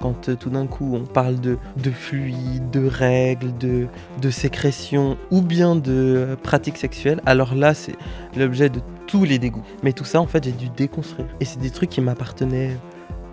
Quand 0.00 0.28
euh, 0.28 0.34
tout 0.34 0.50
d'un 0.50 0.66
coup 0.66 0.94
on 0.94 1.04
parle 1.04 1.40
de, 1.40 1.58
de 1.76 1.90
fluide, 1.90 2.70
de 2.70 2.86
règles, 2.86 3.56
de, 3.58 3.86
de 4.20 4.30
sécrétion 4.30 5.18
ou 5.30 5.42
bien 5.42 5.76
de 5.76 5.92
euh, 5.92 6.36
pratiques 6.36 6.78
sexuelles, 6.78 7.20
alors 7.26 7.54
là 7.54 7.74
c'est 7.74 7.96
l'objet 8.36 8.70
de 8.70 8.80
tous 9.06 9.24
les 9.24 9.38
dégoûts. 9.38 9.64
Mais 9.82 9.92
tout 9.92 10.04
ça 10.04 10.20
en 10.20 10.26
fait 10.26 10.44
j'ai 10.44 10.52
dû 10.52 10.68
déconstruire. 10.70 11.28
Et 11.40 11.44
c'est 11.44 11.58
des 11.58 11.70
trucs 11.70 11.90
qui 11.90 12.00
m'appartenaient 12.00 12.76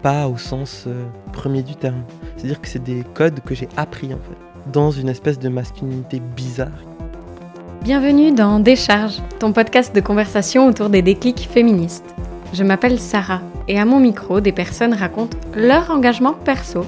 pas 0.02 0.28
au 0.28 0.38
sens 0.38 0.86
euh, 0.88 1.06
premier 1.32 1.64
du 1.64 1.76
terme. 1.76 2.04
C'est-à-dire 2.36 2.60
que 2.60 2.68
c'est 2.68 2.84
des 2.84 3.04
codes 3.14 3.40
que 3.42 3.56
j'ai 3.56 3.70
appris 3.78 4.08
en 4.08 4.18
fait, 4.18 4.72
dans 4.72 4.92
une 4.92 5.09
espèce 5.09 5.40
de 5.40 5.50
masculinité 5.50 6.20
bizarre. 6.36 6.70
Bienvenue 7.84 8.32
dans 8.32 8.59
Décharge, 8.59 9.18
ton 9.40 9.54
podcast 9.54 9.95
de 9.95 10.02
conversation 10.02 10.68
autour 10.68 10.90
des 10.90 11.02
déclics 11.02 11.50
féministes. 11.52 12.16
Je 12.54 12.64
m'appelle 12.64 13.00
Sarah 13.00 13.42
et 13.68 13.80
à 13.80 13.86
mon 13.86 14.00
micro, 14.00 14.40
des 14.42 14.52
personnes 14.52 14.94
racontent 14.94 15.38
leur 15.56 15.90
engagement 15.90 16.34
perso 16.34 16.86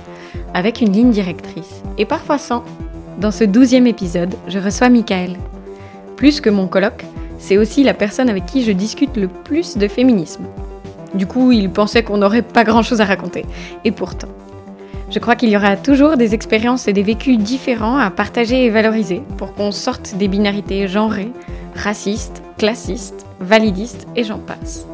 avec 0.53 0.81
une 0.81 0.91
ligne 0.91 1.11
directrice 1.11 1.81
et 1.97 2.05
parfois 2.05 2.37
sans. 2.37 2.63
Dans 3.19 3.31
ce 3.31 3.43
douzième 3.43 3.87
épisode, 3.87 4.35
je 4.47 4.59
reçois 4.59 4.89
Michael. 4.89 5.37
Plus 6.15 6.41
que 6.41 6.49
mon 6.49 6.67
colloque, 6.67 7.05
c'est 7.37 7.57
aussi 7.57 7.83
la 7.83 7.93
personne 7.93 8.29
avec 8.29 8.45
qui 8.45 8.63
je 8.63 8.71
discute 8.71 9.17
le 9.17 9.27
plus 9.27 9.77
de 9.77 9.87
féminisme. 9.87 10.45
Du 11.13 11.27
coup, 11.27 11.51
il 11.51 11.69
pensait 11.69 12.03
qu'on 12.03 12.17
n'aurait 12.17 12.41
pas 12.41 12.63
grand-chose 12.63 13.01
à 13.01 13.05
raconter. 13.05 13.45
Et 13.85 13.91
pourtant, 13.91 14.29
je 15.11 15.19
crois 15.19 15.35
qu'il 15.35 15.49
y 15.49 15.57
aura 15.57 15.75
toujours 15.75 16.17
des 16.17 16.33
expériences 16.33 16.87
et 16.87 16.93
des 16.93 17.03
vécus 17.03 17.37
différents 17.37 17.97
à 17.97 18.09
partager 18.09 18.65
et 18.65 18.69
valoriser 18.71 19.21
pour 19.37 19.53
qu'on 19.53 19.71
sorte 19.71 20.15
des 20.15 20.27
binarités 20.27 20.87
genrées, 20.87 21.31
racistes, 21.75 22.41
classistes, 22.57 23.25
validistes 23.39 24.07
et 24.15 24.23
j'en 24.23 24.39
passe. 24.39 24.87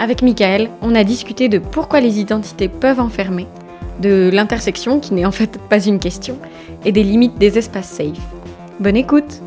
Avec 0.00 0.22
Michael, 0.22 0.70
on 0.82 0.96
a 0.96 1.04
discuté 1.04 1.48
de 1.48 1.58
pourquoi 1.58 2.00
les 2.00 2.18
identités 2.18 2.68
peuvent 2.68 2.98
enfermer, 2.98 3.46
de 4.00 4.28
l'intersection 4.32 4.98
qui 4.98 5.14
n'est 5.14 5.24
en 5.24 5.30
fait 5.30 5.56
pas 5.68 5.84
une 5.84 6.00
question, 6.00 6.36
et 6.84 6.90
des 6.90 7.04
limites 7.04 7.38
des 7.38 7.58
espaces 7.58 7.90
safe. 7.90 8.18
Bonne 8.80 8.96
écoute 8.96 9.40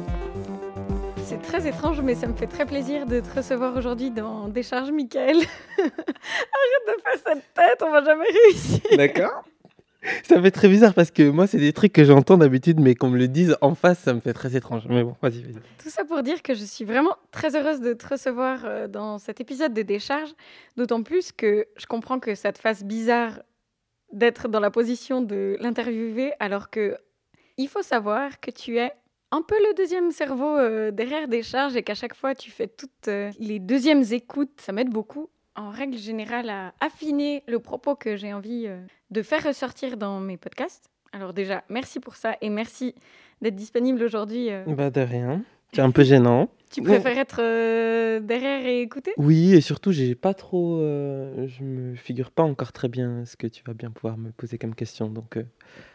très 1.47 1.65
étrange, 1.65 2.01
mais 2.01 2.13
ça 2.13 2.27
me 2.27 2.33
fait 2.33 2.47
très 2.47 2.65
plaisir 2.65 3.05
de 3.05 3.21
te 3.21 3.33
recevoir 3.33 3.77
aujourd'hui 3.77 4.11
dans 4.11 4.49
Décharge 4.49 4.91
Michael. 4.91 5.37
Arrête 5.77 5.93
de 6.87 7.01
faire 7.01 7.21
cette 7.25 7.53
tête, 7.53 7.81
on 7.81 7.89
va 7.89 8.03
jamais 8.03 8.25
réussir. 8.45 8.81
D'accord 8.97 9.45
Ça 10.23 10.41
fait 10.41 10.51
très 10.51 10.67
bizarre 10.67 10.93
parce 10.93 11.09
que 11.09 11.29
moi 11.29 11.47
c'est 11.47 11.57
des 11.57 11.71
trucs 11.71 11.93
que 11.93 12.03
j'entends 12.03 12.37
d'habitude 12.37 12.81
mais 12.81 12.95
qu'on 12.95 13.09
me 13.09 13.17
le 13.17 13.29
dise 13.29 13.55
en 13.61 13.75
face 13.75 13.99
ça 13.99 14.13
me 14.13 14.19
fait 14.19 14.33
très 14.33 14.57
étrange. 14.57 14.83
Mais 14.89 15.05
bon, 15.05 15.15
vas-y, 15.21 15.41
vas-y. 15.41 15.53
Tout 15.81 15.89
ça 15.89 16.03
pour 16.03 16.21
dire 16.21 16.41
que 16.41 16.53
je 16.53 16.65
suis 16.65 16.83
vraiment 16.83 17.15
très 17.31 17.55
heureuse 17.55 17.79
de 17.79 17.93
te 17.93 18.05
recevoir 18.05 18.65
euh, 18.65 18.89
dans 18.89 19.17
cet 19.17 19.39
épisode 19.39 19.73
de 19.73 19.83
Décharge, 19.83 20.33
d'autant 20.75 21.01
plus 21.01 21.31
que 21.31 21.65
je 21.77 21.85
comprends 21.85 22.19
que 22.19 22.35
ça 22.35 22.51
te 22.51 22.59
fasse 22.59 22.83
bizarre 22.83 23.39
d'être 24.11 24.49
dans 24.49 24.59
la 24.59 24.69
position 24.69 25.21
de 25.21 25.55
l'interviewer 25.61 26.33
alors 26.41 26.69
que 26.69 26.97
il 27.55 27.69
faut 27.69 27.83
savoir 27.83 28.41
que 28.41 28.51
tu 28.51 28.77
es 28.79 28.91
un 29.31 29.41
peu 29.41 29.55
le 29.55 29.75
deuxième 29.75 30.11
cerveau 30.11 30.57
euh, 30.57 30.91
derrière 30.91 31.27
Décharge 31.27 31.75
et 31.75 31.83
qu'à 31.83 31.95
chaque 31.95 32.15
fois 32.15 32.35
tu 32.35 32.51
fais 32.51 32.67
toutes 32.67 33.07
euh, 33.07 33.31
les 33.39 33.59
deuxièmes 33.59 34.03
écoutes, 34.11 34.61
ça 34.61 34.71
m'aide 34.71 34.89
beaucoup 34.89 35.29
en 35.55 35.69
règle 35.69 35.97
générale 35.97 36.49
à 36.49 36.73
affiner 36.79 37.43
le 37.47 37.59
propos 37.59 37.95
que 37.95 38.15
j'ai 38.15 38.33
envie 38.33 38.65
euh, 38.67 38.79
de 39.11 39.21
faire 39.21 39.43
ressortir 39.43 39.97
dans 39.97 40.19
mes 40.19 40.37
podcasts. 40.37 40.89
Alors 41.11 41.33
déjà, 41.33 41.63
merci 41.69 41.99
pour 41.99 42.15
ça 42.15 42.35
et 42.41 42.49
merci 42.49 42.93
d'être 43.41 43.55
disponible 43.55 44.03
aujourd'hui. 44.03 44.49
Bah 44.67 44.89
de 44.89 45.01
rien. 45.01 45.41
C'est 45.73 45.81
un 45.81 45.91
peu 45.91 46.03
gênant. 46.03 46.49
Tu 46.69 46.81
préfères 46.81 47.17
être 47.17 47.37
derrière 48.19 48.65
et 48.65 48.81
écouter? 48.81 49.13
Oui, 49.15 49.53
et 49.53 49.61
surtout, 49.61 49.93
j'ai 49.93 50.15
pas 50.15 50.33
trop. 50.33 50.81
je 50.81 51.63
me 51.63 51.95
figure 51.95 52.29
pas 52.29 52.43
encore 52.43 52.73
très 52.73 52.89
bien 52.89 53.23
ce 53.23 53.37
que 53.37 53.47
tu 53.47 53.63
vas 53.65 53.73
bien 53.73 53.89
pouvoir 53.89 54.17
me 54.17 54.31
poser 54.31 54.57
comme 54.57 54.75
question. 54.75 55.07
Donc, 55.07 55.37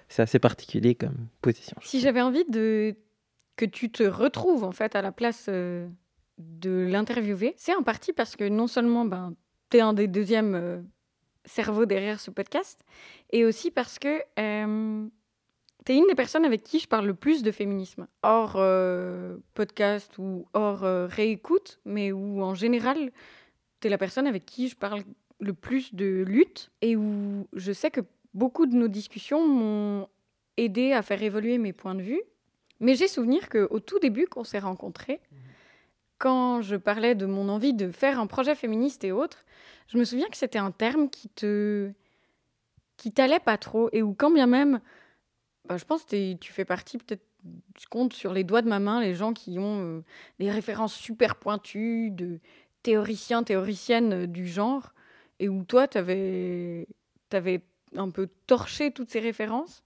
c'est 0.09 0.23
assez 0.23 0.39
particulier 0.39 0.95
comme 0.95 1.27
position. 1.43 1.77
Si 1.83 2.01
j'avais 2.01 2.23
envie 2.23 2.47
de 2.47 2.97
que 3.63 3.67
tu 3.71 3.93
te 3.93 4.03
retrouves 4.03 4.65
en 4.65 4.73
fait 4.73 4.97
à 4.97 5.03
la 5.03 5.13
place 5.13 5.47
euh, 5.49 5.87
de 6.39 6.89
l'interviewer, 6.91 7.55
c'est 7.57 7.77
en 7.77 7.85
partie 7.85 8.13
parce 8.13 8.35
que 8.35 8.49
non 8.49 8.67
seulement 8.67 9.05
ben, 9.05 9.37
tu 9.71 9.77
es 9.77 9.81
un 9.81 9.93
des 9.93 10.09
deuxièmes 10.09 10.57
euh, 10.57 10.83
cerveaux 11.45 11.87
derrière 11.87 12.19
ce 12.19 12.33
podcast, 12.33 12.85
et 13.31 13.45
aussi 13.45 13.71
parce 13.71 14.01
que 14.01 14.19
tu 15.85 15.93
es 15.93 15.97
une 15.97 16.07
des 16.09 16.17
personnes 16.17 16.45
avec 16.45 16.65
qui 16.65 16.81
je 16.81 16.89
parle 16.89 17.07
le 17.07 17.15
plus 17.15 17.45
de 17.45 17.53
féminisme, 17.53 18.09
hors 18.25 18.55
euh, 18.57 19.37
podcast 19.55 20.19
ou 20.19 20.45
hors 20.55 20.83
euh, 20.83 21.07
réécoute, 21.07 21.79
mais 21.85 22.11
où 22.11 22.43
en 22.43 22.55
général, 22.55 23.13
tu 23.81 23.87
es 23.87 23.91
la 23.91 23.99
personne 23.99 24.27
avec 24.27 24.45
qui 24.45 24.67
je 24.67 24.77
parle 24.77 25.05
le 25.39 25.53
plus 25.53 25.95
de 25.95 26.25
lutte, 26.27 26.73
et 26.81 26.97
où 26.97 27.47
je 27.53 27.71
sais 27.71 27.93
que 27.93 28.01
beaucoup 28.35 28.67
de 28.67 28.75
nos 28.75 28.89
discussions 28.89 29.47
m'ont 29.47 30.09
aidé 30.57 30.93
à 30.93 31.03
faire 31.03 31.23
évoluer 31.23 31.59
mes 31.59 31.73
points 31.73 31.95
de 31.95 32.03
vue. 32.03 32.23
Mais 32.83 32.97
j'ai 32.97 33.09
souvenir 33.09 33.49
qu'au 33.49 33.81
tout 33.81 34.01
début, 34.01 34.27
qu'on 34.27 34.45
s'est 34.45 34.59
rencontrés, 34.59 35.21
quand 36.19 36.63
je 36.63 36.77
parlais 36.77 37.15
de 37.15 37.27
mon 37.27 37.49
envie 37.49 37.73
de 37.73 37.91
faire 37.91 38.21
un 38.21 38.27
projet 38.27 38.55
féministe 38.55 39.05
et 39.05 39.13
autres, 39.13 39.45
je 39.87 39.99
me 39.99 40.05
souviens 40.05 40.29
que 40.29 40.37
c'était 40.37 40.59
un 40.59 40.73
terme 40.73 41.09
qui 41.09 41.29
te 41.29 41.91
qui 42.97 43.11
t'allait 43.11 43.41
pas 43.41 43.57
trop 43.57 43.89
et 43.93 44.03
où 44.03 44.15
quand 44.15 44.31
bien 44.31 44.47
même, 44.47 44.81
bah, 45.69 45.77
je 45.77 45.85
pense 45.85 46.05
que 46.05 46.35
tu 46.35 46.53
fais 46.53 46.65
partie 46.65 46.99
peut-être, 46.99 47.25
je 47.81 47.87
compte 47.87 48.13
sur 48.13 48.33
les 48.33 48.45
doigts 48.45 48.63
de 48.63 48.69
ma 48.69 48.79
main 48.79 49.01
les 49.01 49.15
gens 49.15 49.33
qui 49.33 49.59
ont 49.59 49.81
euh, 49.83 50.05
des 50.39 50.51
références 50.51 50.95
super 50.95 51.37
pointues 51.37 52.11
de 52.11 52.39
théoriciens, 52.83 53.43
théoriciennes 53.43 54.13
euh, 54.13 54.27
du 54.27 54.47
genre 54.47 54.93
et 55.39 55.49
où 55.49 55.65
toi, 55.65 55.89
tu 55.89 55.99
avais, 55.99 56.87
un 57.97 58.11
peu 58.11 58.29
torché 58.47 58.93
toutes 58.93 59.11
ces 59.11 59.21
références. 59.21 59.83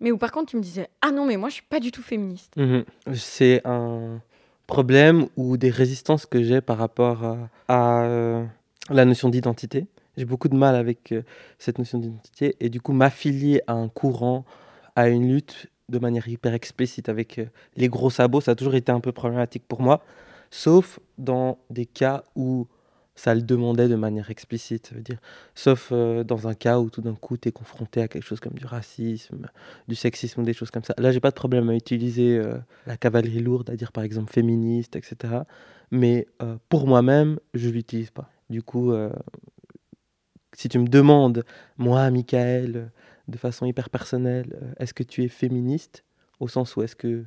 Mais 0.00 0.10
où 0.10 0.18
par 0.18 0.32
contre, 0.32 0.50
tu 0.50 0.56
me 0.56 0.62
disais 0.62 0.88
Ah 1.02 1.10
non, 1.10 1.26
mais 1.26 1.36
moi, 1.36 1.48
je 1.48 1.54
suis 1.54 1.64
pas 1.68 1.80
du 1.80 1.90
tout 1.90 2.02
féministe. 2.02 2.54
Mhm. 2.56 2.84
C'est 3.14 3.62
un 3.64 4.20
problème 4.66 5.26
ou 5.36 5.56
des 5.56 5.70
résistances 5.70 6.26
que 6.26 6.42
j'ai 6.42 6.60
par 6.60 6.78
rapport 6.78 7.24
à, 7.68 8.02
euh, 8.02 8.44
la 8.90 9.04
notion 9.04 9.28
d'identité. 9.28 9.86
J'ai 10.16 10.24
beaucoup 10.24 10.48
de 10.48 10.56
mal 10.56 10.74
avec 10.74 11.12
euh, 11.12 11.22
cette 11.58 11.78
notion 11.78 11.98
d'identité 11.98 12.56
et 12.60 12.68
du 12.68 12.80
coup 12.80 12.92
m'affilier 12.92 13.60
à 13.66 13.74
un 13.74 13.88
courant, 13.88 14.44
à 14.94 15.08
une 15.08 15.28
lutte 15.28 15.68
de 15.88 15.98
manière 15.98 16.26
hyper 16.26 16.54
explicite 16.54 17.08
avec 17.08 17.38
euh, 17.38 17.46
les 17.76 17.88
gros 17.88 18.10
sabots, 18.10 18.40
ça 18.40 18.52
a 18.52 18.54
toujours 18.54 18.74
été 18.74 18.90
un 18.90 19.00
peu 19.00 19.12
problématique 19.12 19.64
pour 19.68 19.82
moi, 19.82 20.02
sauf 20.50 20.98
dans 21.18 21.58
des 21.70 21.86
cas 21.86 22.24
où 22.34 22.66
ça 23.16 23.34
le 23.34 23.40
demandait 23.40 23.88
de 23.88 23.96
manière 23.96 24.30
explicite, 24.30 24.94
dire, 24.94 25.18
sauf 25.54 25.88
euh, 25.90 26.22
dans 26.22 26.46
un 26.46 26.54
cas 26.54 26.78
où 26.78 26.90
tout 26.90 27.00
d'un 27.00 27.14
coup 27.14 27.38
tu 27.38 27.48
es 27.48 27.52
confronté 27.52 28.02
à 28.02 28.08
quelque 28.08 28.22
chose 28.22 28.40
comme 28.40 28.52
du 28.52 28.66
racisme, 28.66 29.48
du 29.88 29.94
sexisme 29.94 30.44
des 30.44 30.52
choses 30.52 30.70
comme 30.70 30.84
ça. 30.84 30.94
Là, 30.98 31.10
j'ai 31.12 31.20
pas 31.20 31.30
de 31.30 31.34
problème 31.34 31.70
à 31.70 31.74
utiliser 31.74 32.36
euh, 32.36 32.58
la 32.86 32.98
cavalerie 32.98 33.40
lourde, 33.40 33.70
à 33.70 33.76
dire 33.76 33.90
par 33.90 34.04
exemple 34.04 34.32
féministe, 34.32 34.96
etc. 34.96 35.34
Mais 35.90 36.28
euh, 36.42 36.56
pour 36.68 36.86
moi-même, 36.86 37.40
je 37.54 37.70
l'utilise 37.70 38.10
pas. 38.10 38.30
Du 38.50 38.62
coup, 38.62 38.92
si 40.52 40.68
tu 40.68 40.78
me 40.78 40.86
demandes, 40.86 41.44
moi, 41.78 42.08
Michael, 42.12 42.92
de 43.26 43.38
façon 43.38 43.66
hyper 43.66 43.90
personnelle, 43.90 44.56
est-ce 44.78 44.94
que 44.94 45.02
tu 45.02 45.24
es 45.24 45.28
féministe? 45.28 46.04
Au 46.38 46.46
sens 46.46 46.76
où 46.76 46.82
est-ce 46.82 46.94
que 46.94 47.24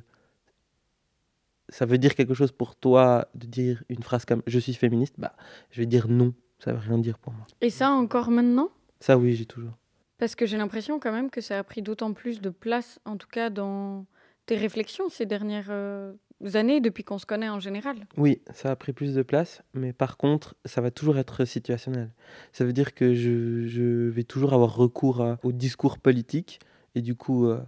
ça 1.70 1.86
veut 1.86 1.98
dire 1.98 2.14
quelque 2.14 2.34
chose 2.34 2.52
pour 2.52 2.76
toi 2.76 3.28
de 3.34 3.46
dire 3.46 3.82
une 3.88 4.02
phrase 4.02 4.24
comme 4.24 4.42
je 4.46 4.58
suis 4.58 4.74
féministe 4.74 5.14
Bah, 5.18 5.34
je 5.70 5.80
vais 5.80 5.86
dire 5.86 6.06
non. 6.08 6.34
Ça 6.58 6.72
veut 6.72 6.78
rien 6.78 6.98
dire 6.98 7.18
pour 7.18 7.32
moi. 7.32 7.46
Et 7.62 7.70
ça 7.70 7.90
encore 7.90 8.30
maintenant? 8.30 8.68
Ça, 9.00 9.16
oui, 9.16 9.34
j'ai 9.34 9.46
toujours. 9.46 9.72
Parce 10.18 10.34
que 10.34 10.44
j'ai 10.44 10.58
l'impression 10.58 11.00
quand 11.00 11.10
même 11.12 11.30
que 11.30 11.40
ça 11.40 11.58
a 11.58 11.64
pris 11.64 11.80
d'autant 11.80 12.12
plus 12.12 12.42
de 12.42 12.50
place, 12.50 13.00
en 13.06 13.16
tout 13.16 13.28
cas 13.28 13.48
dans 13.48 14.04
tes 14.44 14.56
réflexions 14.56 15.08
ces 15.08 15.24
dernières 15.24 15.68
euh, 15.70 16.12
années, 16.52 16.82
depuis 16.82 17.02
qu'on 17.02 17.16
se 17.16 17.24
connaît 17.24 17.48
en 17.48 17.60
général. 17.60 17.96
Oui, 18.18 18.42
ça 18.52 18.70
a 18.70 18.76
pris 18.76 18.92
plus 18.92 19.14
de 19.14 19.22
place, 19.22 19.62
mais 19.72 19.94
par 19.94 20.18
contre, 20.18 20.54
ça 20.66 20.82
va 20.82 20.90
toujours 20.90 21.16
être 21.16 21.46
situationnel. 21.46 22.10
Ça 22.52 22.66
veut 22.66 22.74
dire 22.74 22.92
que 22.94 23.14
je, 23.14 23.66
je 23.66 24.08
vais 24.10 24.24
toujours 24.24 24.52
avoir 24.52 24.76
recours 24.76 25.22
à- 25.22 25.38
au 25.42 25.52
discours 25.52 25.98
politique 25.98 26.60
et 26.94 27.00
du 27.00 27.14
coup, 27.14 27.46
euh, 27.46 27.60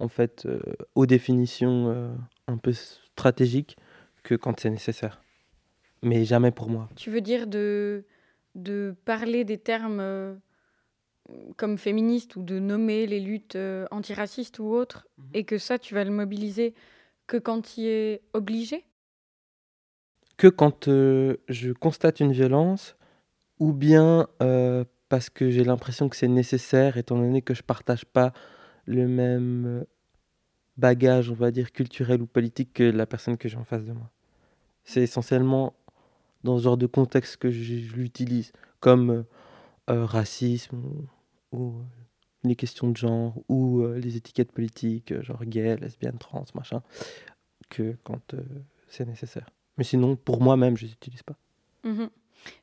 en 0.00 0.08
fait, 0.08 0.46
euh, 0.46 0.60
aux 0.96 1.06
définitions 1.06 2.16
un 2.50 2.58
peu 2.58 2.72
stratégiques 2.72 3.76
que 4.22 4.34
quand 4.34 4.60
c'est 4.60 4.70
nécessaire. 4.70 5.22
Mais 6.02 6.24
jamais 6.24 6.50
pour 6.50 6.68
moi. 6.68 6.88
Tu 6.96 7.10
veux 7.10 7.20
dire 7.20 7.46
de, 7.46 8.04
de 8.54 8.94
parler 9.04 9.44
des 9.44 9.58
termes 9.58 10.00
euh, 10.00 10.34
comme 11.56 11.78
féministes 11.78 12.36
ou 12.36 12.42
de 12.42 12.58
nommer 12.58 13.06
les 13.06 13.20
luttes 13.20 13.56
euh, 13.56 13.86
antiracistes 13.90 14.58
ou 14.58 14.66
autres, 14.66 15.06
et 15.34 15.44
que 15.44 15.58
ça, 15.58 15.78
tu 15.78 15.94
vas 15.94 16.04
le 16.04 16.10
mobiliser 16.10 16.74
que 17.26 17.36
quand 17.36 17.76
il 17.76 17.86
est 17.86 18.22
obligé? 18.32 18.84
Que 20.36 20.48
quand 20.48 20.88
euh, 20.88 21.36
je 21.48 21.72
constate 21.72 22.20
une 22.20 22.32
violence 22.32 22.96
ou 23.58 23.74
bien 23.74 24.26
parce 25.10 25.28
que 25.28 25.50
j'ai 25.50 25.64
l'impression 25.64 26.08
que 26.08 26.16
c'est 26.16 26.28
nécessaire, 26.28 26.96
étant 26.96 27.18
donné 27.18 27.42
que 27.42 27.52
je 27.52 27.62
partage 27.62 28.06
pas 28.06 28.32
le 28.86 29.06
même 29.06 29.84
bagage, 30.80 31.30
on 31.30 31.34
va 31.34 31.50
dire, 31.50 31.72
culturel 31.72 32.22
ou 32.22 32.26
politique 32.26 32.72
que 32.74 32.82
la 32.82 33.06
personne 33.06 33.36
que 33.36 33.48
j'ai 33.48 33.56
en 33.56 33.64
face 33.64 33.84
de 33.84 33.92
moi. 33.92 34.10
C'est 34.84 35.02
essentiellement 35.02 35.74
dans 36.42 36.58
ce 36.58 36.64
genre 36.64 36.76
de 36.76 36.86
contexte 36.86 37.36
que 37.36 37.50
je, 37.50 37.94
l'utilise, 37.94 38.52
comme 38.80 39.10
euh, 39.10 39.22
euh, 39.90 40.04
racisme 40.06 40.82
ou, 41.52 41.68
euh, 41.68 41.82
les 42.42 42.56
questions 42.56 42.88
de 42.88 42.96
genre 42.96 43.34
ou 43.48 43.86
les 43.86 44.16
étiquettes 44.16 44.50
politiques, 44.50 45.12
genre 45.22 45.44
gay, 45.44 45.76
lesbienne, 45.76 46.16
trans, 46.16 46.46
machin, 46.54 46.82
que 47.68 47.96
quand 48.02 48.34
c'est 48.88 49.06
nécessaire. 49.06 49.50
Mais 49.76 49.84
sinon, 49.84 50.16
pour 50.16 50.40
moi-même, 50.40 50.74
je 50.74 50.86
les 50.86 50.92
utilise 50.92 51.22
pas. 51.22 51.36
Mhm. 51.84 52.08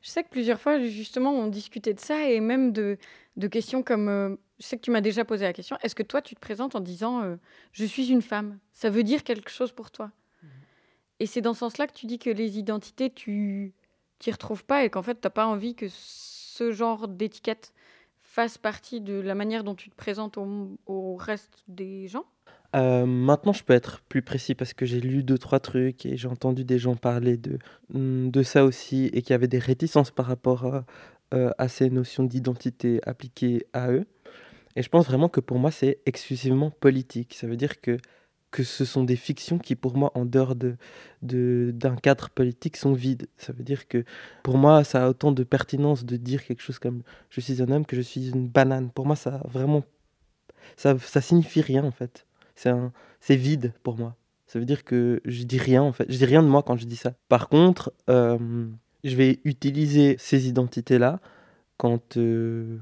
Je 0.02 0.08
sais 0.08 0.24
que 0.24 0.30
plusieurs 0.30 0.60
fois, 0.60 0.80
justement, 0.84 1.30
on 1.30 1.46
discutait 1.46 1.94
de 1.94 2.00
ça 2.00 2.28
et 2.28 2.40
même 2.40 2.72
de, 2.72 2.98
de 3.38 3.48
questions 3.48 3.82
comme. 3.82 4.08
euh, 4.08 4.36
je 4.58 4.66
sais 4.66 4.76
que 4.76 4.82
tu 4.82 4.90
m'as 4.90 5.00
déjà 5.00 5.24
posé 5.24 5.44
la 5.44 5.52
question 5.52 5.76
est-ce 5.82 5.94
que 5.94 6.02
toi, 6.02 6.20
tu 6.20 6.34
te 6.34 6.40
présentes 6.40 6.74
en 6.74 6.80
disant 6.80 7.22
euh, 7.22 7.36
Je 7.72 7.84
suis 7.84 8.08
une 8.08 8.22
femme 8.22 8.58
Ça 8.72 8.90
veut 8.90 9.04
dire 9.04 9.24
quelque 9.24 9.50
chose 9.50 9.72
pour 9.72 9.90
toi? 9.90 10.10
Et 11.20 11.26
c'est 11.26 11.40
dans 11.40 11.52
ce 11.52 11.60
sens-là 11.60 11.86
que 11.88 11.94
tu 11.94 12.06
dis 12.06 12.18
que 12.18 12.30
les 12.30 12.58
identités, 12.58 13.10
tu 13.10 13.72
t'y 14.18 14.30
retrouves 14.30 14.64
pas 14.64 14.84
et 14.84 14.90
qu'en 14.90 15.02
fait, 15.02 15.14
tu 15.14 15.26
n'as 15.26 15.30
pas 15.30 15.46
envie 15.46 15.74
que 15.74 15.86
ce 15.88 16.70
genre 16.72 17.08
d'étiquette 17.08 17.72
fasse 18.20 18.58
partie 18.58 19.00
de 19.00 19.14
la 19.14 19.34
manière 19.34 19.64
dont 19.64 19.74
tu 19.74 19.90
te 19.90 19.96
présentes 19.96 20.38
au, 20.38 20.78
au 20.86 21.16
reste 21.16 21.64
des 21.66 22.06
gens? 22.06 22.24
Euh, 22.76 23.06
maintenant, 23.06 23.52
je 23.52 23.64
peux 23.64 23.72
être 23.72 24.02
plus 24.02 24.20
précis 24.20 24.54
parce 24.54 24.74
que 24.74 24.84
j'ai 24.84 25.00
lu 25.00 25.22
deux, 25.22 25.38
trois 25.38 25.58
trucs 25.58 26.04
et 26.04 26.16
j'ai 26.16 26.28
entendu 26.28 26.64
des 26.64 26.78
gens 26.78 26.96
parler 26.96 27.36
de, 27.36 27.58
mm, 27.94 28.30
de 28.30 28.42
ça 28.42 28.64
aussi 28.64 29.06
et 29.06 29.22
qu'il 29.22 29.30
y 29.30 29.34
avait 29.34 29.48
des 29.48 29.58
réticences 29.58 30.10
par 30.10 30.26
rapport 30.26 30.66
à, 30.66 30.84
euh, 31.34 31.50
à 31.58 31.68
ces 31.68 31.90
notions 31.90 32.24
d'identité 32.24 33.00
appliquées 33.04 33.66
à 33.72 33.90
eux. 33.90 34.06
Et 34.76 34.82
je 34.82 34.88
pense 34.88 35.06
vraiment 35.06 35.28
que 35.28 35.40
pour 35.40 35.58
moi, 35.58 35.70
c'est 35.70 36.00
exclusivement 36.06 36.70
politique. 36.70 37.34
Ça 37.34 37.46
veut 37.46 37.56
dire 37.56 37.80
que, 37.80 37.98
que 38.50 38.62
ce 38.62 38.84
sont 38.84 39.04
des 39.04 39.16
fictions 39.16 39.58
qui, 39.58 39.74
pour 39.74 39.96
moi, 39.96 40.12
en 40.14 40.24
dehors 40.24 40.54
de, 40.54 40.76
de, 41.22 41.70
d'un 41.74 41.96
cadre 41.96 42.30
politique, 42.30 42.76
sont 42.76 42.92
vides. 42.92 43.26
Ça 43.36 43.52
veut 43.52 43.64
dire 43.64 43.88
que 43.88 44.04
pour 44.42 44.56
moi, 44.56 44.84
ça 44.84 45.04
a 45.04 45.08
autant 45.08 45.32
de 45.32 45.42
pertinence 45.44 46.04
de 46.04 46.16
dire 46.16 46.44
quelque 46.44 46.62
chose 46.62 46.78
comme 46.78 47.02
je 47.30 47.40
suis 47.40 47.62
un 47.62 47.70
homme 47.70 47.86
que 47.86 47.96
je 47.96 48.02
suis 48.02 48.30
une 48.30 48.48
banane. 48.48 48.90
Pour 48.90 49.06
moi, 49.06 49.16
ça 49.16 49.42
vraiment. 49.48 49.84
Ça, 50.76 50.98
ça 50.98 51.20
signifie 51.20 51.60
rien, 51.60 51.84
en 51.84 51.90
fait. 51.90 52.26
C'est 52.54 53.36
vide 53.36 53.72
pour 53.82 53.96
moi. 53.98 54.16
Ça 54.46 54.58
veut 54.58 54.64
dire 54.64 54.82
que 54.82 55.20
je 55.26 55.42
dis 55.42 55.58
rien 55.58 55.82
en 55.82 55.92
fait. 55.92 56.10
Je 56.10 56.16
dis 56.16 56.24
rien 56.24 56.42
de 56.42 56.48
moi 56.48 56.62
quand 56.62 56.76
je 56.76 56.86
dis 56.86 56.96
ça. 56.96 57.12
Par 57.28 57.48
contre, 57.48 57.92
euh, 58.08 58.66
je 59.04 59.16
vais 59.16 59.40
utiliser 59.44 60.16
ces 60.18 60.48
identités-là 60.48 61.20
quand 61.76 62.16
euh, 62.16 62.78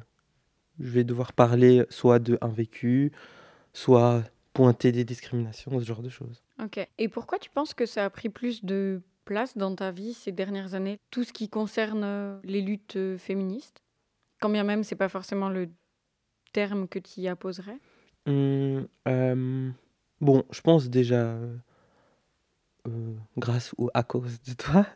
je 0.81 0.91
vais 0.91 1.05
devoir 1.05 1.33
parler 1.33 1.85
soit 1.91 2.19
de 2.19 2.39
un 2.41 2.49
vécu, 2.49 3.13
soit 3.73 4.23
pointer 4.53 4.93
des 4.93 5.05
discriminations, 5.05 5.79
ce 5.79 5.85
genre 5.85 6.03
de 6.03 6.09
choses. 6.09 6.43
Ok. 6.63 6.87
Et 6.99 7.09
pourquoi 7.09 7.39
tu 7.39 7.51
penses 7.51 7.75
que 7.75 7.87
ça 7.87 8.05
a 8.05 8.11
pris 8.11 8.29
plus 8.29 8.65
de 8.65 9.03
place 9.25 9.57
dans 9.57 9.75
ta 9.75 9.91
vie 9.91 10.15
ces 10.15 10.33
dernières 10.33 10.75
années, 10.75 10.99
tout 11.11 11.25
ce 11.25 11.33
qui 11.33 11.49
concerne 11.49 12.05
euh, 12.05 12.39
les 12.45 12.63
luttes 12.63 12.97
euh, 12.97 13.19
féministes? 13.19 13.83
Quand 14.41 14.49
bien 14.49 14.65
même, 14.65 14.83
c'est 14.83 14.97
pas 14.97 15.09
forcément 15.09 15.51
le 15.51 15.69
terme 16.53 16.89
que 16.89 16.99
tu 16.99 17.21
y 17.21 17.29
apposerais? 17.29 17.79
Euh, 18.29 19.71
bon, 20.21 20.45
je 20.51 20.61
pense 20.61 20.89
déjà 20.89 21.39
euh, 22.87 23.15
grâce 23.37 23.75
ou 23.79 23.91
à 23.95 24.03
cause 24.03 24.41
de 24.43 24.55
toi. 24.55 24.87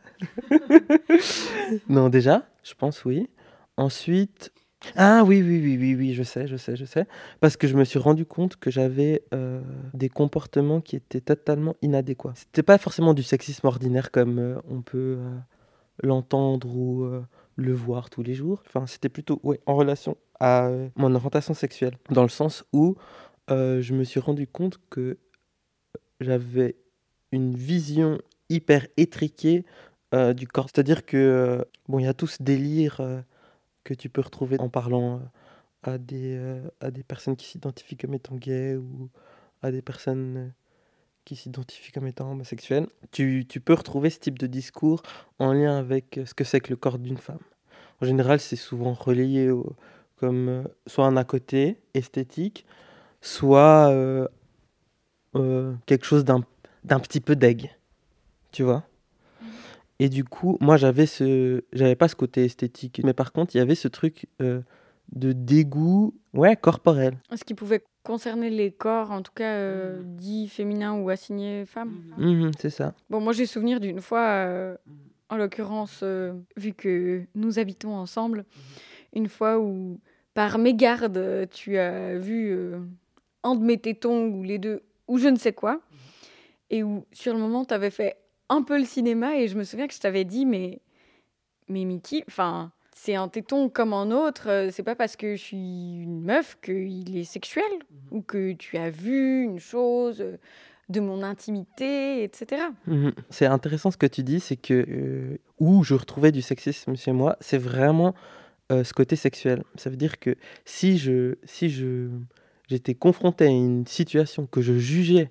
non, 1.88 2.08
déjà, 2.08 2.46
je 2.62 2.74
pense 2.74 3.04
oui. 3.04 3.28
Ensuite, 3.76 4.52
ah 4.96 5.24
oui, 5.24 5.42
oui, 5.42 5.60
oui, 5.62 5.76
oui, 5.78 5.94
oui, 5.94 6.14
je 6.14 6.22
sais, 6.22 6.46
je 6.46 6.56
sais, 6.56 6.74
je 6.74 6.84
sais. 6.84 7.06
Parce 7.40 7.56
que 7.56 7.68
je 7.68 7.76
me 7.76 7.84
suis 7.84 7.98
rendu 7.98 8.24
compte 8.24 8.56
que 8.56 8.70
j'avais 8.70 9.22
euh, 9.34 9.60
des 9.92 10.08
comportements 10.08 10.80
qui 10.80 10.96
étaient 10.96 11.20
totalement 11.20 11.76
inadéquats. 11.82 12.32
C'était 12.34 12.62
pas 12.62 12.78
forcément 12.78 13.12
du 13.12 13.22
sexisme 13.22 13.66
ordinaire 13.66 14.10
comme 14.10 14.38
euh, 14.38 14.58
on 14.68 14.80
peut 14.80 15.18
euh, 15.18 15.38
l'entendre 16.02 16.74
ou 16.74 17.06
le 17.56 17.74
voir 17.74 18.08
tous 18.08 18.22
les 18.22 18.34
jours. 18.34 18.62
Enfin, 18.66 18.86
c'était 18.86 19.10
plutôt 19.10 19.38
ouais, 19.42 19.60
en 19.66 19.76
relation 19.76 20.16
à 20.40 20.70
mon 20.96 21.14
orientation 21.14 21.52
sexuelle. 21.52 21.96
Dans 22.10 22.22
le 22.22 22.30
sens 22.30 22.64
où 22.72 22.96
je 23.48 23.92
me 23.92 24.04
suis 24.04 24.20
rendu 24.20 24.46
compte 24.46 24.80
que 24.88 25.18
j'avais 26.20 26.76
une 27.32 27.54
vision 27.54 28.18
hyper 28.48 28.86
étriquée 28.96 29.64
euh, 30.14 30.32
du 30.32 30.46
corps. 30.46 30.68
C'est-à-dire 30.68 31.04
que, 31.06 31.16
euh, 31.16 31.64
bon, 31.88 31.98
il 31.98 32.04
y 32.04 32.08
a 32.08 32.14
tout 32.14 32.26
ce 32.26 32.42
délire 32.42 33.00
euh, 33.00 33.20
que 33.84 33.94
tu 33.94 34.08
peux 34.08 34.20
retrouver 34.20 34.58
en 34.60 34.68
parlant 34.68 35.22
à, 35.82 35.98
des, 35.98 36.38
à 36.80 36.90
des 36.90 37.02
personnes 37.02 37.36
qui 37.36 37.46
s'identifient 37.46 37.96
comme 37.96 38.14
étant 38.14 38.36
gays 38.36 38.76
ou 38.76 39.08
à 39.62 39.70
des 39.70 39.82
personnes 39.82 40.52
qui 41.24 41.36
s'identifient 41.36 41.92
comme 41.92 42.06
étant 42.06 42.30
homosexuelles. 42.32 42.86
Tu, 43.12 43.46
tu 43.48 43.60
peux 43.60 43.74
retrouver 43.74 44.10
ce 44.10 44.18
type 44.18 44.38
de 44.38 44.46
discours 44.46 45.02
en 45.38 45.52
lien 45.52 45.78
avec 45.78 46.20
ce 46.24 46.34
que 46.34 46.44
c'est 46.44 46.60
que 46.60 46.70
le 46.70 46.76
corps 46.76 46.98
d'une 46.98 47.18
femme. 47.18 47.40
En 48.02 48.06
général, 48.06 48.40
c'est 48.40 48.56
souvent 48.56 48.94
relayé 48.94 49.50
au- 49.50 49.76
comme 50.16 50.68
soit 50.86 51.06
un 51.06 51.16
à 51.16 51.24
côté 51.24 51.78
esthétique, 51.94 52.66
soit 53.22 53.90
quelque 55.86 56.04
chose 56.04 56.24
d'un 56.24 56.42
d'un 56.84 57.00
petit 57.00 57.20
peu 57.20 57.36
deg, 57.36 57.70
tu 58.52 58.62
vois. 58.62 58.84
Et 59.98 60.08
du 60.08 60.24
coup, 60.24 60.56
moi, 60.60 60.76
j'avais 60.76 61.06
ce, 61.06 61.62
j'avais 61.72 61.94
pas 61.94 62.08
ce 62.08 62.16
côté 62.16 62.44
esthétique, 62.44 63.02
mais 63.04 63.12
par 63.12 63.32
contre, 63.32 63.54
il 63.54 63.58
y 63.58 63.60
avait 63.60 63.74
ce 63.74 63.86
truc 63.86 64.26
euh, 64.40 64.62
de 65.12 65.32
dégoût, 65.32 66.14
ouais, 66.32 66.56
corporel. 66.56 67.18
Ce 67.34 67.44
qui 67.44 67.54
pouvait 67.54 67.84
concerner 68.02 68.48
les 68.48 68.70
corps, 68.70 69.10
en 69.10 69.22
tout 69.22 69.32
cas 69.34 69.52
euh, 69.52 70.00
dits 70.02 70.48
féminins 70.48 70.94
ou 70.94 71.10
assignés 71.10 71.66
femmes? 71.66 72.00
Mhm, 72.16 72.52
c'est 72.58 72.70
ça. 72.70 72.94
Bon, 73.10 73.20
moi 73.20 73.32
j'ai 73.32 73.46
souvenir 73.46 73.78
d'une 73.80 74.00
fois, 74.00 74.26
euh, 74.26 74.76
en 75.28 75.36
l'occurrence, 75.36 76.00
euh, 76.02 76.32
vu 76.56 76.72
que 76.72 77.24
nous 77.34 77.58
habitons 77.58 77.94
ensemble, 77.94 78.44
une 79.14 79.28
fois 79.28 79.58
où, 79.58 80.00
par 80.32 80.58
mégarde, 80.58 81.48
tu 81.50 81.76
as 81.76 82.16
vu 82.16 82.56
un 83.42 83.54
de 83.54 83.62
mes 83.62 83.76
tétons 83.76 84.28
ou 84.28 84.42
les 84.42 84.58
deux, 84.58 84.82
ou 85.08 85.18
je 85.18 85.28
ne 85.28 85.36
sais 85.36 85.52
quoi, 85.52 85.80
et 86.70 86.82
où 86.82 87.04
sur 87.12 87.34
le 87.34 87.40
moment 87.40 87.64
tu 87.64 87.74
avais 87.74 87.90
fait 87.90 88.16
un 88.48 88.62
peu 88.62 88.78
le 88.78 88.84
cinéma, 88.84 89.36
et 89.36 89.48
je 89.48 89.56
me 89.56 89.64
souviens 89.64 89.86
que 89.86 89.94
je 89.94 90.00
t'avais 90.00 90.24
dit, 90.24 90.46
mais, 90.46 90.80
mais 91.68 91.84
Mickey, 91.84 92.24
enfin. 92.28 92.72
C'est 92.92 93.14
un 93.14 93.28
téton 93.28 93.70
comme 93.70 93.94
un 93.94 94.10
autre, 94.10 94.50
euh, 94.50 94.68
c'est 94.70 94.82
pas 94.82 94.94
parce 94.94 95.16
que 95.16 95.34
je 95.34 95.40
suis 95.40 96.02
une 96.02 96.20
meuf 96.20 96.58
qu'il 96.60 97.16
est 97.16 97.24
sexuel 97.24 97.64
ou 98.10 98.20
que 98.20 98.52
tu 98.52 98.76
as 98.76 98.90
vu 98.90 99.42
une 99.44 99.58
chose 99.58 100.20
euh, 100.20 100.36
de 100.90 101.00
mon 101.00 101.22
intimité, 101.22 102.22
etc. 102.24 102.62
Mhm. 102.86 103.12
C'est 103.30 103.46
intéressant 103.46 103.90
ce 103.90 103.96
que 103.96 104.06
tu 104.06 104.22
dis, 104.22 104.40
c'est 104.40 104.56
que 104.56 104.84
euh, 104.88 105.38
où 105.58 105.84
je 105.84 105.94
retrouvais 105.94 106.32
du 106.32 106.42
sexisme 106.42 106.96
chez 106.96 107.12
moi, 107.12 107.36
c'est 107.40 107.58
vraiment 107.58 108.14
euh, 108.72 108.84
ce 108.84 108.92
côté 108.92 109.16
sexuel. 109.16 109.62
Ça 109.76 109.88
veut 109.88 109.96
dire 109.96 110.18
que 110.18 110.36
si 110.64 110.98
je 110.98 111.36
si 111.44 111.70
je 111.70 112.08
j'étais 112.68 112.94
confronté 112.94 113.46
à 113.46 113.48
une 113.48 113.86
situation 113.86 114.46
que 114.46 114.60
je 114.60 114.74
jugeais, 114.74 115.30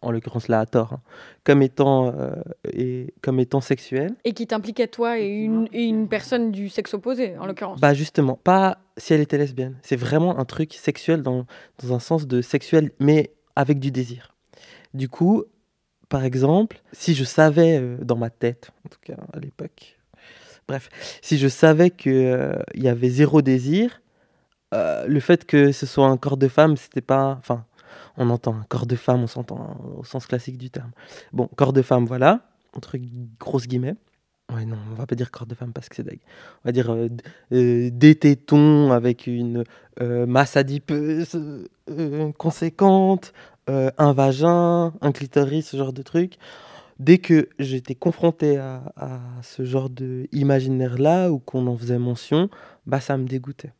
en 0.00 0.10
l'occurrence 0.10 0.48
là 0.48 0.60
à 0.60 0.66
tort, 0.66 0.94
hein, 0.94 1.00
comme 1.44 1.62
étant 1.62 2.08
euh, 2.08 2.34
et 2.72 3.14
comme 3.22 3.40
étant 3.40 3.60
sexuelle, 3.60 4.14
Et 4.24 4.32
qui 4.32 4.46
t'impliquait 4.46 4.88
toi 4.88 5.18
et 5.18 5.28
une, 5.28 5.68
et 5.72 5.82
une 5.82 6.08
personne 6.08 6.50
du 6.50 6.68
sexe 6.68 6.94
opposé, 6.94 7.36
en 7.38 7.46
l'occurrence. 7.46 7.80
bah 7.80 7.94
justement, 7.94 8.38
pas 8.42 8.78
si 8.96 9.14
elle 9.14 9.20
était 9.20 9.38
lesbienne. 9.38 9.76
C'est 9.82 9.96
vraiment 9.96 10.38
un 10.38 10.44
truc 10.44 10.74
sexuel 10.74 11.22
dans, 11.22 11.46
dans 11.82 11.94
un 11.94 11.98
sens 11.98 12.26
de 12.26 12.42
sexuel, 12.42 12.92
mais 13.00 13.32
avec 13.56 13.78
du 13.78 13.90
désir. 13.90 14.34
Du 14.94 15.08
coup, 15.08 15.44
par 16.08 16.24
exemple, 16.24 16.82
si 16.92 17.14
je 17.14 17.24
savais 17.24 17.78
euh, 17.78 17.96
dans 18.02 18.16
ma 18.16 18.30
tête, 18.30 18.70
en 18.86 18.88
tout 18.88 19.00
cas 19.02 19.16
à 19.32 19.38
l'époque, 19.38 19.98
bref, 20.68 20.90
si 21.22 21.38
je 21.38 21.48
savais 21.48 21.90
qu'il 21.90 22.58
y 22.74 22.88
avait 22.88 23.10
zéro 23.10 23.42
désir, 23.42 24.02
euh, 24.72 25.06
le 25.06 25.20
fait 25.20 25.44
que 25.44 25.72
ce 25.72 25.86
soit 25.86 26.06
un 26.06 26.16
corps 26.16 26.36
de 26.36 26.48
femme, 26.48 26.76
c'était 26.76 27.02
pas. 27.02 27.36
Enfin, 27.38 27.64
on 28.16 28.30
entend 28.30 28.56
corps 28.68 28.86
de 28.86 28.96
femme, 28.96 29.22
on 29.22 29.26
s'entend 29.26 29.80
au 29.98 30.04
sens 30.04 30.26
classique 30.26 30.58
du 30.58 30.70
terme. 30.70 30.90
Bon, 31.32 31.48
corps 31.56 31.72
de 31.72 31.82
femme, 31.82 32.04
voilà, 32.04 32.50
entre 32.74 32.98
grosses 33.38 33.66
guillemets. 33.66 33.96
Ouais, 34.52 34.64
non, 34.66 34.76
on 34.90 34.94
va 34.94 35.06
pas 35.06 35.14
dire 35.14 35.30
corps 35.30 35.46
de 35.46 35.54
femme 35.54 35.72
parce 35.72 35.88
que 35.88 35.96
c'est 35.96 36.02
deg. 36.02 36.20
On 36.64 36.68
va 36.68 36.72
dire 36.72 36.90
euh, 36.90 37.08
d- 37.08 37.24
euh, 37.52 37.90
des 37.90 38.14
tétons 38.16 38.92
avec 38.92 39.26
une 39.26 39.64
euh, 40.00 40.26
masse 40.26 40.56
adipeuse 40.56 41.40
euh, 41.88 42.32
conséquente, 42.32 43.32
un 43.68 44.12
vagin, 44.12 44.92
un 45.00 45.12
clitoris, 45.12 45.68
ce 45.68 45.76
genre 45.76 45.92
de 45.92 46.02
truc. 46.02 46.36
Dès 46.98 47.18
que 47.18 47.48
j'étais 47.58 47.94
confronté 47.94 48.58
à, 48.58 48.82
ce 49.42 49.64
genre 49.64 49.88
de 49.88 50.28
imaginaire-là, 50.32 51.30
ou 51.30 51.38
qu'on 51.38 51.66
en 51.66 51.76
faisait 51.76 51.98
mention, 51.98 52.50
bah 52.86 53.00
ça 53.00 53.16
me 53.16 53.26
dégoûtait. 53.26 53.72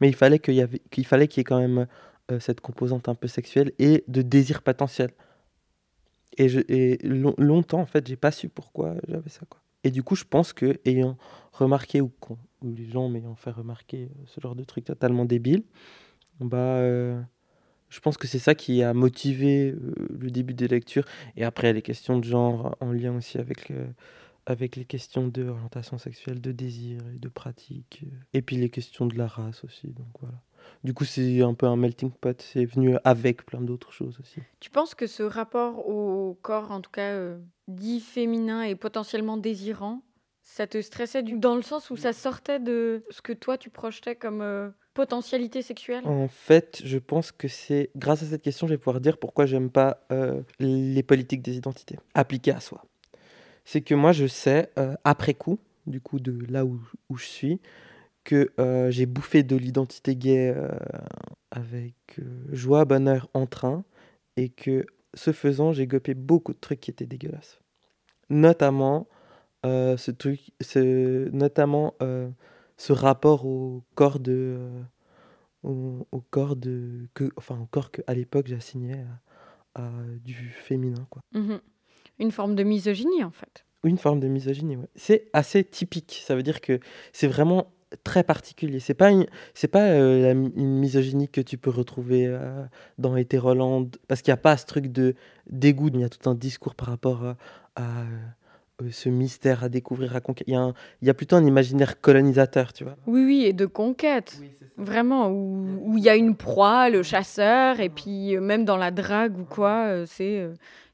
Mais 0.00 0.08
il 0.08 0.14
fallait 0.14 0.38
qu'il 0.38 0.68
qu'il 0.90 1.06
fallait 1.06 1.28
qu'il 1.28 1.40
y 1.40 1.42
ait 1.42 1.44
quand 1.44 1.58
même 1.58 1.86
euh, 2.30 2.40
cette 2.40 2.60
composante 2.60 3.08
un 3.08 3.14
peu 3.14 3.28
sexuelle 3.28 3.72
et 3.78 4.04
de 4.08 4.22
désir 4.22 4.62
potentiel. 4.62 5.10
Et, 6.36 6.48
je, 6.48 6.60
et 6.68 6.98
long- 7.06 7.34
longtemps, 7.38 7.80
en 7.80 7.86
fait, 7.86 8.06
j'ai 8.06 8.16
pas 8.16 8.30
su 8.30 8.48
pourquoi 8.48 8.94
j'avais 9.08 9.30
ça, 9.30 9.42
quoi. 9.48 9.60
Et 9.84 9.90
du 9.90 10.02
coup, 10.02 10.16
je 10.16 10.24
pense 10.24 10.52
que 10.52 10.78
ayant 10.84 11.16
remarqué 11.52 12.00
ou, 12.00 12.12
les 12.62 12.86
gens 12.90 13.08
m'ayant 13.08 13.36
fait 13.36 13.50
remarquer 13.50 14.10
ce 14.26 14.40
genre 14.40 14.56
de 14.56 14.64
truc 14.64 14.84
totalement 14.84 15.24
débile, 15.24 15.62
bah, 16.40 16.80
je 17.88 18.00
pense 18.02 18.16
que 18.16 18.26
c'est 18.26 18.40
ça 18.40 18.54
qui 18.54 18.82
a 18.82 18.92
motivé 18.92 19.74
le 20.10 20.30
début 20.30 20.54
des 20.54 20.68
lectures. 20.68 21.04
Et 21.36 21.44
après, 21.44 21.72
les 21.72 21.82
questions 21.82 22.18
de 22.18 22.24
genre 22.24 22.76
en 22.80 22.92
lien 22.92 23.16
aussi 23.16 23.38
avec, 23.38 23.72
avec 24.46 24.76
les 24.76 24.84
questions 24.84 25.28
d'orientation 25.28 25.96
sexuelle, 25.96 26.40
de 26.40 26.52
désir 26.52 27.00
et 27.14 27.18
de 27.18 27.28
pratique. 27.28 28.04
Et 28.34 28.42
puis 28.42 28.56
les 28.56 28.68
questions 28.70 29.06
de 29.06 29.16
la 29.16 29.28
race 29.28 29.64
aussi. 29.64 29.88
Donc 29.88 30.08
voilà. 30.20 30.42
Du 30.84 30.94
coup, 30.94 31.04
c'est 31.04 31.42
un 31.42 31.54
peu 31.54 31.66
un 31.66 31.76
melting 31.76 32.10
pot. 32.10 32.40
C'est 32.40 32.64
venu 32.64 32.96
avec 33.04 33.44
plein 33.44 33.60
d'autres 33.60 33.92
choses 33.92 34.18
aussi. 34.20 34.40
Tu 34.60 34.70
penses 34.70 34.94
que 34.94 35.06
ce 35.06 35.22
rapport 35.22 35.88
au 35.88 36.38
corps, 36.42 36.70
en 36.70 36.80
tout 36.80 36.90
cas 36.90 37.34
dit 37.66 38.00
féminin 38.00 38.62
et 38.62 38.74
potentiellement 38.74 39.36
désirant, 39.36 40.02
ça 40.42 40.66
te 40.66 40.80
stressait 40.80 41.22
du... 41.22 41.38
dans 41.38 41.56
le 41.56 41.62
sens 41.62 41.90
où 41.90 41.96
ça 41.96 42.12
sortait 42.12 42.58
de 42.58 43.04
ce 43.10 43.20
que 43.20 43.32
toi 43.32 43.58
tu 43.58 43.70
projetais 43.70 44.16
comme 44.16 44.72
potentialité 44.98 45.62
sexuelle? 45.62 46.04
En 46.06 46.26
fait, 46.26 46.82
je 46.84 46.98
pense 46.98 47.30
que 47.30 47.46
c'est 47.46 47.90
grâce 47.94 48.24
à 48.24 48.26
cette 48.26 48.42
question, 48.42 48.66
je 48.66 48.72
vais 48.72 48.78
pouvoir 48.78 49.00
dire 49.00 49.16
pourquoi 49.16 49.46
j'aime 49.46 49.70
pas 49.70 50.00
euh, 50.10 50.42
les 50.58 51.04
politiques 51.04 51.40
des 51.40 51.56
identités 51.56 52.00
appliquées 52.14 52.50
à 52.50 52.58
soi. 52.58 52.84
C'est 53.64 53.80
que 53.80 53.94
moi, 53.94 54.10
je 54.10 54.26
sais, 54.26 54.72
euh, 54.76 54.96
après 55.04 55.34
coup, 55.34 55.60
du 55.86 56.00
coup, 56.00 56.18
de 56.18 56.36
là 56.50 56.64
où, 56.64 56.80
où 57.10 57.16
je 57.16 57.26
suis, 57.26 57.60
que 58.28 58.52
euh, 58.60 58.90
j'ai 58.90 59.06
bouffé 59.06 59.42
de 59.42 59.56
l'identité 59.56 60.14
gay 60.14 60.54
avec 61.50 61.94
joie, 62.52 62.84
bonheur, 62.84 63.30
entrain, 63.32 63.84
et 64.36 64.50
que 64.50 64.84
ce 65.14 65.32
faisant, 65.32 65.72
j'ai 65.72 65.86
gopé 65.86 66.12
beaucoup 66.12 66.52
de 66.52 66.58
trucs 66.58 66.80
qui 66.80 66.90
étaient 66.90 67.06
dégueulasses. 67.06 67.60
Notamment, 68.28 69.08
ce 69.64 70.10
truc, 70.10 70.52
ce, 70.60 71.30
notamment 71.30 71.94
ce 72.76 72.92
rapport 72.92 73.46
au 73.46 73.82
corps 73.94 74.20
de 74.20 74.58
au, 75.62 76.06
corps 76.30 76.54
de 76.54 77.08
que 77.14 77.30
enfin 77.36 77.58
au 77.58 77.66
corps 77.66 77.90
que 77.90 78.02
à 78.06 78.14
l'époque 78.14 78.46
j'assignais 78.46 79.04
à, 79.74 79.90
du 80.22 80.50
féminin 80.50 81.06
quoi. 81.10 81.22
Mmh 81.32 81.56
une 82.18 82.32
forme 82.32 82.54
de 82.54 82.62
misogynie 82.62 83.24
en 83.24 83.30
fait. 83.30 83.64
Une 83.84 83.98
forme 83.98 84.20
de 84.20 84.28
misogynie, 84.28 84.76
ouais. 84.76 84.88
C'est 84.96 85.28
assez 85.32 85.62
typique. 85.62 86.22
Ça 86.24 86.34
veut 86.34 86.42
dire 86.42 86.60
que 86.60 86.80
c'est 87.12 87.28
vraiment 87.28 87.72
très 88.04 88.22
particulier. 88.22 88.80
C'est 88.80 88.94
pas 88.94 89.10
une, 89.10 89.26
c'est 89.54 89.68
pas 89.68 89.86
euh, 89.86 90.32
une 90.32 90.78
misogynie 90.78 91.28
que 91.28 91.40
tu 91.40 91.58
peux 91.58 91.70
retrouver 91.70 92.26
euh, 92.26 92.64
dans 92.98 93.16
Hétéroland 93.16 93.88
parce 94.06 94.22
qu'il 94.22 94.32
n'y 94.32 94.38
a 94.38 94.42
pas 94.42 94.56
ce 94.56 94.66
truc 94.66 94.88
de 94.92 95.14
dégoût. 95.50 95.90
Il 95.92 96.00
y 96.00 96.04
a 96.04 96.08
tout 96.08 96.28
un 96.28 96.34
discours 96.34 96.74
par 96.74 96.88
rapport 96.88 97.24
à 97.76 97.80
euh, 97.80 98.04
ce 98.90 99.08
mystère 99.08 99.64
à 99.64 99.68
découvrir, 99.68 100.14
à 100.14 100.20
conquérir. 100.20 100.48
Il 100.48 100.54
y, 100.54 100.56
a 100.56 100.72
il 101.02 101.08
y 101.08 101.10
a 101.10 101.14
plutôt 101.14 101.36
un 101.36 101.44
imaginaire 101.44 102.00
colonisateur, 102.00 102.72
tu 102.72 102.84
vois. 102.84 102.96
Oui, 103.06 103.24
oui, 103.24 103.44
et 103.44 103.52
de 103.52 103.66
conquête. 103.66 104.40
Vraiment, 104.76 105.30
où, 105.30 105.96
il 105.96 106.04
y 106.04 106.08
a 106.08 106.14
une 106.14 106.36
proie, 106.36 106.88
le 106.88 107.02
chasseur, 107.02 107.80
et 107.80 107.88
puis 107.88 108.36
euh, 108.36 108.40
même 108.40 108.64
dans 108.64 108.76
la 108.76 108.92
drague 108.92 109.36
ou 109.38 109.44
quoi, 109.44 109.86
euh, 109.88 110.06
c'est 110.06 110.48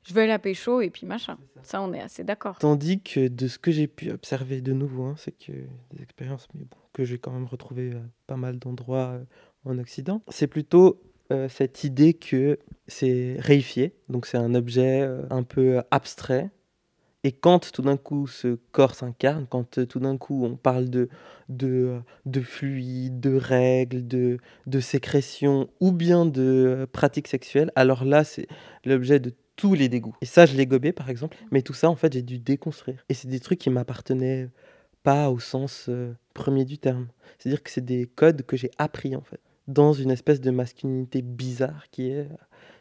je 0.07 0.13
vais 0.13 0.27
la 0.27 0.39
pécho 0.39 0.81
et 0.81 0.91
puis 0.91 1.07
machin. 1.07 1.37
Ça. 1.63 1.81
on 1.81 1.93
est 1.95 2.01
assez 2.01 2.25
d'accord. 2.25 2.59
Tandis 2.59 3.01
que 3.01 3.29
de 3.29 3.49
ce 3.49 3.59
que 3.59 3.71
j'ai 3.71 3.87
pu 3.87 4.11
observer 4.11 4.61
de 4.61 4.73
nouveau, 4.73 5.05
hein, 5.05 5.15
c'est 5.19 5.33
que 5.33 5.53
des 5.53 6.03
expériences 6.03 6.47
mais 6.55 6.65
bon, 6.65 6.77
que 6.93 7.05
j'ai 7.05 7.19
quand 7.19 7.33
même 7.33 7.47
retrouvé 7.47 7.93
pas 8.27 8.37
mal 8.37 8.59
d'endroits 8.59 9.19
en 9.65 9.79
Occident, 9.79 10.23
c'est 10.29 10.47
plutôt 10.47 11.01
cette 11.49 11.85
idée 11.85 12.13
que 12.13 12.59
c'est 12.87 13.37
réifié, 13.39 13.95
donc 14.11 14.27
c'est 14.27 14.37
un 14.37 14.55
objet 14.55 15.09
un 15.31 15.43
peu 15.43 15.81
abstrait 15.91 16.51
et 17.25 17.33
quand 17.33 17.73
tout 17.73 17.81
d'un 17.81 17.97
coup 17.97 18.27
ce 18.27 18.59
corps 18.71 18.95
s'incarne, 18.95 19.47
quand 19.49 19.79
euh, 19.79 19.87
tout 19.87 19.99
d'un 19.99 20.19
coup 20.19 20.45
on 20.45 20.57
parle 20.57 20.91
de, 20.91 21.09
de, 21.49 21.99
de 22.27 22.41
fluide, 22.43 23.19
de 23.19 23.35
règles, 23.35 24.07
de, 24.07 24.39
de 24.67 24.81
sécrétion 24.81 25.71
ou 25.81 25.91
bien 25.91 26.27
de 26.27 26.43
euh, 26.43 26.87
pratiques 26.87 27.29
sexuelles, 27.29 27.73
alors 27.77 28.05
là 28.05 28.25
c'est 28.25 28.47
l'objet 28.85 29.21
de 29.21 29.33
tous 29.57 29.73
les 29.73 29.89
dégoûts. 29.89 30.15
Et 30.21 30.27
ça 30.27 30.45
je 30.45 30.55
l'ai 30.55 30.67
gobé 30.67 30.93
par 30.93 31.09
exemple, 31.09 31.39
mais 31.51 31.63
tout 31.63 31.73
ça 31.73 31.89
en 31.89 31.97
fait 31.97 32.13
j'ai 32.13 32.23
dû 32.23 32.39
déconstruire. 32.39 33.03
Et 33.09 33.15
c'est 33.15 33.29
des 33.29 33.41
trucs 33.41 33.59
qui 33.59 33.71
m'appartenaient 33.71 34.51
pas 35.03 35.31
au 35.31 35.41
sens 35.41 35.87
euh, 35.89 36.13
premier 36.35 36.67
du 36.67 36.77
terme. 36.77 37.09
C'est-à-dire 37.39 37.63
que 37.63 37.71
c'est 37.71 37.85
des 37.85 38.07
codes 38.07 38.43
que 38.43 38.59
j'ai 38.59 38.71
appris 38.77 39.17
en 39.17 39.23
fait, 39.23 39.41
dans 39.67 39.95
une 39.95 40.11
espèce 40.11 40.43
de 40.43 40.51
masculinité 40.51 41.23
bizarre 41.23 41.87
qui 41.91 42.11
est 42.11 42.29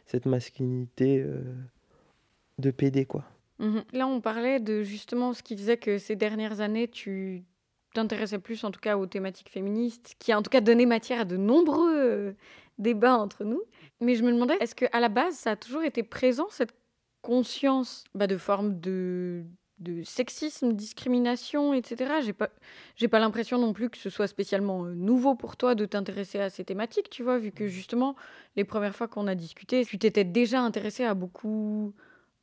cette 0.06 0.26
masculinité 0.26 1.24
de 2.58 2.70
PD 2.70 3.06
quoi. 3.06 3.24
Mmh 3.58 3.80
Là, 3.92 4.06
on 4.06 4.20
parlait 4.20 4.60
de 4.60 4.82
justement 4.82 5.32
ce 5.32 5.42
qui 5.42 5.56
faisait 5.56 5.76
que 5.76 5.98
ces 5.98 6.16
dernières 6.16 6.60
années, 6.60 6.88
tu 6.88 7.44
t'intéressais 7.94 8.38
plus 8.38 8.64
en 8.64 8.70
tout 8.70 8.80
cas 8.80 8.96
aux 8.96 9.06
thématiques 9.06 9.50
féministes, 9.50 10.16
qui 10.18 10.32
a 10.32 10.38
en 10.38 10.42
tout 10.42 10.50
cas 10.50 10.60
donné 10.60 10.86
matière 10.86 11.20
à 11.20 11.24
de 11.24 11.36
nombreux 11.36 11.96
euh, 11.96 12.32
débats 12.78 13.16
entre 13.16 13.44
nous. 13.44 13.62
Mais 14.00 14.16
je 14.16 14.24
me 14.24 14.32
demandais, 14.32 14.56
est-ce 14.60 14.74
qu'à 14.74 15.00
la 15.00 15.08
base, 15.08 15.34
ça 15.34 15.52
a 15.52 15.56
toujours 15.56 15.82
été 15.82 16.02
présent, 16.02 16.46
cette 16.50 16.74
conscience 17.22 18.04
bah, 18.14 18.26
de 18.26 18.36
forme 18.36 18.80
de, 18.80 19.44
de 19.78 20.02
sexisme, 20.02 20.72
discrimination, 20.72 21.72
etc. 21.72 22.14
J'ai 22.22 22.32
pas, 22.32 22.50
j'ai 22.96 23.08
pas 23.08 23.20
l'impression 23.20 23.58
non 23.58 23.72
plus 23.72 23.88
que 23.90 23.96
ce 23.96 24.10
soit 24.10 24.26
spécialement 24.26 24.84
euh, 24.84 24.94
nouveau 24.94 25.34
pour 25.36 25.56
toi 25.56 25.74
de 25.74 25.86
t'intéresser 25.86 26.40
à 26.40 26.50
ces 26.50 26.64
thématiques, 26.64 27.10
tu 27.10 27.22
vois, 27.22 27.38
vu 27.38 27.52
que 27.52 27.68
justement, 27.68 28.16
les 28.56 28.64
premières 28.64 28.94
fois 28.94 29.08
qu'on 29.08 29.26
a 29.26 29.34
discuté, 29.34 29.84
tu 29.84 29.98
t'étais 29.98 30.24
déjà 30.24 30.60
intéressé 30.60 31.04
à 31.04 31.14
beaucoup 31.14 31.94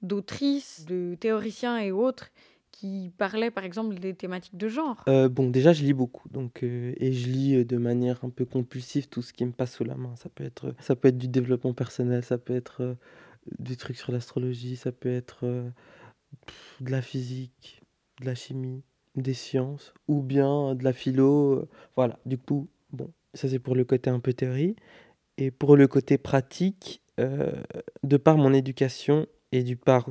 d'autrices, 0.01 0.85
de 0.85 1.15
théoriciens 1.19 1.79
et 1.79 1.91
autres 1.91 2.31
qui 2.71 3.11
parlaient 3.17 3.51
par 3.51 3.63
exemple 3.63 3.95
des 3.95 4.13
thématiques 4.13 4.57
de 4.57 4.67
genre 4.67 5.03
euh, 5.07 5.29
Bon, 5.29 5.49
déjà, 5.49 5.73
je 5.73 5.83
lis 5.83 5.93
beaucoup. 5.93 6.27
Donc, 6.29 6.63
euh, 6.63 6.93
et 6.97 7.11
je 7.13 7.29
lis 7.29 7.55
euh, 7.55 7.65
de 7.65 7.77
manière 7.77 8.23
un 8.23 8.29
peu 8.29 8.45
compulsive 8.45 9.07
tout 9.07 9.21
ce 9.21 9.33
qui 9.33 9.45
me 9.45 9.51
passe 9.51 9.75
sous 9.75 9.83
la 9.83 9.95
main. 9.95 10.15
Ça 10.15 10.29
peut 10.29 10.43
être, 10.43 10.73
ça 10.79 10.95
peut 10.95 11.09
être 11.09 11.17
du 11.17 11.27
développement 11.27 11.73
personnel, 11.73 12.23
ça 12.23 12.37
peut 12.37 12.55
être 12.55 12.97
des 13.59 13.75
trucs 13.75 13.97
sur 13.97 14.11
l'astrologie, 14.11 14.75
ça 14.75 14.91
peut 14.91 15.11
être 15.11 15.45
de 15.45 16.91
la 16.91 17.01
physique, 17.01 17.81
de 18.19 18.25
la 18.25 18.35
chimie, 18.35 18.83
des 19.15 19.33
sciences, 19.33 19.93
ou 20.07 20.21
bien 20.21 20.75
de 20.75 20.83
la 20.83 20.93
philo. 20.93 21.67
voilà, 21.95 22.19
du 22.25 22.37
coup, 22.37 22.69
bon, 22.91 23.11
ça 23.33 23.49
c'est 23.49 23.59
pour 23.59 23.75
le 23.75 23.83
côté 23.83 24.09
un 24.09 24.19
peu 24.19 24.33
théorie. 24.33 24.75
Et 25.37 25.51
pour 25.51 25.75
le 25.75 25.87
côté 25.87 26.17
pratique, 26.17 27.01
de 27.17 28.17
par 28.17 28.37
mon 28.37 28.53
éducation, 28.53 29.27
et 29.51 29.63
du 29.63 29.75
part 29.75 30.07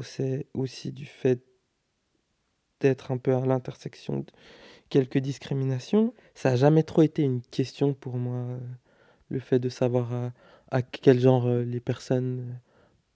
aussi 0.55 0.93
du 0.93 1.07
fait 1.07 1.43
d'être 2.81 3.13
un 3.13 3.19
peu 3.19 3.35
à 3.35 3.41
l'intersection 3.41 4.21
de 4.21 4.27
quelques 4.89 5.19
discriminations, 5.19 6.13
ça 6.35 6.51
n'a 6.51 6.57
jamais 6.57 6.83
trop 6.83 7.03
été 7.03 7.23
une 7.23 7.43
question 7.43 7.95
pour 7.95 8.17
moi, 8.17 8.37
euh, 8.37 8.59
le 9.29 9.39
fait 9.39 9.59
de 9.59 9.69
savoir 9.69 10.33
à, 10.71 10.83
quel 10.83 11.21
genre 11.21 11.47
euh, 11.47 11.63
les 11.63 11.81
personnes 11.81 12.59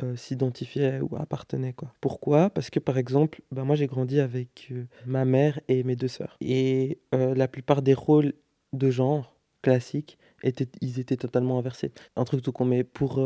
euh, 0.03 0.17
s'identifiaient 0.17 1.01
ou 1.01 1.17
appartenaient. 1.17 1.73
Quoi. 1.73 1.93
Pourquoi? 2.01 2.51
Parce 2.51 2.71
que 2.71 2.79
par 2.79 2.97
exemple, 2.97 3.43
bah, 3.51 3.65
moi 3.65 3.77
j'ai 3.77 3.87
grandi 3.87 4.21
avec 4.21 4.73
ma 5.07 5.25
mère 5.25 5.61
et 5.69 5.83
mes 5.83 5.97
deux 5.97 6.09
sœurs. 6.09 6.37
Et 6.41 6.99
la 7.13 7.49
plupart 7.49 7.83
des 7.83 7.95
rôles 7.95 8.35
de 8.73 8.91
genre 8.91 9.37
classiques, 9.63 10.19
étaient, 10.43 10.69
ils 10.81 11.01
étaient 11.01 11.17
totalement 11.17 11.59
inversés. 11.59 11.93
Un 12.17 12.25
truc 12.25 12.43
tout 12.43 12.53
con, 12.53 12.65
mais 12.67 12.85
pour 12.85 13.19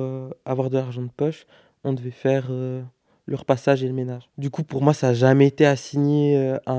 avoir 0.44 0.70
de 0.70 0.76
l'argent 0.76 1.02
de 1.02 1.10
poche, 1.10 1.46
on 1.84 1.92
devait 1.92 2.10
faire 2.10 2.48
euh, 2.50 2.82
le 3.26 3.36
repassage 3.36 3.82
et 3.82 3.88
le 3.88 3.94
ménage. 3.94 4.28
Du 4.38 4.50
coup, 4.50 4.62
pour 4.62 4.82
moi, 4.82 4.94
ça 4.94 5.08
n'a 5.08 5.14
jamais 5.14 5.46
été 5.46 5.66
assigné 5.66 6.36
euh, 6.36 6.58
à, 6.66 6.72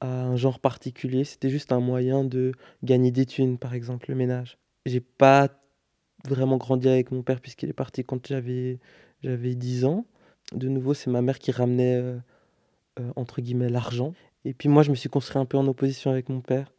un, 0.00 0.36
genre 0.36 0.60
particulier. 0.60 1.24
C'était 1.24 1.50
juste 1.50 1.72
un 1.72 1.80
moyen 1.80 2.24
de 2.24 2.52
gagner 2.84 3.10
des 3.10 3.26
thunes, 3.26 3.58
par 3.58 3.74
exemple, 3.74 4.06
le 4.10 4.14
ménage. 4.14 4.58
J'ai 4.86 5.00
pas 5.00 5.48
vraiment 6.26 6.56
grandi 6.56 6.88
avec 6.88 7.10
mon 7.10 7.22
père 7.22 7.40
puisqu'il 7.40 7.68
est 7.68 7.74
parti 7.74 8.04
quand 8.04 8.26
j'avais, 8.26 8.78
j'avais 9.22 9.54
10 9.54 9.84
ans. 9.84 10.04
De 10.52 10.68
nouveau, 10.68 10.94
c'est 10.94 11.10
ma 11.10 11.22
mère 11.22 11.38
qui 11.38 11.52
ramenait, 11.52 11.96
euh, 11.96 12.18
entre 13.16 13.40
guillemets, 13.40 13.68
l'argent. 13.68 14.14
Et 14.44 14.54
puis 14.54 14.68
moi, 14.68 14.82
je 14.82 14.90
me 14.90 14.94
suis 14.94 15.08
construit 15.08 15.40
un 15.40 15.44
peu 15.44 15.58
en 15.58 15.66
opposition 15.66 16.10
avec 16.10 16.28
mon 16.28 16.40
père. 16.40 16.72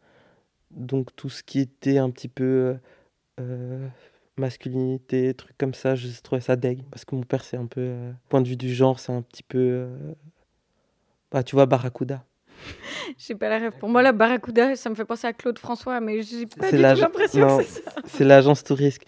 Donc 0.70 1.14
tout 1.16 1.28
ce 1.28 1.42
qui 1.42 1.60
était 1.60 1.98
un 1.98 2.10
petit 2.10 2.28
peu 2.28 2.76
masculinité, 4.40 5.34
trucs 5.34 5.56
comme 5.56 5.74
ça, 5.74 5.94
je 5.94 6.08
trouvais 6.22 6.40
ça 6.40 6.56
deg. 6.56 6.82
Parce 6.90 7.04
que 7.04 7.14
mon 7.14 7.22
père, 7.22 7.44
c'est 7.44 7.56
un 7.56 7.66
peu. 7.66 7.80
Euh, 7.80 8.12
point 8.28 8.40
de 8.40 8.48
vue 8.48 8.56
du 8.56 8.74
genre, 8.74 8.98
c'est 8.98 9.12
un 9.12 9.22
petit 9.22 9.42
peu. 9.42 9.58
Euh, 9.58 10.12
bah, 11.30 11.42
tu 11.42 11.54
vois, 11.54 11.66
Barracuda. 11.66 12.24
J'ai 13.18 13.34
pas 13.34 13.48
la 13.48 13.58
rêve. 13.58 13.72
Pour 13.78 13.88
moi, 13.88 14.02
la 14.02 14.12
Barracuda, 14.12 14.76
ça 14.76 14.90
me 14.90 14.94
fait 14.94 15.04
penser 15.04 15.26
à 15.26 15.32
Claude 15.32 15.58
François, 15.58 16.00
mais 16.00 16.22
j'ai 16.22 16.46
pas 16.46 16.70
du 16.70 16.76
tout 16.76 16.82
l'impression 16.82 17.58
que 17.58 17.64
c'est 17.64 17.82
ça. 17.82 17.92
C'est 18.06 18.24
l'agence 18.24 18.64
touriste. 18.64 19.02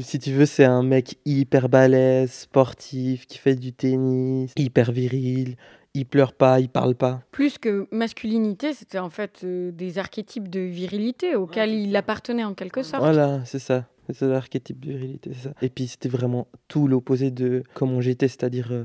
Si 0.00 0.18
tu 0.18 0.32
veux, 0.32 0.46
c'est 0.46 0.64
un 0.64 0.82
mec 0.82 1.18
hyper 1.24 1.68
balèze, 1.68 2.32
sportif, 2.32 3.26
qui 3.26 3.38
fait 3.38 3.54
du 3.54 3.72
tennis, 3.72 4.52
hyper 4.56 4.92
viril. 4.92 5.56
Il 5.96 6.04
pleure 6.04 6.34
pas, 6.34 6.60
il 6.60 6.68
parle 6.68 6.94
pas. 6.94 7.22
Plus 7.30 7.56
que 7.56 7.88
masculinité, 7.90 8.74
c'était 8.74 8.98
en 8.98 9.08
fait 9.08 9.40
euh, 9.44 9.72
des 9.72 9.96
archétypes 9.98 10.48
de 10.48 10.60
virilité 10.60 11.36
auxquels 11.36 11.72
il 11.72 11.96
appartenait 11.96 12.44
en 12.44 12.52
quelque 12.52 12.82
sorte. 12.82 13.02
Voilà, 13.02 13.42
c'est 13.46 13.58
ça. 13.58 13.86
C'est 14.12 14.26
l'archétype 14.26 14.78
de 14.78 14.92
virilité, 14.92 15.30
c'est 15.32 15.48
ça. 15.48 15.54
Et 15.62 15.70
puis 15.70 15.86
c'était 15.88 16.10
vraiment 16.10 16.48
tout 16.68 16.86
l'opposé 16.86 17.30
de 17.30 17.62
comment 17.72 18.02
j'étais, 18.02 18.28
c'est-à-dire 18.28 18.72
euh, 18.72 18.84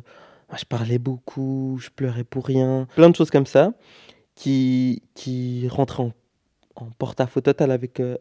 Moi, 0.50 0.58
je 0.58 0.64
parlais 0.64 1.00
beaucoup, 1.00 1.78
je 1.82 1.90
pleurais 1.90 2.24
pour 2.24 2.48
rien. 2.48 2.88
Plein 2.96 3.10
de 3.10 3.16
choses 3.16 3.30
comme 3.30 3.46
ça 3.46 3.74
qui, 4.36 5.04
qui 5.14 5.68
rentraient 5.68 6.04
en, 6.04 6.14
en 6.76 6.92
porte-à-faux 6.92 7.42
total 7.42 7.72
avec 7.72 8.00
euh, 8.00 8.18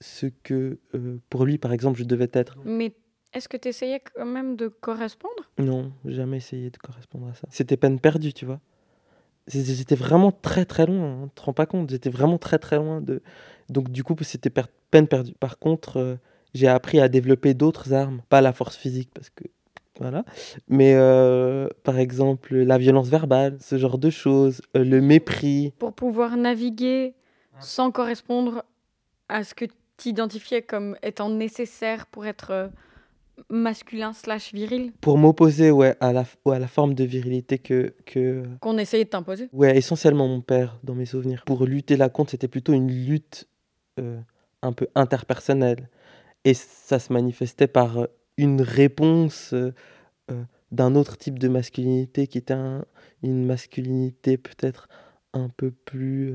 ce 0.00 0.26
que, 0.26 0.78
euh, 0.94 1.18
pour 1.30 1.44
lui, 1.44 1.58
par 1.58 1.72
exemple, 1.72 1.98
je 1.98 2.04
devais 2.04 2.30
être. 2.32 2.56
Mais 2.64 2.92
est-ce 3.32 3.48
que 3.48 3.56
tu 3.56 3.68
essayais 3.68 4.00
quand 4.00 4.26
même 4.26 4.56
de 4.56 4.68
correspondre? 4.68 5.50
Non, 5.58 5.92
jamais 6.04 6.38
essayé 6.38 6.70
de 6.70 6.76
correspondre 6.76 7.28
à 7.28 7.34
ça. 7.34 7.46
C'était 7.50 7.76
peine 7.76 8.00
perdue, 8.00 8.32
tu 8.32 8.44
vois. 8.44 8.60
J'étais 9.46 9.96
vraiment 9.96 10.30
très 10.30 10.64
très 10.64 10.86
loin, 10.86 11.22
hein, 11.22 11.28
tu 11.34 11.40
te 11.40 11.42
rends 11.42 11.52
pas 11.52 11.66
compte, 11.66 11.90
j'étais 11.90 12.10
vraiment 12.10 12.38
très 12.38 12.58
très 12.58 12.76
loin 12.76 13.00
de... 13.00 13.20
Donc 13.68 13.90
du 13.90 14.04
coup, 14.04 14.14
c'était 14.22 14.50
per- 14.50 14.70
peine 14.90 15.08
perdue. 15.08 15.32
Par 15.40 15.58
contre, 15.58 15.96
euh, 15.96 16.16
j'ai 16.54 16.68
appris 16.68 17.00
à 17.00 17.08
développer 17.08 17.54
d'autres 17.54 17.92
armes, 17.92 18.22
pas 18.28 18.40
la 18.40 18.52
force 18.52 18.76
physique, 18.76 19.10
parce 19.12 19.30
que... 19.30 19.44
Voilà. 19.98 20.24
Mais 20.68 20.94
euh, 20.94 21.68
par 21.84 21.98
exemple, 21.98 22.56
la 22.56 22.78
violence 22.78 23.08
verbale, 23.08 23.58
ce 23.60 23.76
genre 23.76 23.98
de 23.98 24.08
choses, 24.08 24.62
euh, 24.76 24.84
le 24.84 25.00
mépris. 25.00 25.74
Pour 25.78 25.92
pouvoir 25.92 26.36
naviguer 26.36 27.14
sans 27.58 27.90
correspondre 27.90 28.64
à 29.28 29.44
ce 29.44 29.54
que 29.54 29.66
tu 29.96 30.08
identifiais 30.08 30.62
comme 30.62 30.96
étant 31.02 31.28
nécessaire 31.28 32.06
pour 32.06 32.24
être 32.24 32.70
masculin 33.48 34.12
slash 34.12 34.52
viril 34.52 34.92
Pour 35.00 35.18
m'opposer 35.18 35.70
ouais, 35.70 35.96
à, 36.00 36.12
la, 36.12 36.24
à 36.46 36.58
la 36.58 36.66
forme 36.68 36.94
de 36.94 37.04
virilité 37.04 37.58
que, 37.58 37.94
que, 38.06 38.42
qu'on 38.60 38.78
essayait 38.78 39.04
de 39.04 39.10
t'imposer 39.10 39.48
Ouais, 39.52 39.76
essentiellement 39.76 40.28
mon 40.28 40.40
père, 40.40 40.78
dans 40.84 40.94
mes 40.94 41.06
souvenirs. 41.06 41.42
Pour 41.46 41.64
lutter 41.66 41.96
là 41.96 42.08
contre, 42.08 42.32
c'était 42.32 42.48
plutôt 42.48 42.72
une 42.72 42.90
lutte 42.90 43.48
euh, 43.98 44.20
un 44.62 44.72
peu 44.72 44.88
interpersonnelle. 44.94 45.88
Et 46.44 46.54
ça 46.54 46.98
se 46.98 47.12
manifestait 47.12 47.66
par 47.68 47.98
euh, 47.98 48.06
une 48.36 48.62
réponse 48.62 49.52
euh, 49.52 49.72
euh, 50.30 50.42
d'un 50.72 50.94
autre 50.94 51.16
type 51.18 51.38
de 51.38 51.48
masculinité 51.48 52.26
qui 52.26 52.38
était 52.38 52.54
un- 52.54 52.84
une 53.22 53.44
masculinité 53.44 54.36
peut-être 54.38 54.88
un 55.32 55.48
peu 55.48 55.70
plus... 55.70 56.34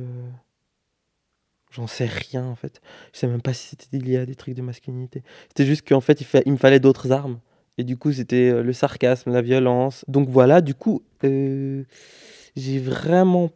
J'en 1.75 1.87
sais 1.87 2.05
rien 2.05 2.45
en 2.45 2.55
fait. 2.55 2.81
Je 3.13 3.19
sais 3.19 3.27
même 3.27 3.41
pas 3.41 3.53
si 3.53 3.67
c'était 3.67 3.97
lié 3.97 4.17
à 4.17 4.25
des 4.25 4.35
trucs 4.35 4.53
de 4.55 4.61
masculinité. 4.61 5.23
C'était 5.49 5.65
juste 5.65 5.87
qu'en 5.87 6.01
fait, 6.01 6.21
il, 6.21 6.25
fa- 6.25 6.41
il 6.45 6.51
me 6.53 6.57
fallait 6.57 6.79
d'autres 6.79 7.11
armes. 7.11 7.39
Et 7.77 7.83
du 7.83 7.97
coup, 7.97 8.13
c'était 8.13 8.49
euh, 8.49 8.63
le 8.63 8.71
sarcasme, 8.71 9.31
la 9.33 9.41
violence. 9.41 10.05
Donc 10.07 10.29
voilà, 10.29 10.61
du 10.61 10.73
coup, 10.73 11.03
euh, 11.25 11.83
j'ai 12.55 12.79
vraiment 12.79 13.51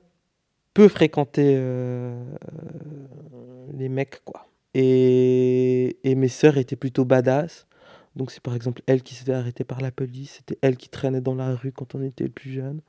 peu 0.73 0.87
fréquenté 0.89 1.43
euh, 1.57 2.21
les 3.73 3.89
mecs, 3.89 4.23
quoi. 4.25 4.47
Et, 4.73 5.97
et 6.03 6.15
mes 6.15 6.27
sœurs 6.27 6.57
étaient 6.57 6.75
plutôt 6.75 7.05
badass. 7.05 7.67
Donc 8.15 8.31
c'est 8.31 8.41
par 8.41 8.55
exemple 8.55 8.81
elle 8.87 9.01
qui 9.03 9.15
s'était 9.15 9.33
arrêtée 9.33 9.63
par 9.63 9.81
la 9.81 9.91
police. 9.91 10.35
C'était 10.37 10.57
elle 10.61 10.77
qui 10.77 10.89
traînait 10.89 11.21
dans 11.21 11.35
la 11.35 11.55
rue 11.55 11.71
quand 11.71 11.95
on 11.95 12.03
était 12.03 12.27
plus 12.29 12.51
jeune. 12.51 12.81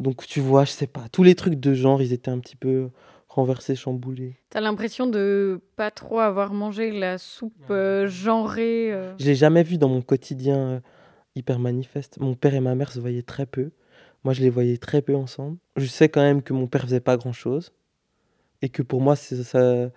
Donc 0.00 0.26
tu 0.26 0.40
vois, 0.40 0.64
je 0.64 0.70
sais 0.72 0.86
pas. 0.86 1.08
Tous 1.10 1.22
les 1.22 1.34
trucs 1.34 1.58
de 1.60 1.74
genre, 1.74 2.02
ils 2.02 2.12
étaient 2.12 2.30
un 2.30 2.38
petit 2.38 2.56
peu 2.56 2.90
renversés, 3.38 3.76
chamboulés. 3.76 4.36
T'as 4.50 4.60
l'impression 4.60 5.06
de 5.06 5.60
pas 5.76 5.90
trop 5.90 6.18
avoir 6.18 6.52
mangé 6.52 6.90
la 6.90 7.18
soupe 7.18 7.70
euh, 7.70 8.06
genrée. 8.08 8.92
euh. 8.92 9.14
Je 9.18 9.26
l'ai 9.26 9.34
jamais 9.34 9.62
vu 9.62 9.78
dans 9.78 9.88
mon 9.88 10.02
quotidien 10.02 10.56
euh, 10.58 10.80
hyper 11.36 11.58
manifeste. 11.58 12.18
Mon 12.18 12.34
père 12.34 12.54
et 12.54 12.60
ma 12.60 12.74
mère 12.74 12.90
se 12.92 12.98
voyaient 13.00 13.22
très 13.22 13.46
peu. 13.46 13.70
Moi, 14.24 14.34
je 14.34 14.40
les 14.42 14.50
voyais 14.50 14.76
très 14.76 15.00
peu 15.02 15.14
ensemble. 15.14 15.56
Je 15.76 15.86
sais 15.86 16.08
quand 16.08 16.20
même 16.22 16.42
que 16.42 16.52
mon 16.52 16.66
père 16.66 16.82
faisait 16.82 17.00
pas 17.00 17.16
grand-chose. 17.16 17.72
Et 18.62 18.68
que 18.68 18.82
pour 18.82 19.00
moi, 19.00 19.14
c'est- 19.14 19.44
ça, 19.44 19.90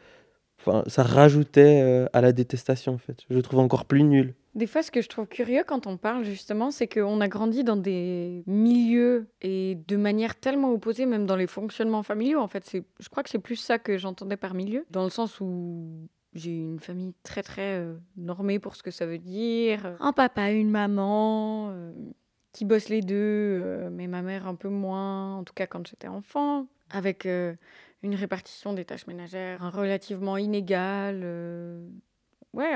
enfin, 0.59 0.83
ça 0.87 1.01
rajoutait 1.03 1.81
euh, 1.83 2.05
à 2.13 2.21
la 2.21 2.31
détestation, 2.31 2.93
en 2.93 2.97
fait. 2.99 3.17
Je 3.29 3.35
le 3.35 3.41
trouve 3.41 3.59
encore 3.59 3.85
plus 3.85 4.03
nul. 4.03 4.35
Des 4.53 4.67
fois, 4.67 4.83
ce 4.83 4.91
que 4.91 5.01
je 5.01 5.07
trouve 5.07 5.27
curieux 5.27 5.63
quand 5.65 5.87
on 5.87 5.97
parle, 5.97 6.23
justement, 6.25 6.71
c'est 6.71 6.87
qu'on 6.87 7.21
a 7.21 7.27
grandi 7.29 7.63
dans 7.63 7.77
des 7.77 8.43
milieux 8.47 9.27
et 9.41 9.75
de 9.87 9.95
manière 9.95 10.35
tellement 10.39 10.71
opposée, 10.71 11.05
même 11.05 11.25
dans 11.25 11.37
les 11.37 11.47
fonctionnements 11.47 12.03
familiaux. 12.03 12.39
En 12.39 12.47
fait, 12.47 12.69
je 12.99 13.09
crois 13.09 13.23
que 13.23 13.29
c'est 13.29 13.39
plus 13.39 13.55
ça 13.55 13.79
que 13.79 13.97
j'entendais 13.97 14.37
par 14.37 14.53
milieu, 14.53 14.85
dans 14.89 15.05
le 15.05 15.09
sens 15.09 15.39
où 15.39 16.09
j'ai 16.33 16.51
une 16.51 16.79
famille 16.79 17.13
très, 17.23 17.43
très 17.43 17.79
euh, 17.79 17.95
normée 18.17 18.59
pour 18.59 18.75
ce 18.75 18.83
que 18.83 18.91
ça 18.91 19.05
veut 19.05 19.17
dire. 19.17 19.95
Un 19.99 20.13
papa, 20.13 20.51
une 20.51 20.69
maman, 20.69 21.69
euh, 21.71 21.93
qui 22.51 22.65
bossent 22.65 22.89
les 22.89 23.01
deux, 23.01 23.15
euh, 23.15 23.89
mais 23.89 24.07
ma 24.07 24.21
mère 24.21 24.47
un 24.47 24.55
peu 24.55 24.69
moins, 24.69 25.37
en 25.37 25.43
tout 25.43 25.53
cas 25.53 25.67
quand 25.67 25.85
j'étais 25.87 26.07
enfant, 26.07 26.67
avec 26.89 27.25
une 27.25 28.15
répartition 28.15 28.73
des 28.73 28.83
tâches 28.83 29.07
ménagères 29.07 29.71
relativement 29.73 30.35
inégale. 30.35 31.25
ouais, 32.53 32.73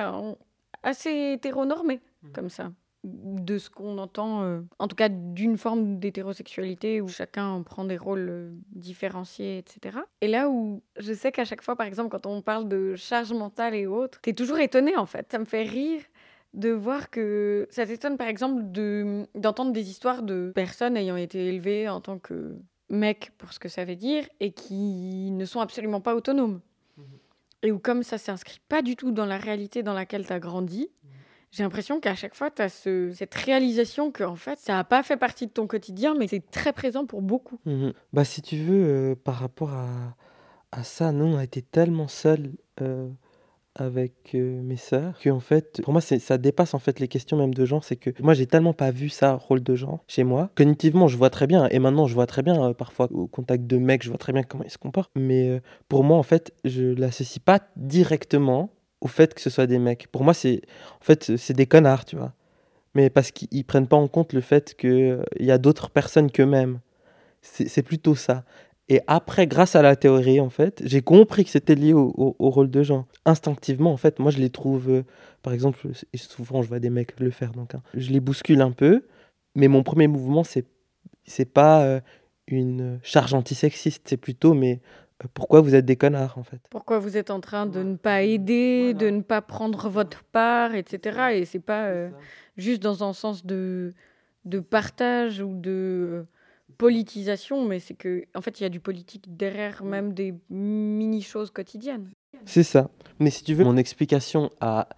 assez 0.86 1.34
hétéronormé, 1.34 2.00
comme 2.34 2.50
ça. 2.50 2.72
De 3.04 3.60
ce 3.60 3.70
qu'on 3.70 4.00
entend, 4.00 4.44
euh, 4.44 4.62
en 4.80 4.88
tout 4.88 4.96
cas 4.96 5.10
d'une 5.10 5.58
forme 5.58 6.00
d'hétérosexualité 6.00 7.02
où 7.02 7.08
chacun 7.08 7.62
prend 7.62 7.86
des 7.86 7.98
rôles 7.98 8.28
euh, 8.30 8.50
différenciés, 8.72 9.60
etc. 9.60 10.00
Et 10.22 10.28
là 10.28 10.50
où 10.50 10.82
je 10.98 11.14
sais 11.14 11.32
qu'à 11.32 11.46
chaque 11.46 11.62
fois, 11.62 11.76
par 11.76 11.86
exemple, 11.86 12.10
quand 12.10 12.26
on 12.26 12.42
parle 12.42 12.68
de 12.68 12.96
charge 12.96 13.32
mentale 13.32 13.76
et 13.76 13.86
autres, 13.86 14.20
t'es 14.22 14.34
toujours 14.34 14.58
étonné 14.58 14.96
en 14.98 15.06
fait. 15.06 15.28
Ça 15.32 15.38
me 15.38 15.46
fait 15.46 15.64
rire 15.64 16.02
de 16.56 16.70
voir 16.70 17.12
que 17.12 17.68
ça 17.70 17.86
t'étonne 17.86 18.18
par 18.18 18.28
exemple 18.28 18.72
de 18.72 19.28
d'entendre 19.36 19.72
des 19.72 19.90
histoires 19.90 20.24
de 20.24 20.52
personnes 20.56 20.98
ayant 20.98 21.18
été 21.18 21.48
élevées 21.50 21.88
en 21.88 22.02
tant 22.02 22.18
que 22.18 22.56
mec 22.90 23.32
pour 23.38 23.54
ce 23.54 23.60
que 23.60 23.70
ça 23.70 23.86
veut 23.86 23.96
dire 23.96 24.28
et 24.40 24.52
qui 24.52 25.30
ne 25.32 25.46
sont 25.46 25.60
absolument 25.60 26.02
pas 26.02 26.16
autonomes. 26.16 26.62
Et 27.66 27.72
où 27.72 27.80
comme 27.80 28.04
ça 28.04 28.18
s'inscrit 28.18 28.60
pas 28.70 28.82
du 28.82 28.96
tout 28.96 29.12
dans 29.12 29.26
la 29.26 29.38
réalité 29.38 29.84
dans 29.84 29.94
laquelle 29.94 30.26
tu 30.26 30.34
as 30.34 30.40
grandi, 30.40 30.90
j'ai 31.52 31.64
l'impression 31.64 32.00
qu'à 32.00 32.16
chaque 32.16 32.36
fois, 32.36 32.52
tu 32.52 32.62
as 32.62 32.70
cette 32.70 33.34
réalisation 33.34 34.12
que 34.12 34.24
en 34.24 34.36
fait, 34.36 34.60
ça 34.60 34.74
n'a 34.74 34.84
pas 34.84 35.04
fait 35.04 35.18
partie 35.18 35.48
de 35.48 35.52
ton 35.52 35.68
quotidien, 35.68 36.14
mais 36.14 36.28
c'est 36.28 36.52
très 36.52 36.74
présent 36.74 37.06
pour 37.06 37.22
beaucoup. 37.22 37.60
Mhm. 37.66 37.94
Bah, 38.14 38.26
si 38.26 38.42
tu 38.42 38.58
veux, 38.58 38.84
euh, 38.86 39.16
par 39.16 39.36
rapport 39.36 39.72
à, 39.72 40.16
à 40.72 40.84
ça, 40.84 41.12
nous, 41.12 41.26
on 41.26 41.38
a 41.38 41.44
été 41.44 41.62
tellement 41.62 42.08
seuls 42.08 42.52
euh, 42.82 43.10
avec 43.76 44.14
euh, 44.36 44.62
mes 44.62 44.78
sœurs 44.78 45.20
que 45.20 45.30
en 45.30 45.40
fait, 45.40 45.82
pour 45.84 45.92
moi, 45.92 46.02
ça 46.02 46.38
dépasse 46.38 46.74
en 46.74 46.80
fait 46.80 47.00
les 47.00 47.08
questions 47.08 47.38
même 47.38 47.54
de 47.54 47.66
genre. 47.66 47.84
C'est 47.84 47.98
que 47.98 48.10
moi, 48.22 48.34
j'ai 48.34 48.48
tellement 48.48 48.74
pas 48.74 48.92
vu 48.92 49.10
ça, 49.10 49.34
rôle 49.34 49.62
de 49.62 49.76
genre, 49.76 50.04
chez 50.08 50.24
moi. 50.24 50.50
Cognitivement, 50.56 51.08
je 51.08 51.18
vois 51.18 51.30
très 51.30 51.48
bien, 51.48 51.68
et 51.70 51.80
maintenant, 51.80 52.08
je 52.08 52.14
vois 52.14 52.26
très 52.26 52.42
bien, 52.42 52.70
euh, 52.70 52.74
parfois, 52.74 53.10
au 53.12 53.28
contact 53.28 53.68
de 53.68 53.78
mecs, 53.78 54.04
je 54.04 54.10
vois 54.10 54.18
très 54.18 54.34
bien 54.34 54.44
comment 54.44 54.64
ils 54.64 54.72
se 54.72 54.78
comportent. 54.78 55.12
Mais 55.16 55.50
euh, 55.50 55.60
pour 55.90 56.04
moi, 56.04 56.18
en 56.18 56.24
fait, 56.24 56.54
je 56.64 56.84
l'associe 56.84 57.40
pas 57.44 57.60
directement 57.76 58.70
au 59.02 59.08
fait 59.08 59.34
que 59.34 59.42
ce 59.42 59.50
soit 59.50 59.68
des 59.68 59.80
mecs. 59.80 60.08
Pour 60.12 60.24
moi, 60.24 60.34
c'est 60.34 60.62
en 61.02 61.04
fait, 61.04 61.36
c'est 61.36 61.54
des 61.54 61.66
connards, 61.66 62.06
tu 62.06 62.16
vois. 62.16 62.34
Mais 62.94 63.10
parce 63.10 63.32
qu'ils 63.32 63.50
ils 63.52 63.66
prennent 63.66 63.88
pas 63.88 63.98
en 63.98 64.08
compte 64.08 64.32
le 64.32 64.42
fait 64.42 64.74
qu'il 64.76 65.22
y 65.40 65.52
a 65.52 65.58
d'autres 65.58 65.90
personnes 65.90 66.32
qu'eux-mêmes. 66.32 66.80
C'est 67.42 67.84
plutôt 67.84 68.16
ça. 68.16 68.44
Et 68.88 69.02
après, 69.08 69.48
grâce 69.48 69.76
à 69.76 69.82
la 69.82 69.96
théorie, 69.96 70.40
en 70.40 70.50
fait, 70.52 70.82
j'ai 70.86 71.02
compris 71.02 71.44
que 71.44 71.50
c'était 71.50 71.74
lié 71.76 71.94
au, 71.94 72.14
au- 72.18 72.36
au 72.38 72.50
rôle 72.52 72.70
de 72.70 72.84
genre. 72.84 73.06
Instinctivement, 73.26 73.92
en 73.92 73.98
fait, 73.98 74.20
moi, 74.20 74.30
je 74.32 74.38
les 74.38 74.52
trouve, 74.52 74.90
euh, 74.92 75.04
par 75.42 75.54
exemple, 75.54 75.88
et 76.14 76.18
souvent, 76.18 76.62
je 76.62 76.68
vois 76.68 76.80
des 76.80 76.92
mecs 76.92 77.20
le 77.20 77.32
faire, 77.32 77.52
donc, 77.52 77.74
hein, 77.74 77.82
je 77.96 78.12
les 78.12 78.20
bouscule 78.20 78.62
un 78.62 78.72
peu, 78.72 79.04
mais 79.56 79.68
mon 79.68 79.82
premier 79.84 80.08
mouvement, 80.08 80.44
c'est 80.44 80.66
c'est 81.28 81.52
pas 81.52 81.84
euh, 81.84 82.00
une 82.48 83.00
charge 83.02 83.34
antisexiste, 83.34 84.04
c'est 84.08 84.18
plutôt, 84.18 84.54
mais 84.54 84.80
euh, 85.24 85.28
pourquoi 85.34 85.62
vous 85.62 85.74
êtes 85.74 85.86
des 85.86 85.96
connards, 85.96 86.38
en 86.38 86.44
fait? 86.44 86.60
Pourquoi 86.70 87.00
vous 87.00 87.18
êtes 87.18 87.32
en 87.32 87.40
train 87.40 87.66
de 87.66 87.82
ne 87.82 87.96
pas 87.96 88.22
aider, 88.22 88.94
de 88.94 89.10
ne 89.10 89.22
pas 89.22 89.42
prendre 89.42 89.90
votre 89.90 90.24
part, 90.26 90.76
etc. 90.76 91.34
Et 91.34 91.46
c'est 91.46 91.60
pas 91.60 91.86
euh, 91.88 92.12
juste 92.58 92.84
dans 92.84 93.04
un 93.04 93.14
sens 93.14 93.44
de, 93.44 93.94
de 94.46 94.60
partage 94.60 95.42
ou 95.42 95.56
de 95.60 95.72
euh, 95.72 96.24
politisation, 96.78 97.66
mais 97.66 97.80
c'est 97.80 97.94
que 97.94 98.26
en 98.36 98.42
fait 98.42 98.60
il 98.60 98.64
y 98.64 98.66
a 98.66 98.70
du 98.70 98.80
politique 98.80 99.36
derrière 99.36 99.84
même 99.84 100.14
des 100.14 100.34
mini 100.50 101.22
choses 101.22 101.52
quotidiennes. 101.52 102.10
C'est 102.46 102.64
ça. 102.64 102.90
Mais 103.20 103.30
si 103.30 103.44
tu 103.44 103.54
veux, 103.54 103.64
mon 103.64 103.78
explication 103.78 104.52
à 104.60 104.90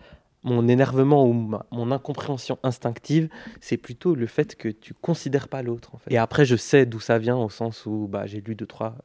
mon 0.44 0.68
énervement 0.68 1.26
ou 1.26 1.34
ma- 1.34 1.66
mon 1.72 1.92
incompréhension 1.92 2.58
instinctive, 2.64 3.30
c'est 3.62 3.78
plutôt 3.78 4.16
le 4.16 4.28
fait 4.28 4.56
que 4.56 4.70
tu 4.70 4.94
considères 4.94 5.48
pas 5.48 5.62
l'autre. 5.62 5.96
En 5.96 5.98
fait. 5.98 6.12
Et 6.14 6.18
après, 6.18 6.46
je 6.46 6.56
sais 6.56 6.86
d'où 6.86 7.00
ça 7.00 7.20
vient, 7.20 7.38
au 7.38 7.50
sens 7.50 7.86
où 7.86 8.08
bah, 8.08 8.26
j'ai 8.28 8.42
lu 8.42 8.56
deux, 8.56 8.66
trois 8.66 8.96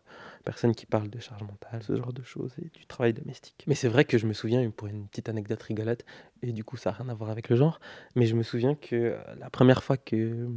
personnes 0.44 0.75
qui 0.75 0.87
parlent 0.87 1.11
de 1.11 1.20
charge 1.20 1.42
mentale, 1.42 1.83
ce 1.83 1.94
genre 1.96 2.12
de 2.12 2.22
choses, 2.22 2.53
et 2.59 2.68
du 2.77 2.87
travail 2.87 3.12
domestique. 3.12 3.64
Mais 3.66 3.75
c'est 3.75 3.88
vrai 3.88 4.05
que 4.05 4.18
je 4.18 4.27
me 4.27 4.33
souviens, 4.33 4.68
pour 4.70 4.88
une 4.88 5.07
petite 5.07 5.29
anecdote 5.29 5.62
rigolote, 5.62 6.05
et 6.42 6.53
du 6.53 6.64
coup, 6.64 6.77
ça 6.77 6.90
n'a 6.90 6.96
rien 6.96 7.09
à 7.11 7.14
voir 7.14 7.31
avec 7.31 7.48
le 7.48 7.57
genre, 7.57 7.81
mais 8.16 8.27
je 8.27 8.35
me 8.35 8.42
souviens 8.42 8.75
que 8.75 8.94
euh, 8.96 9.18
la 9.38 9.51
première 9.51 9.83
fois 9.85 9.96
que, 9.96 10.48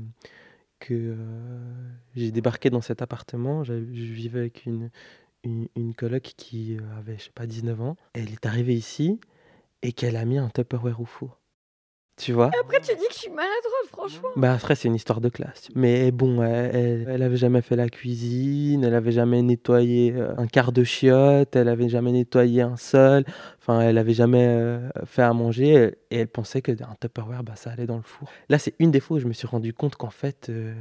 que 0.80 0.94
euh, 0.94 1.18
j'ai 2.16 2.32
débarqué 2.32 2.70
dans 2.70 2.82
cet 2.82 3.02
appartement, 3.02 3.64
je 3.64 3.74
vivais 3.74 4.40
avec 4.40 4.66
une, 4.66 4.90
une, 5.44 5.94
qui 6.20 6.78
avait, 6.98 7.18
je 7.18 7.26
sais 7.26 7.32
pas, 7.34 7.46
19 7.48 7.82
ans. 7.82 7.96
Elle 8.14 8.32
est 8.32 8.46
arrivée 8.46 8.76
ici 8.76 9.20
et 9.82 9.94
qu'elle 9.94 10.16
a 10.16 10.26
mis 10.26 10.38
un 10.38 10.50
Tupperware 10.50 11.00
au 11.00 11.06
four. 11.06 11.40
Tu 12.18 12.32
vois? 12.32 12.50
Après, 12.62 12.80
tu 12.80 12.96
dis 12.96 13.08
que 13.08 13.14
je 13.14 13.20
suis 13.20 13.30
maladroite, 13.30 13.88
franchement. 13.92 14.30
Bah 14.38 14.54
après, 14.54 14.76
c'est 14.76 14.88
une 14.88 14.96
histoire 14.96 15.20
de 15.20 15.28
classe. 15.28 15.68
Mais 15.76 16.12
bon, 16.12 16.42
elle, 16.42 16.74
elle, 16.74 17.08
elle 17.10 17.24
avait 17.24 17.36
jamais 17.36 17.62
fait 17.62 17.76
la 17.76 17.90
cuisine, 17.90 18.86
elle 18.86 18.94
avait 18.96 19.12
jamais 19.12 19.42
nettoyé 19.42 20.14
euh, 20.16 20.34
un 20.38 20.48
quart 20.48 20.72
de 20.72 20.86
chiotte, 20.86 21.58
elle 21.58 21.68
avait 21.68 21.90
jamais 21.90 22.14
nettoyé 22.14 22.62
un 22.62 22.78
sol, 22.78 23.26
enfin, 23.60 23.82
elle 23.82 23.98
avait 23.98 24.14
jamais 24.14 24.46
euh, 24.48 24.90
fait 25.06 25.24
à 25.24 25.34
manger, 25.34 25.96
et 26.10 26.20
elle 26.20 26.30
pensait 26.30 26.62
que 26.62 26.72
un 26.72 26.96
Tupperware, 27.02 27.44
bah, 27.44 27.58
ça 27.58 27.72
allait 27.72 27.86
dans 27.86 27.98
le 27.98 28.04
four. 28.04 28.30
Là, 28.48 28.60
c'est 28.60 28.76
une 28.80 28.92
des 28.92 29.02
fois 29.02 29.18
où 29.18 29.20
je 29.20 29.28
me 29.28 29.34
suis 29.34 29.48
rendu 29.48 29.74
compte 29.74 29.98
qu'en 29.98 30.10
fait, 30.10 30.48
euh, 30.50 30.74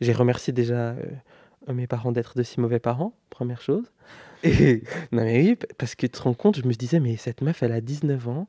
j'ai 0.00 0.12
remercié 0.12 0.52
déjà 0.52 0.90
euh, 0.90 1.04
mes 1.72 1.88
parents 1.88 2.12
d'être 2.12 2.36
de 2.36 2.44
si 2.44 2.60
mauvais 2.60 2.78
parents, 2.78 3.14
première 3.28 3.60
chose. 3.60 3.90
Et 4.44 4.82
non 5.12 5.24
mais 5.24 5.42
oui, 5.42 5.58
parce 5.78 5.96
que 5.96 6.06
tu 6.06 6.10
te 6.10 6.22
rends 6.22 6.34
compte, 6.34 6.58
je 6.58 6.66
me 6.66 6.72
disais, 6.74 7.00
mais 7.00 7.16
cette 7.16 7.42
meuf, 7.42 7.62
elle 7.64 7.72
a 7.72 7.80
19 7.80 8.28
ans, 8.28 8.46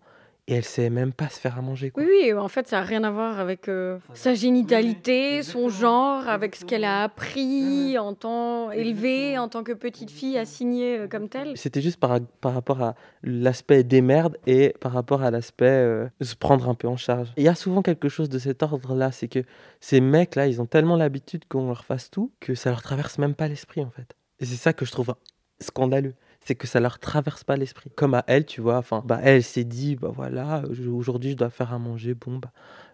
et 0.47 0.53
elle 0.53 0.63
sait 0.63 0.91
même 0.91 1.11
pas 1.11 1.27
se 1.29 1.39
faire 1.39 1.57
à 1.57 1.61
manger. 1.61 1.89
Quoi. 1.89 2.03
Oui, 2.03 2.09
oui, 2.23 2.33
en 2.33 2.47
fait, 2.47 2.67
ça 2.67 2.79
n'a 2.79 2.85
rien 2.85 3.03
à 3.03 3.09
voir 3.09 3.39
avec 3.39 3.67
euh, 3.67 3.97
sa 4.13 4.35
génitalité, 4.35 5.41
son 5.41 5.69
genre, 5.69 6.27
avec 6.27 6.55
ce 6.55 6.65
qu'elle 6.65 6.83
a 6.83 7.03
appris 7.03 7.97
en 7.97 8.13
tant 8.13 8.69
élevée, 8.71 9.39
en 9.39 9.49
tant 9.49 9.63
que 9.63 9.71
petite 9.71 10.11
fille 10.11 10.37
assignée 10.37 10.99
euh, 10.99 11.07
comme 11.07 11.29
telle. 11.29 11.57
C'était 11.57 11.81
juste 11.81 11.99
par, 11.99 12.19
par 12.41 12.53
rapport 12.53 12.83
à 12.83 12.95
l'aspect 13.23 13.83
des 13.83 14.01
merdes 14.01 14.37
et 14.45 14.75
par 14.79 14.91
rapport 14.91 15.23
à 15.23 15.31
l'aspect 15.31 15.65
euh, 15.65 16.07
se 16.21 16.35
prendre 16.35 16.69
un 16.69 16.75
peu 16.75 16.87
en 16.87 16.97
charge. 16.97 17.33
Il 17.37 17.43
y 17.43 17.47
a 17.47 17.55
souvent 17.55 17.81
quelque 17.81 18.09
chose 18.09 18.29
de 18.29 18.37
cet 18.37 18.61
ordre-là, 18.61 19.11
c'est 19.11 19.27
que 19.27 19.43
ces 19.79 19.99
mecs-là, 19.99 20.45
ils 20.45 20.61
ont 20.61 20.67
tellement 20.67 20.95
l'habitude 20.95 21.45
qu'on 21.47 21.67
leur 21.67 21.85
fasse 21.85 22.11
tout 22.11 22.31
que 22.39 22.53
ça 22.53 22.69
leur 22.69 22.83
traverse 22.83 23.17
même 23.17 23.33
pas 23.33 23.47
l'esprit 23.47 23.83
en 23.83 23.89
fait. 23.89 24.15
Et 24.39 24.45
c'est 24.45 24.55
ça 24.55 24.73
que 24.73 24.85
je 24.85 24.91
trouve 24.91 25.15
scandaleux 25.59 26.13
c'est 26.45 26.55
que 26.55 26.67
ça 26.67 26.79
leur 26.79 26.99
traverse 26.99 27.43
pas 27.43 27.57
l'esprit. 27.57 27.89
Comme 27.95 28.13
à 28.13 28.23
elle, 28.27 28.45
tu 28.45 28.61
vois, 28.61 28.77
enfin, 28.77 29.01
bah 29.03 29.19
elle 29.23 29.43
s'est 29.43 29.63
dit, 29.63 29.95
bah 29.95 30.11
voilà, 30.13 30.63
aujourd'hui 30.93 31.31
je 31.31 31.35
dois 31.35 31.49
faire 31.49 31.73
à 31.73 31.79
manger, 31.79 32.13
bon 32.13 32.37
bah 32.37 32.51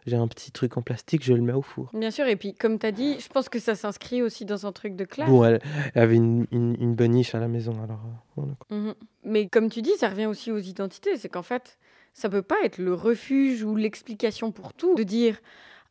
j'ai 0.08 0.16
un 0.16 0.28
petit 0.28 0.52
truc 0.52 0.78
en 0.78 0.82
plastique, 0.82 1.24
je 1.24 1.34
le 1.34 1.42
mets 1.42 1.54
au 1.54 1.62
four. 1.62 1.92
Bien 1.94 2.10
sûr, 2.10 2.26
et 2.26 2.36
puis 2.36 2.56
comme 2.56 2.80
tu 2.80 2.86
as 2.86 2.92
dit, 2.92 3.20
je 3.20 3.28
pense 3.28 3.50
que 3.50 3.60
ça 3.60 3.76
s'inscrit 3.76 4.22
aussi 4.22 4.46
dans 4.46 4.66
un 4.66 4.72
truc 4.72 4.96
de 4.96 5.06
classe. 5.06 5.30
Bon, 5.30 5.44
elle, 5.44 5.60
elle 5.94 6.02
avait 6.02 6.16
une, 6.16 6.48
une, 6.52 6.76
une 6.80 6.96
boniche 6.96 7.36
à 7.36 7.40
la 7.40 7.48
maison, 7.48 7.74
alors 7.84 8.00
euh, 8.06 8.36
voilà. 8.38 8.54
Mhm. 8.70 8.96
Mais 9.26 9.48
comme 9.48 9.70
tu 9.70 9.82
dis, 9.82 9.96
ça 9.98 10.10
revient 10.10 10.26
aussi 10.26 10.52
aux 10.52 10.58
identités. 10.58 11.18
C'est 11.18 11.30
qu'en 11.30 11.44
fait, 11.44 11.78
ça 12.14 12.30
peut 12.30 12.42
pas 12.42 12.56
être 12.64 12.80
le 12.80 12.94
refuge 12.94 13.64
ou 13.64 13.76
l'explication 13.76 14.52
pour 14.52 14.74
tout 14.74 14.96
de 14.96 15.04
dire 15.04 15.38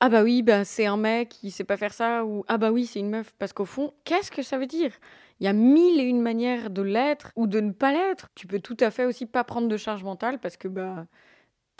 ah 0.00 0.08
bah 0.08 0.22
oui, 0.22 0.42
bah 0.42 0.64
c'est 0.64 0.86
un 0.86 0.96
mec, 0.96 1.36
il 1.42 1.50
sait 1.50 1.64
pas 1.64 1.76
faire 1.76 1.92
ça, 1.92 2.24
ou 2.24 2.42
ah 2.48 2.56
bah 2.56 2.72
oui, 2.72 2.86
c'est 2.86 3.00
une 3.00 3.10
meuf. 3.10 3.34
Parce 3.38 3.52
qu'au 3.52 3.66
fond, 3.66 3.92
qu'est-ce 4.04 4.30
que 4.30 4.42
ça 4.42 4.56
veut 4.58 4.66
dire? 4.66 4.92
Il 5.40 5.44
y 5.44 5.48
a 5.48 5.52
mille 5.52 5.98
et 5.98 6.04
une 6.04 6.20
manières 6.20 6.70
de 6.70 6.82
l'être 6.82 7.32
ou 7.34 7.46
de 7.46 7.60
ne 7.60 7.72
pas 7.72 7.92
l'être. 7.92 8.28
Tu 8.34 8.46
peux 8.46 8.60
tout 8.60 8.76
à 8.80 8.90
fait 8.90 9.06
aussi 9.06 9.26
pas 9.26 9.42
prendre 9.42 9.68
de 9.68 9.76
charge 9.76 10.04
mentale 10.04 10.38
parce 10.38 10.56
que 10.56 10.68
bah 10.68 11.06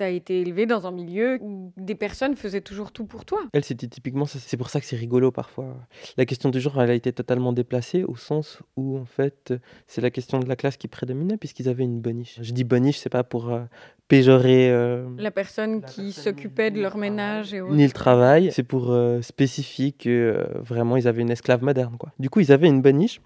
t'as 0.00 0.08
été 0.08 0.40
élevé 0.40 0.64
dans 0.64 0.86
un 0.86 0.92
milieu 0.92 1.36
où 1.42 1.74
des 1.76 1.94
personnes 1.94 2.34
faisaient 2.34 2.62
toujours 2.62 2.90
tout 2.90 3.04
pour 3.04 3.26
toi. 3.26 3.40
Elle, 3.52 3.64
c'était 3.64 3.86
typiquement 3.86 4.24
ça. 4.24 4.38
C'est 4.38 4.56
pour 4.56 4.70
ça 4.70 4.80
que 4.80 4.86
c'est 4.86 4.96
rigolo 4.96 5.30
parfois. 5.30 5.76
La 6.16 6.24
question 6.24 6.48
du 6.48 6.58
genre, 6.58 6.80
elle 6.80 6.90
a 6.90 6.94
été 6.94 7.12
totalement 7.12 7.52
déplacée 7.52 8.02
au 8.04 8.16
sens 8.16 8.60
où, 8.78 8.96
en 8.96 9.04
fait, 9.04 9.52
c'est 9.86 10.00
la 10.00 10.10
question 10.10 10.40
de 10.40 10.48
la 10.48 10.56
classe 10.56 10.78
qui 10.78 10.88
prédominait 10.88 11.36
puisqu'ils 11.36 11.68
avaient 11.68 11.84
une 11.84 12.00
boniche. 12.00 12.38
Je 12.40 12.52
dis 12.52 12.64
boniche, 12.64 12.96
c'est 12.96 13.10
pas 13.10 13.24
pour 13.24 13.50
euh, 13.50 13.60
péjorer 14.08 14.70
euh, 14.70 15.06
La 15.18 15.30
personne 15.30 15.82
qui 15.82 16.12
s'occupait 16.12 16.70
de 16.70 16.80
leur 16.80 16.96
ménage 16.96 17.52
et 17.52 17.60
autres. 17.60 17.74
ni 17.74 17.84
le 17.84 17.92
travail, 17.92 18.50
c'est 18.52 18.62
pour 18.62 18.92
euh, 18.92 19.20
spécifier 19.20 19.92
que 19.92 20.48
vraiment 20.60 20.96
ils 20.96 21.08
avaient 21.08 21.20
une 21.20 21.30
esclave 21.30 21.62
moderne. 21.62 21.96
Quoi. 21.98 22.10
Du 22.18 22.30
coup, 22.30 22.40
ils 22.40 22.52
avaient 22.52 22.68
une 22.68 22.80
boniche. 22.80 23.20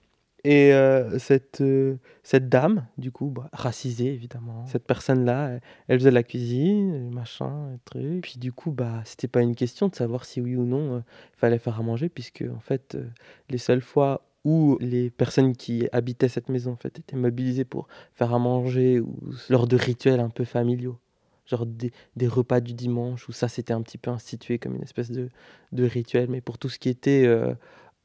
Et 0.44 0.74
euh, 0.74 1.18
cette, 1.18 1.62
euh, 1.62 1.96
cette 2.22 2.50
dame, 2.50 2.86
du 2.98 3.10
coup, 3.10 3.30
bah, 3.30 3.48
racisée 3.54 4.12
évidemment, 4.12 4.66
cette 4.66 4.84
personne-là, 4.86 5.48
elle, 5.48 5.60
elle 5.88 5.98
faisait 5.98 6.10
la 6.10 6.22
cuisine, 6.22 7.10
machin, 7.10 7.72
et 7.74 7.78
truc. 7.86 8.20
Puis 8.22 8.38
du 8.38 8.52
coup, 8.52 8.70
bah, 8.70 9.00
c'était 9.06 9.28
pas 9.28 9.40
une 9.40 9.54
question 9.54 9.88
de 9.88 9.94
savoir 9.94 10.26
si 10.26 10.42
oui 10.42 10.54
ou 10.56 10.64
non 10.66 10.98
il 10.98 11.38
fallait 11.38 11.58
faire 11.58 11.80
à 11.80 11.82
manger, 11.82 12.10
puisque 12.10 12.44
en 12.54 12.60
fait, 12.60 12.94
euh, 12.94 13.08
les 13.48 13.56
seules 13.58 13.80
fois 13.80 14.22
où 14.44 14.76
les 14.80 15.10
personnes 15.10 15.56
qui 15.56 15.88
habitaient 15.92 16.28
cette 16.28 16.50
maison 16.50 16.72
en 16.72 16.76
fait, 16.76 16.98
étaient 16.98 17.16
mobilisées 17.16 17.64
pour 17.64 17.88
faire 18.14 18.34
à 18.34 18.38
manger 18.38 19.00
ou 19.00 19.18
lors 19.48 19.66
de 19.66 19.76
rituels 19.76 20.20
un 20.20 20.28
peu 20.28 20.44
familiaux, 20.44 20.98
genre 21.46 21.64
des, 21.64 21.92
des 22.16 22.28
repas 22.28 22.60
du 22.60 22.74
dimanche, 22.74 23.26
où 23.28 23.32
ça 23.32 23.48
c'était 23.48 23.72
un 23.72 23.80
petit 23.80 23.96
peu 23.98 24.10
institué 24.10 24.58
comme 24.58 24.74
une 24.76 24.82
espèce 24.82 25.10
de, 25.10 25.30
de 25.72 25.84
rituel, 25.84 26.28
mais 26.28 26.42
pour 26.42 26.58
tout 26.58 26.68
ce 26.68 26.78
qui 26.78 26.90
était 26.90 27.24
euh, 27.26 27.54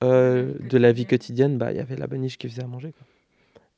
euh, 0.03 0.53
de 0.59 0.77
la 0.77 0.91
vie 0.91 1.05
quotidienne, 1.05 1.57
bah, 1.57 1.71
il 1.71 1.77
y 1.77 1.81
avait 1.81 1.95
la 1.95 2.07
boniche 2.07 2.38
qui 2.38 2.47
faisait 2.49 2.63
à 2.63 2.67
manger. 2.67 2.91
Quoi. 2.91 3.05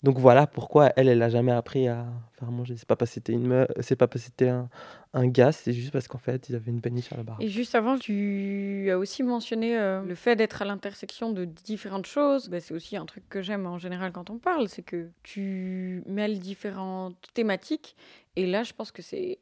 Donc 0.03 0.17
voilà 0.17 0.47
pourquoi 0.47 0.91
elle, 0.95 1.07
elle 1.07 1.21
a 1.21 1.29
jamais 1.29 1.51
appris 1.51 1.87
à 1.87 2.07
faire 2.33 2.47
à 2.47 2.51
manger. 2.51 2.75
C'est 2.75 2.87
pas 2.87 2.95
parce 2.95 3.11
que 3.11 3.15
c'était 3.15 3.33
une 3.33 3.67
c'est 3.81 3.95
pas 3.95 4.07
parce 4.07 4.23
que 4.23 4.25
c'était 4.29 4.49
un, 4.49 4.67
un 5.13 5.27
gars, 5.27 5.51
c'est 5.51 5.73
juste 5.73 5.91
parce 5.91 6.07
qu'en 6.07 6.17
fait 6.17 6.49
ils 6.49 6.55
avaient 6.55 6.71
une 6.71 6.79
boniche 6.79 7.13
à 7.13 7.17
la 7.17 7.23
barre. 7.23 7.37
Et 7.39 7.47
juste 7.47 7.75
avant, 7.75 7.99
tu 7.99 8.89
as 8.89 8.97
aussi 8.97 9.21
mentionné 9.21 9.77
euh, 9.77 10.01
le 10.01 10.15
fait 10.15 10.35
d'être 10.35 10.63
à 10.63 10.65
l'intersection 10.65 11.31
de 11.31 11.45
différentes 11.45 12.07
choses. 12.07 12.49
Ben, 12.49 12.59
c'est 12.59 12.73
aussi 12.73 12.97
un 12.97 13.05
truc 13.05 13.29
que 13.29 13.43
j'aime 13.43 13.67
en 13.67 13.77
général 13.77 14.11
quand 14.11 14.31
on 14.31 14.39
parle, 14.39 14.69
c'est 14.69 14.81
que 14.81 15.11
tu 15.21 16.01
mêles 16.07 16.39
différentes 16.39 17.29
thématiques. 17.35 17.95
Et 18.35 18.47
là, 18.47 18.63
je 18.63 18.73
pense 18.73 18.91
que 18.91 19.03
c'est 19.03 19.37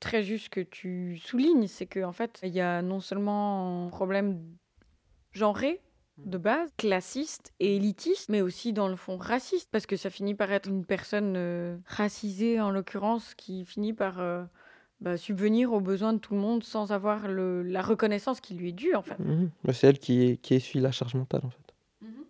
très 0.00 0.24
juste 0.24 0.48
que 0.48 0.60
tu 0.60 1.18
soulignes, 1.18 1.68
c'est 1.68 1.86
qu'en 1.86 2.12
fait, 2.12 2.40
il 2.42 2.52
y 2.52 2.60
a 2.60 2.82
non 2.82 2.98
seulement 2.98 3.86
un 3.86 3.90
problème 3.90 4.40
genré 5.32 5.80
de 6.24 6.38
base, 6.38 6.70
classiste 6.76 7.52
et 7.60 7.76
élitiste, 7.76 8.28
mais 8.28 8.40
aussi 8.40 8.72
dans 8.72 8.88
le 8.88 8.96
fond 8.96 9.16
raciste, 9.16 9.68
parce 9.70 9.86
que 9.86 9.96
ça 9.96 10.10
finit 10.10 10.34
par 10.34 10.50
être 10.52 10.68
une 10.68 10.84
personne 10.84 11.34
euh, 11.36 11.76
racisée 11.86 12.60
en 12.60 12.70
l'occurrence 12.70 13.34
qui 13.34 13.64
finit 13.64 13.92
par 13.92 14.20
euh, 14.20 14.44
bah, 15.00 15.16
subvenir 15.16 15.72
aux 15.72 15.80
besoins 15.80 16.12
de 16.12 16.18
tout 16.18 16.34
le 16.34 16.40
monde 16.40 16.62
sans 16.62 16.92
avoir 16.92 17.26
le- 17.28 17.62
la 17.62 17.82
reconnaissance 17.82 18.40
qui 18.40 18.54
lui 18.54 18.68
est 18.70 18.72
due 18.72 18.94
en 18.94 19.02
fait. 19.02 19.18
Mhm. 19.18 19.50
Bah, 19.64 19.72
c'est 19.72 19.86
elle 19.88 19.98
qui, 19.98 20.38
qui 20.42 20.54
essuie 20.54 20.80
la 20.80 20.92
charge 20.92 21.14
mentale 21.14 21.42
en 21.44 21.50
fait. 21.50 21.69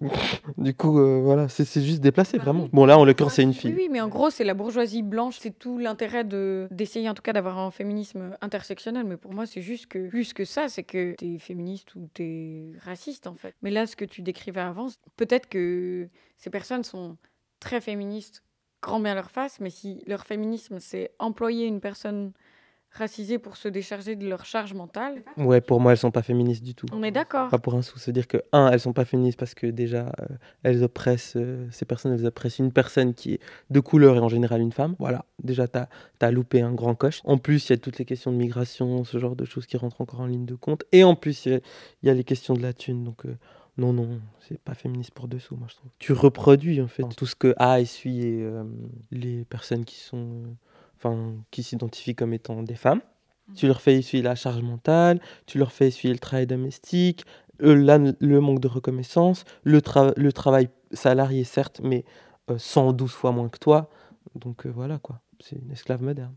Du 0.57 0.75
coup, 0.75 0.99
euh, 0.99 1.21
voilà, 1.23 1.49
c'est 1.49 1.65
c'est 1.65 1.83
juste 1.83 2.01
déplacé 2.01 2.39
vraiment. 2.39 2.69
Bon 2.73 2.87
là, 2.87 2.99
en 2.99 3.05
l'occurrence, 3.05 3.35
c'est 3.35 3.43
une 3.43 3.55
fille. 3.55 3.75
oui, 3.75 3.89
mais 3.91 4.01
en 4.01 4.09
gros, 4.09 4.31
c'est 4.31 4.45
la 4.45 4.55
bourgeoisie 4.55 5.03
blanche. 5.03 5.39
C'est 5.41 5.59
tout 5.59 5.79
l'intérêt 5.79 6.25
de 6.25 6.69
d'essayer, 6.71 7.09
en 7.09 7.15
tout 7.15 7.23
cas, 7.23 7.33
d'avoir 7.33 7.59
un 7.59 7.71
féminisme 7.71 8.37
intersectionnel. 8.41 9.05
Mais 9.05 9.17
pour 9.17 9.33
moi, 9.33 9.47
c'est 9.47 9.63
juste 9.63 9.87
que, 9.87 10.09
plus 10.09 10.33
que 10.33 10.45
ça, 10.45 10.69
c'est 10.69 10.83
que 10.83 11.15
t'es 11.17 11.39
féministe 11.39 11.95
ou 11.95 12.09
t'es 12.13 12.73
raciste, 12.85 13.27
en 13.27 13.35
fait. 13.35 13.55
Mais 13.63 13.71
là, 13.71 13.87
ce 13.87 13.97
que 13.97 14.05
tu 14.05 14.23
décrivais 14.23 14.61
avant, 14.61 14.89
peut-être 15.17 15.49
que 15.49 16.09
ces 16.37 16.51
personnes 16.51 16.85
sont 16.85 17.17
très 17.61 17.81
féministes, 17.81 18.43
grand 18.83 19.01
bien 19.01 19.15
leur 19.15 19.31
face, 19.31 19.61
mais 19.61 19.71
si 19.71 20.03
leur 20.07 20.25
féminisme, 20.25 20.79
c'est 20.81 21.13
employer 21.19 21.67
une 21.67 21.81
personne 21.81 22.33
racisée 22.93 23.39
pour 23.39 23.57
se 23.57 23.69
décharger 23.69 24.17
de 24.17 24.29
leur 24.29 24.45
charge 24.45 24.75
mentale, 24.75 25.23
Ouais, 25.37 25.61
pour 25.61 25.81
moi, 25.81 25.93
elles 25.93 25.99
sont 25.99 26.11
pas 26.11 26.23
féministes 26.23 26.63
du 26.65 26.75
tout. 26.75 26.87
on 26.93 27.03
est 27.03 27.11
d'accord. 27.13 27.49
Pas 27.49 27.59
pour 27.59 27.75
un 27.75 27.83
sou. 27.83 27.99
C'est-à-dire 27.99 28.27
que, 28.27 28.39
un, 28.53 28.71
elles 28.71 28.81
sont 28.81 28.93
pas 28.93 29.05
féministes 29.05 29.39
parce 29.39 29.55
que 29.55 29.67
déjà, 29.69 30.13
euh, 30.21 30.27
elles 30.65 30.83
oppressent, 30.83 31.37
euh, 31.37 31.67
ces 31.71 31.85
personnes, 31.85 32.13
elles 32.13 32.27
oppressent 32.27 32.59
une 32.59 32.73
personne 32.73 33.15
qui 33.15 33.35
est 33.35 33.41
de 33.71 33.81
couleur 33.81 34.17
et 34.17 34.19
en 34.19 34.29
général 34.29 34.61
une 34.61 34.73
femme. 34.73 34.97
Voilà, 34.99 35.25
déjà, 35.43 35.69
t'as 35.69 35.87
as 36.21 36.31
loupé 36.33 36.61
un 36.63 36.73
grand 36.73 36.95
coche. 36.95 37.21
En 37.25 37.39
plus, 37.39 37.69
il 37.69 37.73
y 37.73 37.75
a 37.75 37.79
toutes 37.79 37.99
les 37.99 38.05
questions 38.05 38.33
de 38.33 38.37
migration, 38.37 39.05
ce 39.05 39.19
genre 39.19 39.37
de 39.37 39.45
choses 39.45 39.67
qui 39.67 39.77
rentrent 39.77 40.01
encore 40.01 40.21
en 40.21 40.27
ligne 40.27 40.45
de 40.47 40.57
compte. 40.57 40.85
Et 40.93 41.05
en 41.05 41.15
plus, 41.15 41.47
il 41.47 41.53
y 41.53 41.55
a- 41.55 41.61
il 42.03 42.07
y, 42.09 42.11
a 42.11 42.15
les 42.15 42.25
questions 42.25 42.55
de 42.55 42.63
la 42.63 42.73
thune. 42.73 43.05
Donc, 43.05 43.25
euh, 43.25 43.37
non, 43.79 43.93
non, 43.93 44.21
c'est 44.41 44.59
pas 44.61 44.75
féministe 44.75 45.13
pour 45.13 45.29
dessous, 45.29 45.55
moi, 45.57 45.69
je 45.71 45.77
trouve. 45.77 45.91
Tu 46.01 46.13
reproduis, 46.13 46.81
en 46.83 46.89
fait, 46.89 47.05
tout 47.17 47.27
ce 47.27 47.37
que 47.37 47.55
a 47.57 47.81
essuyé 47.81 48.41
euh, 48.43 48.65
les 49.13 49.45
personnes 49.45 49.85
qui 49.85 49.97
sont. 50.01 50.43
Enfin, 51.03 51.35
qui 51.51 51.63
s'identifient 51.63 52.15
comme 52.15 52.35
étant 52.35 52.63
des 52.63 52.75
femmes. 52.75 53.01
Tu 53.55 53.67
leur 53.67 53.81
fais 53.81 53.97
essuyer 53.97 54.23
la 54.23 54.35
charge 54.35 54.63
mentale, 54.63 55.19
tu 55.47 55.57
leur 55.59 55.73
fais 55.73 55.89
essuyer 55.89 56.13
le 56.13 56.21
travail 56.21 56.47
domestique, 56.47 57.25
euh, 57.63 57.75
là, 57.75 57.99
le 57.99 58.41
manque 58.41 58.61
de 58.61 58.69
reconnaissance, 58.69 59.45
le, 59.65 59.81
tra- 59.81 60.13
le 60.17 60.33
travail 60.33 60.69
salarié, 60.93 61.43
certes, 61.45 61.81
mais 61.83 62.05
euh, 62.51 62.59
112 62.59 63.11
fois 63.11 63.33
moins 63.33 63.49
que 63.49 63.59
toi. 63.59 63.91
Donc 64.35 64.67
euh, 64.67 64.71
voilà, 64.71 64.99
quoi. 64.99 65.21
C'est 65.41 65.57
une 65.57 65.71
esclave 65.73 66.03
moderne. 66.03 66.35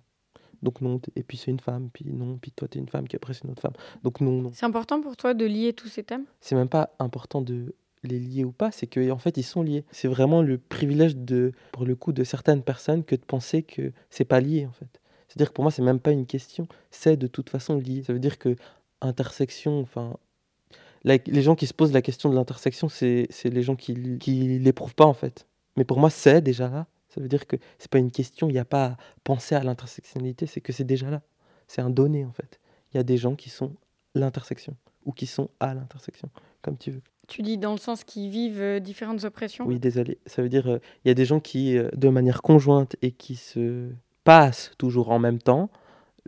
Donc 0.64 0.80
non, 0.82 1.00
et 1.18 1.24
puis 1.24 1.38
c'est 1.38 1.52
une 1.52 1.60
femme, 1.60 1.90
puis 1.92 2.06
non, 2.08 2.38
puis 2.38 2.52
toi, 2.52 2.70
t'es 2.70 2.80
une 2.80 2.88
femme 2.88 3.08
qui 3.08 3.18
oppresse 3.18 3.42
une 3.44 3.52
autre 3.52 3.62
femme. 3.62 3.74
Donc 4.02 4.22
non, 4.22 4.42
non. 4.42 4.52
C'est 4.54 4.66
important 4.66 5.02
pour 5.02 5.18
toi 5.18 5.34
de 5.34 5.46
lier 5.46 5.74
tous 5.74 5.90
ces 5.90 6.04
thèmes? 6.04 6.24
C'est 6.40 6.56
même 6.56 6.70
pas 6.70 6.96
important 7.00 7.42
de 7.42 7.76
les 8.04 8.20
lier 8.20 8.44
ou 8.44 8.52
pas, 8.52 8.72
c'est 8.72 8.88
qu'en 8.88 9.10
en 9.10 9.18
fait, 9.18 9.38
ils 9.38 9.44
sont 9.44 9.64
liés. 9.64 9.84
C'est 9.92 10.08
vraiment 10.08 10.42
le 10.42 10.58
privilège, 10.58 11.16
de, 11.16 11.54
pour 11.72 11.86
le 11.86 11.96
coup, 11.96 12.14
de 12.14 12.24
certaines 12.24 12.64
personnes 12.64 13.04
que 13.04 13.16
de 13.16 13.22
penser 13.22 13.64
que 13.64 13.92
c'est 14.10 14.26
pas 14.26 14.40
lié, 14.40 14.66
en 14.66 14.72
fait. 14.72 15.02
C'est-à-dire 15.28 15.50
que 15.50 15.54
pour 15.54 15.64
moi, 15.64 15.72
c'est 15.72 15.82
même 15.82 16.00
pas 16.00 16.12
une 16.12 16.26
question, 16.26 16.68
c'est 16.92 17.18
de 17.18 17.28
toute 17.28 17.50
façon 17.50 17.78
lié. 17.78 18.04
Ça 18.04 18.14
veut 18.14 18.20
dire 18.20 18.38
que 18.38 18.56
intersection, 19.02 19.80
enfin, 19.80 20.16
les 21.04 21.42
gens 21.42 21.56
qui 21.56 21.68
se 21.68 21.74
posent 21.74 21.92
la 21.92 22.02
question 22.02 22.30
de 22.30 22.36
l'intersection, 22.36 22.88
c'est 22.90 23.28
les 23.46 23.64
gens 23.64 23.76
qui, 23.76 24.18
qui 24.20 24.60
l'éprouvent 24.60 24.96
pas, 24.96 25.06
en 25.06 25.14
fait. 25.14 25.48
Mais 25.76 25.86
pour 25.86 26.00
moi, 26.00 26.10
c'est 26.10 26.42
déjà 26.42 26.70
là. 26.70 26.88
Ça 27.10 27.22
veut 27.22 27.28
dire 27.28 27.46
que 27.46 27.58
c'est 27.78 27.92
pas 27.92 28.00
une 28.00 28.12
question, 28.12 28.50
il 28.50 28.54
n'y 28.54 28.60
a 28.60 28.66
pas 28.66 28.86
à 28.86 28.98
penser 29.24 29.56
à 29.56 29.64
l'intersectionnalité, 29.64 30.48
c'est 30.48 30.62
que 30.62 30.74
c'est 30.74 30.84
déjà 30.84 31.10
là. 31.10 31.22
C'est 31.68 31.82
un 31.82 31.90
donné, 31.90 32.26
en 32.26 32.32
fait. 32.32 32.60
Il 32.92 32.98
y 32.98 33.00
a 33.00 33.04
des 33.04 33.18
gens 33.18 33.36
qui 33.36 33.50
sont 33.50 33.76
l'intersection 34.16 34.76
ou 35.06 35.12
qui 35.12 35.26
sont 35.26 35.50
à 35.60 35.74
l'intersection, 35.74 36.30
comme 36.62 36.78
tu 36.78 36.92
veux. 36.92 37.02
Tu 37.28 37.42
dis 37.42 37.58
dans 37.58 37.72
le 37.72 37.78
sens 37.78 38.04
qu'ils 38.04 38.30
vivent 38.30 38.62
euh, 38.62 38.80
différentes 38.80 39.24
oppressions? 39.24 39.66
Oui, 39.66 39.80
désolé. 39.80 40.18
Ça 40.26 40.42
veut 40.42 40.50
dire 40.50 40.68
euh, 40.68 40.80
il 41.06 41.08
y 41.08 41.12
a 41.12 41.14
des 41.14 41.26
gens 41.26 41.40
qui, 41.40 41.78
euh, 41.78 41.90
de 41.96 42.10
manière 42.10 42.42
conjointe 42.42 42.96
et 43.02 43.12
qui 43.12 43.36
se 43.36 43.90
passent 44.24 44.72
toujours 44.78 45.12
en 45.12 45.20
même 45.20 45.40
temps, 45.40 45.70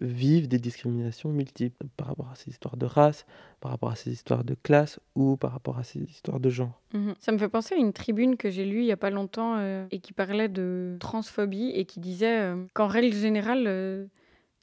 vivent 0.01 0.47
des 0.47 0.59
discriminations 0.59 1.29
multiples 1.29 1.87
par 1.95 2.07
rapport 2.07 2.29
à 2.29 2.35
ces 2.35 2.51
histoires 2.51 2.77
de 2.77 2.85
race, 2.85 3.25
par 3.61 3.71
rapport 3.71 3.91
à 3.91 3.95
ces 3.95 4.11
histoires 4.11 4.43
de 4.43 4.55
classe 4.55 4.99
ou 5.15 5.37
par 5.37 5.51
rapport 5.51 5.77
à 5.77 5.83
ces 5.83 5.99
histoires 5.99 6.39
de 6.39 6.49
genre. 6.49 6.81
Mhm. 6.93 7.13
Ça 7.19 7.31
me 7.31 7.37
fait 7.37 7.49
penser 7.49 7.75
à 7.75 7.77
une 7.77 7.93
tribune 7.93 8.35
que 8.35 8.49
j'ai 8.49 8.65
lue 8.65 8.81
il 8.81 8.85
y 8.85 8.91
a 8.91 8.97
pas 8.97 9.09
longtemps 9.09 9.55
euh, 9.57 9.85
et 9.91 9.99
qui 9.99 10.13
parlait 10.13 10.49
de 10.49 10.97
transphobie 10.99 11.71
et 11.73 11.85
qui 11.85 11.99
disait 11.99 12.41
euh, 12.41 12.65
qu'en 12.73 12.87
règle 12.87 13.15
générale, 13.15 13.63
euh, 13.67 14.05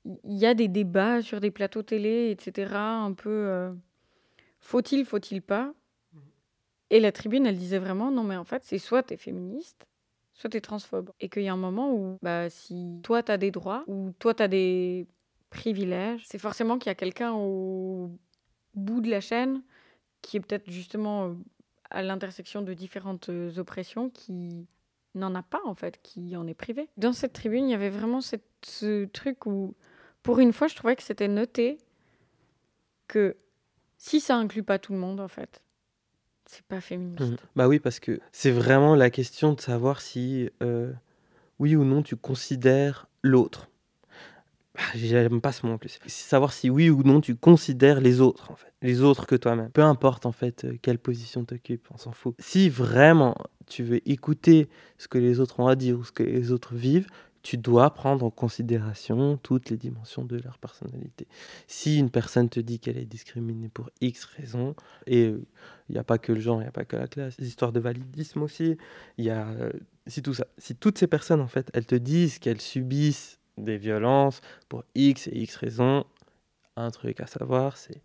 il 0.04 0.36
y 0.36 0.46
a 0.46 0.54
des 0.54 0.68
débats 0.68 1.22
sur 1.22 1.40
des 1.40 1.50
plateaux 1.50 1.82
télé, 1.82 2.30
etc. 2.30 2.74
Un 2.74 3.12
peu 3.12 3.72
faut-il, 4.62 5.04
faut-il 5.04 5.42
pas 5.42 5.74
Et 6.88 7.00
la 7.00 7.12
tribune, 7.12 7.44
elle 7.46 7.58
disait 7.58 7.78
vraiment 7.78 8.10
non, 8.10 8.22
mais 8.22 8.36
en 8.36 8.44
fait, 8.44 8.62
c'est 8.64 8.78
soit 8.78 9.02
tu 9.02 9.14
es 9.14 9.16
féministe, 9.16 9.86
soit 10.32 10.48
tu 10.48 10.56
es 10.56 10.60
transphobe. 10.60 11.10
Et 11.20 11.28
qu'il 11.28 11.42
y 11.42 11.48
a 11.48 11.52
un 11.52 11.56
moment 11.56 11.92
où, 11.92 12.16
bah, 12.22 12.48
si 12.48 13.00
toi, 13.02 13.22
tu 13.22 13.32
as 13.32 13.38
des 13.38 13.50
droits, 13.50 13.84
ou 13.88 14.12
toi, 14.18 14.34
tu 14.34 14.42
as 14.42 14.48
des 14.48 15.06
privilèges, 15.50 16.22
c'est 16.26 16.38
forcément 16.38 16.78
qu'il 16.78 16.88
y 16.88 16.92
a 16.92 16.94
quelqu'un 16.94 17.32
au 17.34 18.10
bout 18.74 19.02
de 19.02 19.10
la 19.10 19.20
chaîne 19.20 19.62
qui 20.22 20.36
est 20.36 20.40
peut-être 20.40 20.70
justement 20.70 21.26
euh, 21.26 21.34
à 21.90 22.02
l'intersection 22.02 22.62
de 22.62 22.72
différentes 22.72 23.28
euh, 23.28 23.58
oppressions 23.58 24.08
qui 24.08 24.66
n'en 25.14 25.34
a 25.34 25.42
pas 25.42 25.60
en 25.66 25.74
fait, 25.74 26.00
qui 26.02 26.36
en 26.36 26.46
est 26.46 26.54
privé. 26.54 26.88
Dans 26.96 27.12
cette 27.12 27.32
tribune, 27.32 27.68
il 27.68 27.72
y 27.72 27.74
avait 27.74 27.90
vraiment 27.90 28.20
ce 28.20 29.04
truc 29.06 29.44
où, 29.44 29.74
pour 30.22 30.38
une 30.38 30.52
fois, 30.52 30.68
je 30.68 30.76
trouvais 30.76 30.96
que 30.96 31.02
c'était 31.02 31.28
noté 31.28 31.78
que 33.08 33.36
si 34.02 34.18
ça 34.18 34.36
inclut 34.36 34.64
pas 34.64 34.80
tout 34.80 34.92
le 34.92 34.98
monde 34.98 35.20
en 35.20 35.28
fait, 35.28 35.62
c'est 36.44 36.64
pas 36.64 36.80
féministe. 36.80 37.20
Mmh. 37.20 37.36
Bah 37.54 37.68
oui, 37.68 37.78
parce 37.78 38.00
que 38.00 38.18
c'est 38.32 38.50
vraiment 38.50 38.96
la 38.96 39.10
question 39.10 39.52
de 39.52 39.60
savoir 39.60 40.00
si 40.00 40.50
euh, 40.60 40.92
oui 41.60 41.76
ou 41.76 41.84
non 41.84 42.02
tu 42.02 42.16
considères 42.16 43.06
l'autre. 43.22 43.68
Bah, 44.74 44.82
J'aime 44.96 45.40
pas 45.40 45.52
ce 45.52 45.64
mot 45.64 45.74
en 45.74 45.78
plus. 45.78 46.00
Savoir 46.06 46.52
si 46.52 46.68
oui 46.68 46.90
ou 46.90 47.04
non 47.04 47.20
tu 47.20 47.36
considères 47.36 48.00
les 48.00 48.20
autres 48.20 48.50
en 48.50 48.56
fait, 48.56 48.72
les 48.82 49.02
autres 49.02 49.24
que 49.24 49.36
toi-même. 49.36 49.70
Peu 49.70 49.82
importe 49.82 50.26
en 50.26 50.32
fait 50.32 50.64
euh, 50.64 50.76
quelle 50.82 50.98
position 50.98 51.44
t'occupes, 51.44 51.86
on 51.94 51.96
s'en 51.96 52.10
fout. 52.10 52.34
Si 52.40 52.68
vraiment 52.68 53.36
tu 53.68 53.84
veux 53.84 54.00
écouter 54.10 54.68
ce 54.98 55.06
que 55.06 55.18
les 55.18 55.38
autres 55.38 55.60
ont 55.60 55.68
à 55.68 55.76
dire 55.76 55.96
ou 55.96 56.02
ce 56.02 56.10
que 56.10 56.24
les 56.24 56.50
autres 56.50 56.74
vivent, 56.74 57.06
tu 57.42 57.58
dois 57.58 57.92
prendre 57.92 58.24
en 58.24 58.30
considération 58.30 59.36
toutes 59.36 59.70
les 59.70 59.76
dimensions 59.76 60.24
de 60.24 60.38
leur 60.38 60.58
personnalité. 60.58 61.26
Si 61.66 61.98
une 61.98 62.10
personne 62.10 62.48
te 62.48 62.60
dit 62.60 62.78
qu'elle 62.78 62.98
est 62.98 63.04
discriminée 63.04 63.68
pour 63.68 63.90
X 64.00 64.24
raisons, 64.24 64.74
et 65.06 65.24
il 65.24 65.92
n'y 65.92 65.98
a 65.98 66.04
pas 66.04 66.18
que 66.18 66.32
le 66.32 66.40
genre, 66.40 66.60
il 66.60 66.64
n'y 66.64 66.68
a 66.68 66.72
pas 66.72 66.84
que 66.84 66.96
la 66.96 67.08
classe, 67.08 67.38
les 67.38 67.48
histoires 67.48 67.72
de 67.72 67.80
validisme 67.80 68.42
aussi, 68.42 68.76
il 69.18 69.24
y 69.24 69.30
a 69.30 69.48
euh, 69.48 69.72
si 70.06 70.22
tout 70.22 70.34
ça, 70.34 70.46
si 70.58 70.76
toutes 70.76 70.98
ces 70.98 71.06
personnes 71.08 71.40
en 71.40 71.48
fait, 71.48 71.70
elles 71.74 71.86
te 71.86 71.96
disent 71.96 72.38
qu'elles 72.38 72.60
subissent 72.60 73.38
des 73.58 73.76
violences 73.76 74.40
pour 74.68 74.84
X 74.94 75.26
et 75.28 75.38
X 75.38 75.56
raisons, 75.56 76.04
un 76.76 76.90
truc 76.90 77.20
à 77.20 77.26
savoir, 77.26 77.76
c'est 77.76 78.00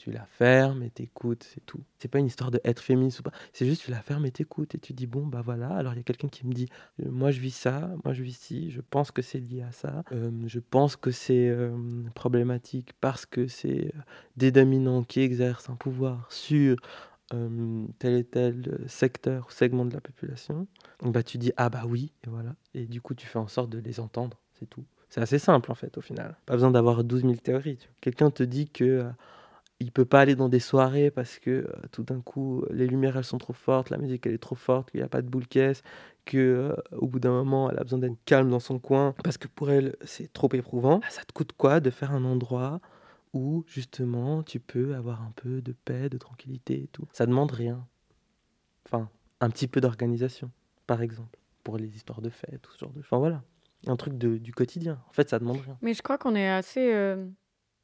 tu 0.00 0.10
la 0.10 0.24
fermes 0.24 0.82
et 0.82 0.88
t'écoutes, 0.88 1.46
c'est 1.52 1.64
tout. 1.66 1.82
C'est 1.98 2.08
pas 2.08 2.18
une 2.18 2.26
histoire 2.26 2.50
de 2.50 2.58
être 2.64 2.80
féministe 2.80 3.20
ou 3.20 3.22
pas, 3.22 3.32
c'est 3.52 3.66
juste 3.66 3.82
tu 3.82 3.90
la 3.90 4.00
fermes 4.00 4.24
et 4.24 4.30
t'écoutes 4.30 4.74
et 4.74 4.78
tu 4.78 4.94
dis 4.94 5.06
bon 5.06 5.26
bah 5.26 5.42
voilà, 5.44 5.68
alors 5.68 5.92
il 5.92 5.98
y 5.98 6.00
a 6.00 6.02
quelqu'un 6.02 6.28
qui 6.28 6.46
me 6.46 6.54
dit 6.54 6.68
euh, 7.04 7.10
moi 7.10 7.30
je 7.30 7.38
vis 7.38 7.50
ça, 7.50 7.90
moi 8.02 8.14
je 8.14 8.22
vis 8.22 8.32
ci, 8.32 8.70
je 8.70 8.80
pense 8.80 9.10
que 9.10 9.20
c'est 9.20 9.38
lié 9.38 9.60
à 9.60 9.72
ça, 9.72 10.02
euh, 10.12 10.30
je 10.46 10.58
pense 10.58 10.96
que 10.96 11.10
c'est 11.10 11.50
euh, 11.50 11.76
problématique 12.14 12.94
parce 13.02 13.26
que 13.26 13.46
c'est 13.46 13.92
des 14.38 14.50
dominants 14.50 15.02
qui 15.02 15.20
exercent 15.20 15.68
un 15.68 15.76
pouvoir 15.76 16.26
sur 16.32 16.76
tel 17.98 18.14
et 18.14 18.24
tel 18.24 18.80
secteur 18.88 19.46
ou 19.48 19.52
segment 19.52 19.84
de 19.84 19.92
la 19.92 20.00
population, 20.00 20.66
bah 21.02 21.22
tu 21.22 21.36
dis 21.36 21.52
ah 21.58 21.68
bah 21.68 21.82
oui 21.86 22.10
et 22.26 22.30
voilà, 22.30 22.56
et 22.74 22.86
du 22.86 23.02
coup 23.02 23.14
tu 23.14 23.26
fais 23.26 23.38
en 23.38 23.48
sorte 23.48 23.68
de 23.68 23.78
les 23.78 24.00
entendre, 24.00 24.38
c'est 24.58 24.68
tout. 24.68 24.84
C'est 25.10 25.20
assez 25.20 25.38
simple 25.38 25.70
en 25.70 25.74
fait 25.74 25.98
au 25.98 26.00
final. 26.00 26.36
Pas 26.46 26.54
besoin 26.54 26.70
d'avoir 26.70 27.04
12 27.04 27.22
000 27.22 27.34
théories. 27.34 27.78
Quelqu'un 28.00 28.30
te 28.30 28.44
dit 28.44 28.68
que 28.68 29.10
il 29.80 29.90
peut 29.92 30.04
pas 30.04 30.20
aller 30.20 30.34
dans 30.36 30.48
des 30.48 30.60
soirées 30.60 31.10
parce 31.10 31.38
que 31.38 31.50
euh, 31.50 31.66
tout 31.90 32.02
d'un 32.02 32.20
coup 32.20 32.64
les 32.70 32.86
lumières 32.86 33.24
sont 33.24 33.38
trop 33.38 33.52
fortes, 33.54 33.90
la 33.90 33.96
musique 33.98 34.26
elle 34.26 34.34
est 34.34 34.38
trop 34.38 34.54
forte, 34.54 34.90
qu'il 34.90 35.00
n'y 35.00 35.04
a 35.04 35.08
pas 35.08 35.22
de 35.22 35.28
boule 35.28 35.46
caisse, 35.48 35.82
que 36.26 36.36
euh, 36.38 36.76
au 36.96 37.06
bout 37.06 37.18
d'un 37.18 37.32
moment 37.32 37.70
elle 37.70 37.78
a 37.78 37.82
besoin 37.82 37.98
d'être 37.98 38.18
calme 38.26 38.50
dans 38.50 38.60
son 38.60 38.78
coin 38.78 39.14
parce 39.24 39.38
que 39.38 39.48
pour 39.48 39.70
elle 39.70 39.96
c'est 40.04 40.32
trop 40.32 40.48
éprouvant. 40.52 40.98
Bah, 40.98 41.06
Ça 41.10 41.24
te 41.24 41.32
coûte 41.32 41.52
quoi 41.56 41.80
de 41.80 41.90
faire 41.90 42.12
un 42.12 42.24
endroit 42.24 42.80
où 43.32 43.64
justement 43.66 44.42
tu 44.42 44.60
peux 44.60 44.94
avoir 44.94 45.22
un 45.22 45.32
peu 45.36 45.62
de 45.62 45.72
paix, 45.72 46.08
de 46.08 46.18
tranquillité 46.18 46.82
et 46.82 46.86
tout? 46.88 47.06
Ça 47.12 47.26
demande 47.26 47.50
rien. 47.52 47.86
Enfin, 48.86 49.08
un 49.40 49.50
petit 49.50 49.68
peu 49.68 49.80
d'organisation, 49.80 50.50
par 50.86 51.02
exemple, 51.02 51.38
pour 51.64 51.78
les 51.78 51.94
histoires 51.94 52.20
de 52.20 52.30
fêtes, 52.30 52.60
tout 52.62 52.72
ce 52.72 52.78
genre 52.78 52.90
de 52.90 52.96
choses. 53.02 53.06
Enfin 53.06 53.18
voilà, 53.18 53.42
un 53.86 53.96
truc 53.96 54.18
de- 54.18 54.36
du 54.38 54.52
quotidien. 54.52 55.00
En 55.08 55.12
fait, 55.12 55.28
ça 55.30 55.38
demande 55.38 55.60
rien. 55.60 55.78
Mais 55.82 55.94
je 55.94 56.02
crois 56.02 56.18
qu'on 56.18 56.34
est 56.34 56.48
assez 56.48 56.92
euh, 56.92 57.26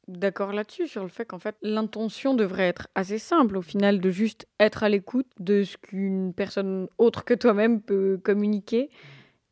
d'accord 0.07 0.53
là-dessus, 0.53 0.87
sur 0.87 1.03
le 1.03 1.09
fait 1.09 1.25
qu'en 1.25 1.39
fait, 1.39 1.55
l'intention 1.61 2.33
devrait 2.33 2.67
être 2.67 2.87
assez 2.95 3.19
simple, 3.19 3.57
au 3.57 3.61
final, 3.61 3.99
de 3.99 4.09
juste 4.09 4.47
être 4.59 4.83
à 4.83 4.89
l'écoute 4.89 5.27
de 5.39 5.63
ce 5.63 5.77
qu'une 5.77 6.33
personne 6.33 6.87
autre 6.97 7.25
que 7.25 7.33
toi-même 7.33 7.81
peut 7.81 8.19
communiquer 8.23 8.89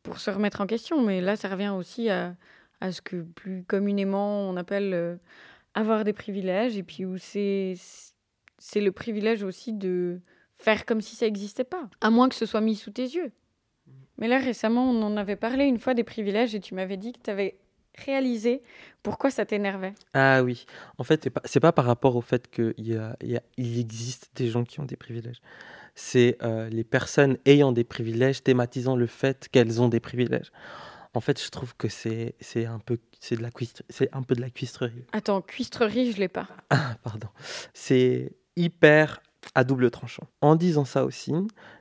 pour 0.02 0.18
se 0.18 0.30
remettre 0.30 0.60
en 0.60 0.66
question. 0.66 1.02
Mais 1.02 1.20
là, 1.20 1.36
ça 1.36 1.48
revient 1.48 1.74
aussi 1.76 2.08
à, 2.08 2.36
à 2.80 2.92
ce 2.92 3.00
que 3.00 3.22
plus 3.22 3.64
communément 3.64 4.48
on 4.48 4.56
appelle 4.56 4.92
euh, 4.94 5.16
avoir 5.74 6.04
des 6.04 6.12
privilèges, 6.12 6.76
et 6.76 6.82
puis 6.82 7.04
où 7.04 7.18
c'est 7.18 7.74
c'est 8.58 8.80
le 8.80 8.92
privilège 8.92 9.42
aussi 9.42 9.72
de 9.72 10.20
faire 10.58 10.86
comme 10.86 11.02
si 11.02 11.14
ça 11.14 11.26
n'existait 11.26 11.64
pas, 11.64 11.88
à 12.00 12.10
moins 12.10 12.28
que 12.28 12.34
ce 12.34 12.46
soit 12.46 12.62
mis 12.62 12.76
sous 12.76 12.90
tes 12.90 13.02
yeux. 13.02 13.32
Mais 14.18 14.28
là, 14.28 14.38
récemment, 14.38 14.90
on 14.90 15.02
en 15.02 15.16
avait 15.18 15.36
parlé 15.36 15.66
une 15.66 15.78
fois 15.78 15.92
des 15.92 16.04
privilèges, 16.04 16.54
et 16.54 16.60
tu 16.60 16.74
m'avais 16.74 16.96
dit 16.96 17.12
que 17.12 17.20
tu 17.22 17.30
avais 17.30 17.58
réalisé 18.04 18.62
pourquoi 19.02 19.30
ça 19.30 19.46
t'énervait? 19.46 19.94
Ah 20.14 20.42
oui, 20.42 20.66
en 20.98 21.04
fait, 21.04 21.28
c'est 21.44 21.60
pas, 21.60 21.72
par 21.72 21.84
rapport 21.84 22.16
au 22.16 22.20
fait 22.20 22.50
qu'il 22.50 22.74
y 22.78 22.96
a, 22.96 23.16
il 23.22 23.30
y 23.30 23.36
a- 23.36 23.42
il 23.56 23.78
existe 23.78 24.30
des 24.34 24.48
gens 24.48 24.64
qui 24.64 24.80
ont 24.80 24.84
des 24.84 24.96
privilèges. 24.96 25.40
C'est 25.94 26.36
euh, 26.42 26.68
les 26.68 26.84
personnes 26.84 27.38
ayant 27.46 27.72
des 27.72 27.84
privilèges 27.84 28.42
thématisant 28.42 28.96
le 28.96 29.06
fait 29.06 29.48
qu'elles 29.50 29.80
ont 29.80 29.88
des 29.88 30.00
privilèges. 30.00 30.50
En 31.14 31.20
fait, 31.20 31.42
je 31.42 31.48
trouve 31.48 31.74
que 31.76 31.88
c'est 31.88 32.34
un 32.66 32.78
peu 32.78 32.98
c'est 33.20 33.36
de 33.36 33.42
la 33.42 33.50
c'est 33.88 34.14
un 34.14 34.22
peu 34.22 34.34
de 34.34 34.40
la 34.42 34.50
cuistrerie. 34.50 35.04
Attends, 35.12 35.40
cuistrerie, 35.40 36.12
je 36.12 36.18
l'ai 36.18 36.28
pas. 36.28 36.46
Ah, 36.68 36.96
pardon. 37.02 37.28
C'est 37.72 38.32
hyper 38.56 39.20
à 39.54 39.64
double 39.64 39.90
tranchant. 39.90 40.26
En 40.40 40.56
disant 40.56 40.84
ça 40.84 41.04
aussi, 41.04 41.32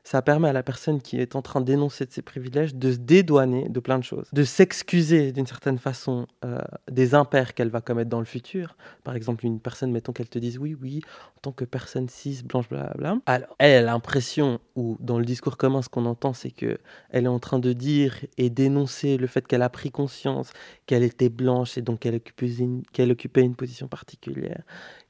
ça 0.04 0.22
permet 0.22 0.50
à 0.50 0.54
la 0.54 0.64
personne 0.64 1.02
qui 1.02 1.20
est 1.20 1.36
en 1.36 1.42
train 1.42 1.62
d'énoncer 1.62 2.06
de 2.06 2.12
ses 2.12 2.22
privilèges 2.22 2.76
de 2.76 2.92
se 2.92 2.98
dédouaner 2.98 3.70
de 3.70 3.80
plein 3.80 3.98
de 3.98 4.04
choses, 4.04 4.28
de 4.32 4.44
s'excuser 4.44 5.32
d'une 5.32 5.48
certaine 5.48 5.78
façon 5.78 6.28
euh, 6.44 6.60
des 6.90 7.16
impairs 7.16 7.54
qu'elle 7.54 7.70
va 7.70 7.82
commettre 7.82 8.10
dans 8.10 8.20
le 8.20 8.26
futur. 8.26 8.78
Par 9.04 9.16
exemple, 9.16 9.46
une 9.46 9.60
personne, 9.60 9.92
mettons 9.92 10.14
qu'elle 10.14 10.30
te 10.30 10.40
dise 10.40 10.58
oui, 10.58 10.76
oui, 10.80 11.02
en 11.38 11.40
tant 11.42 11.52
que 11.52 11.66
personne 11.66 12.10
cis, 12.10 12.44
blanche, 12.44 12.70
blablabla. 12.70 13.20
Alors, 13.26 13.56
elle 13.60 13.84
a 13.84 13.92
l'impression, 13.92 14.60
ou 14.76 14.98
dans 15.00 15.20
le 15.20 15.26
discours 15.26 15.58
commun, 15.58 15.82
ce 15.82 15.90
qu'on 15.90 16.06
entend, 16.06 16.34
c'est 16.34 16.52
que 16.52 16.78
elle 17.10 17.26
est 17.26 17.30
en 17.30 17.40
train 17.40 17.60
de 17.60 17.74
dire 17.74 18.18
et 18.38 18.50
d'énoncer 18.50 19.18
le 19.18 19.28
fait 19.28 19.46
qu'elle 19.48 19.62
a 19.62 19.70
pris 19.70 19.92
conscience 19.92 20.52
qu'elle 20.86 21.04
était 21.04 21.30
blanche 21.30 21.78
et 21.78 21.82
donc 21.82 22.00
qu'elle 22.00 22.16
occupait 22.16 22.54
une, 22.56 22.84
qu'elle 22.94 23.12
occupait 23.12 23.42
une 23.42 23.56
position 23.56 23.88
particulière, 23.88 24.64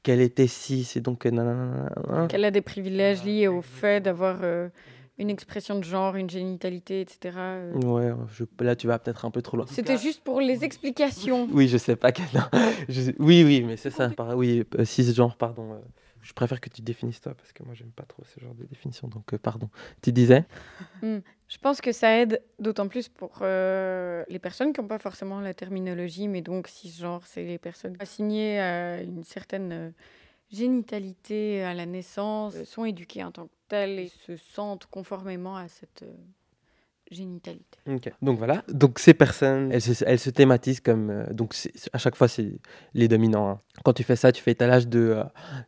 qu'elle 0.06 0.20
était 0.20 0.46
cis 0.46 0.88
et 0.94 1.00
donc 1.00 1.24
nanana. 1.26 1.90
Qu'elle 2.28 2.44
a 2.44 2.52
des 2.52 2.60
privilèges 2.60 3.24
liés 3.24 3.48
au 3.48 3.60
fait 3.60 4.00
d'avoir 4.00 4.38
euh, 4.44 4.68
une 5.18 5.30
expression 5.30 5.76
de 5.76 5.82
genre, 5.82 6.14
une 6.14 6.30
génitalité, 6.30 7.00
etc. 7.00 7.36
euh. 7.36 7.72
Ouais, 7.74 8.12
je- 8.32 8.44
là 8.64 8.76
tu 8.76 8.86
vas 8.86 9.00
peut-être 9.00 9.24
un 9.24 9.32
peu 9.32 9.42
trop 9.42 9.56
loin. 9.56 9.66
C'était 9.68 9.98
juste 9.98 10.22
pour 10.22 10.40
les 10.40 10.62
explications. 10.62 11.48
Oui, 11.50 11.66
je 11.66 11.76
sais 11.76 11.96
pas 11.96 12.12
quel. 12.12 12.26
non, 12.34 12.42
je 12.88 13.10
Oui, 13.18 13.42
oui, 13.44 13.64
mais 13.66 13.76
c'est 13.76 13.90
ça. 13.90 14.08
Par- 14.10 14.36
Oui, 14.36 14.62
euh, 14.78 14.84
cisgenre, 14.84 15.36
pardon. 15.36 15.72
euh, 15.72 15.78
Je 16.22 16.32
préfère 16.32 16.60
que 16.60 16.68
tu 16.68 16.82
définisses 16.82 17.20
toi 17.20 17.34
parce 17.34 17.52
que 17.52 17.64
moi 17.64 17.74
j'aime 17.74 17.90
pas 17.90 18.04
trop 18.04 18.22
ce 18.24 18.38
genre 18.38 18.54
de 18.54 18.64
définition. 18.64 19.08
Donc, 19.08 19.34
euh, 19.34 19.38
pardon. 19.38 19.68
Tu 20.02 20.12
disais? 20.12 20.44
Je 21.48 21.58
pense 21.58 21.80
que 21.80 21.92
ça 21.92 22.18
aide 22.18 22.42
d'autant 22.58 22.88
plus 22.88 23.08
pour 23.08 23.38
euh, 23.42 24.24
les 24.28 24.40
personnes 24.40 24.72
qui 24.72 24.80
n'ont 24.80 24.88
pas 24.88 24.98
forcément 24.98 25.40
la 25.40 25.54
terminologie, 25.54 26.26
mais 26.26 26.42
donc 26.42 26.66
cisgenre, 26.66 27.24
c'est 27.24 27.44
les 27.44 27.58
personnes 27.58 27.96
assignées 28.00 28.58
à 28.58 29.00
une 29.00 29.22
certaine 29.22 29.72
euh, 29.72 29.90
génitalité 30.50 31.62
à 31.62 31.72
la 31.72 31.86
naissance, 31.86 32.64
sont 32.64 32.84
éduquées 32.84 33.22
en 33.22 33.30
tant 33.30 33.46
que 33.46 33.54
telles 33.68 33.98
et 33.98 34.08
se 34.08 34.36
sentent 34.36 34.86
conformément 34.86 35.56
à 35.56 35.68
cette 35.68 36.02
euh, 36.02 36.16
génitalité. 37.10 37.78
Donc 38.22 38.38
voilà. 38.38 38.62
Donc 38.68 38.98
ces 38.98 39.14
personnes, 39.14 39.70
elles 39.72 39.82
se, 39.82 40.04
elles 40.04 40.18
se 40.18 40.30
thématisent 40.30 40.80
comme. 40.80 41.10
euh, 41.10 41.26
donc 41.32 41.54
à 41.92 41.98
chaque 41.98 42.16
fois, 42.16 42.28
c'est 42.28 42.52
les 42.94 43.08
dominants. 43.08 43.48
hein. 43.48 43.60
Quand 43.84 43.92
tu 43.92 44.02
fais 44.02 44.16
ça, 44.16 44.32
tu 44.32 44.42
fais 44.42 44.52
étalage 44.52 44.88
de 44.88 45.00
euh, 45.00 45.24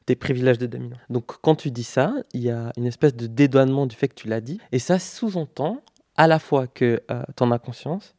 tes 0.07 0.17
privilèges 0.17 0.59
de 0.59 0.67
dominant. 0.67 0.97
Donc 1.11 1.27
quand 1.41 1.55
tu 1.55 1.71
dis 1.71 1.85
ça, 1.85 2.15
il 2.33 2.43
y 2.43 2.51
a 2.51 2.73
une 2.77 2.87
espèce 2.87 3.15
de 3.15 3.27
dédouanement 3.27 3.87
du 3.87 3.95
fait 3.97 4.09
que 4.09 4.15
tu 4.15 4.29
l'as 4.29 4.41
dit. 4.41 4.61
Et 4.73 4.79
ça 4.79 4.99
sous-entend 4.99 5.83
à 6.17 6.27
la 6.27 6.39
fois 6.39 6.67
que 6.67 7.01
tu 7.37 7.43
en 7.43 7.51
as 7.53 7.59
conscience, 7.59 8.17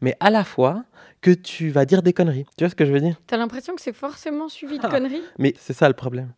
mais 0.00 0.16
à 0.20 0.30
la 0.30 0.44
fois 0.44 0.84
que 1.20 1.30
tu 1.30 1.70
vas 1.70 1.84
dire 1.84 2.02
des 2.02 2.12
conneries. 2.12 2.44
Tu 2.56 2.64
vois 2.64 2.70
ce 2.70 2.74
que 2.74 2.84
je 2.86 2.92
veux 2.92 3.00
dire? 3.00 3.20
T'as 3.26 3.36
l'impression 3.36 3.74
que 3.74 3.80
c'est 3.82 3.92
forcément 3.94 4.48
suivi 4.48 4.78
de 4.78 4.86
Ah. 4.86 4.90
conneries? 4.90 5.22
Mais 5.38 5.54
c'est 5.58 5.72
ça 5.72 5.88
le 5.88 5.94
problème. 5.94 6.32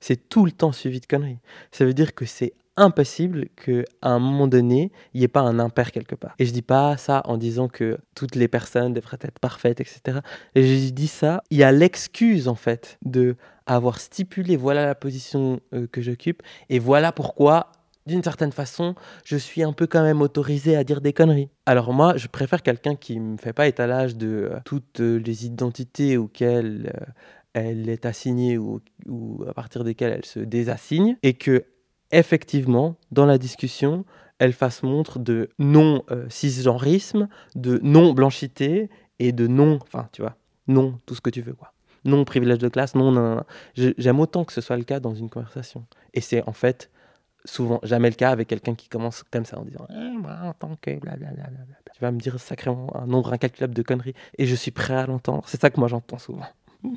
C'est 0.00 0.28
tout 0.28 0.44
le 0.44 0.52
temps 0.52 0.72
suivi 0.72 0.98
de 1.00 1.06
conneries. 1.06 1.38
Ça 1.70 1.84
veut 1.84 1.94
dire 1.94 2.14
que 2.14 2.24
c'est 2.26 2.52
impossible 2.76 3.48
qu'à 3.56 3.82
un 4.02 4.18
moment 4.18 4.48
donné, 4.48 4.90
il 5.14 5.18
n'y 5.18 5.24
ait 5.24 5.28
pas 5.28 5.40
un 5.40 5.58
impair 5.58 5.92
quelque 5.92 6.14
part. 6.14 6.34
Et 6.38 6.46
je 6.46 6.52
dis 6.52 6.62
pas 6.62 6.96
ça 6.96 7.22
en 7.26 7.36
disant 7.36 7.68
que 7.68 7.98
toutes 8.14 8.34
les 8.34 8.48
personnes 8.48 8.94
devraient 8.94 9.18
être 9.20 9.38
parfaites, 9.38 9.80
etc. 9.80 10.20
Et 10.54 10.62
je 10.62 10.90
dis 10.90 11.08
ça, 11.08 11.42
il 11.50 11.58
y 11.58 11.62
a 11.62 11.72
l'excuse 11.72 12.48
en 12.48 12.54
fait 12.54 12.98
de 13.04 13.36
avoir 13.66 14.00
stipulé 14.00 14.56
voilà 14.56 14.86
la 14.86 14.94
position 14.94 15.60
euh, 15.72 15.86
que 15.86 16.00
j'occupe 16.00 16.42
et 16.68 16.78
voilà 16.78 17.12
pourquoi 17.12 17.70
d'une 18.04 18.22
certaine 18.24 18.50
façon, 18.50 18.96
je 19.24 19.36
suis 19.36 19.62
un 19.62 19.72
peu 19.72 19.86
quand 19.86 20.02
même 20.02 20.22
autorisé 20.22 20.74
à 20.74 20.82
dire 20.82 21.00
des 21.00 21.12
conneries. 21.12 21.50
Alors 21.66 21.92
moi, 21.92 22.16
je 22.16 22.26
préfère 22.26 22.62
quelqu'un 22.62 22.96
qui 22.96 23.20
me 23.20 23.36
fait 23.36 23.52
pas 23.52 23.68
étalage 23.68 24.16
de 24.16 24.50
euh, 24.50 24.58
toutes 24.64 24.98
les 24.98 25.46
identités 25.46 26.16
auxquelles 26.16 26.92
euh, 26.96 27.12
elle 27.54 27.88
est 27.88 28.06
assignée 28.06 28.58
ou, 28.58 28.80
à 29.48 29.54
partir 29.54 29.84
desquelles 29.84 30.14
elle 30.14 30.24
se 30.24 30.40
désassigne 30.40 31.16
et 31.22 31.34
que 31.34 31.64
effectivement, 32.12 32.96
dans 33.10 33.26
la 33.26 33.38
discussion, 33.38 34.04
elle 34.38 34.52
fasse 34.52 34.82
montre 34.82 35.18
de 35.18 35.50
non-cisgenrisme, 35.58 37.28
de 37.54 37.80
non-blanchité 37.82 38.90
et 39.18 39.32
de 39.32 39.46
non, 39.46 39.78
enfin, 39.82 40.08
tu 40.12 40.22
vois, 40.22 40.36
non, 40.68 40.98
tout 41.06 41.14
ce 41.14 41.20
que 41.20 41.30
tu 41.30 41.42
veux, 41.42 41.54
quoi. 41.54 41.72
Non 42.04 42.24
privilège 42.24 42.58
de 42.58 42.68
classe, 42.68 42.94
non, 42.94 43.12
non, 43.12 43.36
non. 43.36 43.44
J'aime 43.76 44.18
autant 44.18 44.44
que 44.44 44.52
ce 44.52 44.60
soit 44.60 44.76
le 44.76 44.82
cas 44.82 44.98
dans 44.98 45.14
une 45.14 45.30
conversation. 45.30 45.86
Et 46.14 46.20
c'est 46.20 46.42
en 46.48 46.52
fait 46.52 46.90
souvent 47.44 47.80
jamais 47.82 48.08
le 48.08 48.14
cas 48.14 48.30
avec 48.30 48.48
quelqu'un 48.48 48.74
qui 48.74 48.88
commence 48.88 49.22
comme 49.30 49.44
ça 49.44 49.58
en 49.58 49.64
disant 49.64 49.86
eh, 49.90 50.16
moi, 50.16 50.36
en 50.42 50.52
tant 50.52 50.76
que 50.80 50.98
blablabla. 50.98 51.44
Tu 51.94 52.00
vas 52.00 52.10
me 52.10 52.18
dire 52.18 52.40
sacrément 52.40 52.94
un 52.96 53.06
nombre 53.06 53.32
incalculable 53.32 53.74
de 53.74 53.82
conneries 53.82 54.14
et 54.38 54.46
je 54.46 54.54
suis 54.54 54.70
prêt 54.70 54.94
à 54.94 55.06
l'entendre. 55.06 55.44
C'est 55.46 55.60
ça 55.60 55.70
que 55.70 55.78
moi 55.78 55.88
j'entends 55.88 56.18
souvent. 56.18 56.46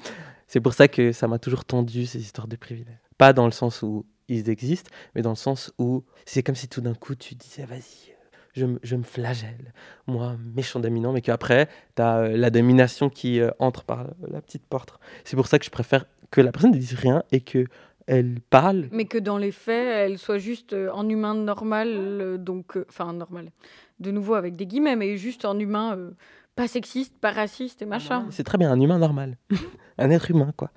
C'est 0.47 0.59
pour 0.59 0.73
ça 0.73 0.87
que 0.87 1.11
ça 1.11 1.27
m'a 1.27 1.39
toujours 1.39 1.65
tendu 1.65 2.05
ces 2.05 2.19
histoires 2.19 2.47
de 2.47 2.55
privilèges. 2.55 2.97
Pas 3.17 3.33
dans 3.33 3.45
le 3.45 3.51
sens 3.51 3.81
où 3.81 4.05
ils 4.27 4.49
existent, 4.49 4.89
mais 5.13 5.21
dans 5.21 5.31
le 5.31 5.35
sens 5.35 5.73
où 5.77 6.03
c'est 6.25 6.43
comme 6.43 6.55
si 6.55 6.67
tout 6.67 6.81
d'un 6.81 6.93
coup 6.93 7.15
tu 7.15 7.35
disais 7.35 7.65
vas-y, 7.65 8.15
je, 8.55 8.65
je, 8.83 8.95
me 8.95 9.03
flagelle, 9.03 9.73
moi, 10.07 10.35
méchant 10.55 10.79
dominant, 10.79 11.11
mais 11.11 11.21
qu'après, 11.21 11.67
tu 11.95 12.01
as 12.01 12.19
euh, 12.19 12.37
la 12.37 12.49
domination 12.49 13.09
qui 13.09 13.39
euh, 13.39 13.51
entre 13.59 13.83
par 13.83 14.07
la 14.27 14.41
petite 14.41 14.65
porte. 14.65 14.97
C'est 15.25 15.35
pour 15.35 15.47
ça 15.47 15.59
que 15.59 15.65
je 15.65 15.69
préfère 15.69 16.05
que 16.31 16.41
la 16.41 16.51
personne 16.51 16.71
ne 16.71 16.77
dise 16.77 16.93
rien 16.93 17.23
et 17.31 17.41
que 17.41 17.65
elle 18.07 18.39
parle. 18.49 18.87
Mais 18.91 19.05
que 19.05 19.17
dans 19.17 19.37
les 19.37 19.51
faits, 19.51 19.87
elle 19.87 20.17
soit 20.19 20.37
juste 20.37 20.73
euh, 20.73 20.89
en 20.91 21.09
humain 21.09 21.33
normal, 21.33 22.37
donc, 22.39 22.77
enfin, 22.87 23.11
normal, 23.13 23.51
de 23.99 24.11
nouveau 24.11 24.35
avec 24.35 24.55
des 24.55 24.65
guillemets, 24.65 24.95
mais 24.95 25.17
juste 25.17 25.43
en 25.43 25.59
humain 25.59 25.97
pas 26.55 26.67
sexiste, 26.67 27.13
pas 27.19 27.31
raciste 27.31 27.81
et 27.81 27.85
machin. 27.85 28.25
C'est 28.29 28.43
très 28.43 28.57
bien, 28.57 28.71
un 28.71 28.79
humain 28.79 28.97
normal. 28.97 29.37
un 29.97 30.09
être 30.09 30.31
humain, 30.31 30.53
quoi. 30.55 30.71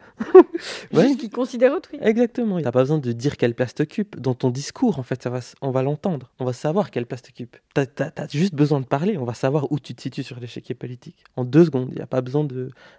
ouais. 0.92 1.08
Juste 1.08 1.20
qui 1.20 1.30
considère 1.30 1.72
autrui. 1.72 1.98
Exactement. 2.00 2.58
Il 2.58 2.64
n'a 2.64 2.72
pas 2.72 2.80
besoin 2.80 2.98
de 2.98 3.12
dire 3.12 3.36
quelle 3.36 3.54
place 3.54 3.74
t'occupe. 3.74 4.18
Dans 4.18 4.34
ton 4.34 4.50
discours, 4.50 4.98
en 4.98 5.02
fait, 5.02 5.22
ça 5.22 5.30
va, 5.30 5.40
on 5.60 5.70
va 5.70 5.82
l'entendre. 5.82 6.30
On 6.38 6.44
va 6.44 6.52
savoir 6.52 6.90
quelle 6.90 7.06
place 7.06 7.22
t'occupe. 7.22 7.56
Tu 7.74 7.80
as, 7.80 8.28
juste 8.30 8.54
besoin 8.54 8.80
de 8.80 8.86
parler. 8.86 9.18
On 9.18 9.24
va 9.24 9.34
savoir 9.34 9.70
où 9.72 9.78
tu 9.78 9.94
te 9.94 10.02
situes 10.02 10.22
sur 10.22 10.38
l'échiquier 10.38 10.74
politique. 10.74 11.24
En 11.36 11.44
deux 11.44 11.64
secondes. 11.64 11.88
Il 11.90 11.96
n'y 11.96 12.02
a 12.02 12.06
pas 12.06 12.20
besoin 12.20 12.46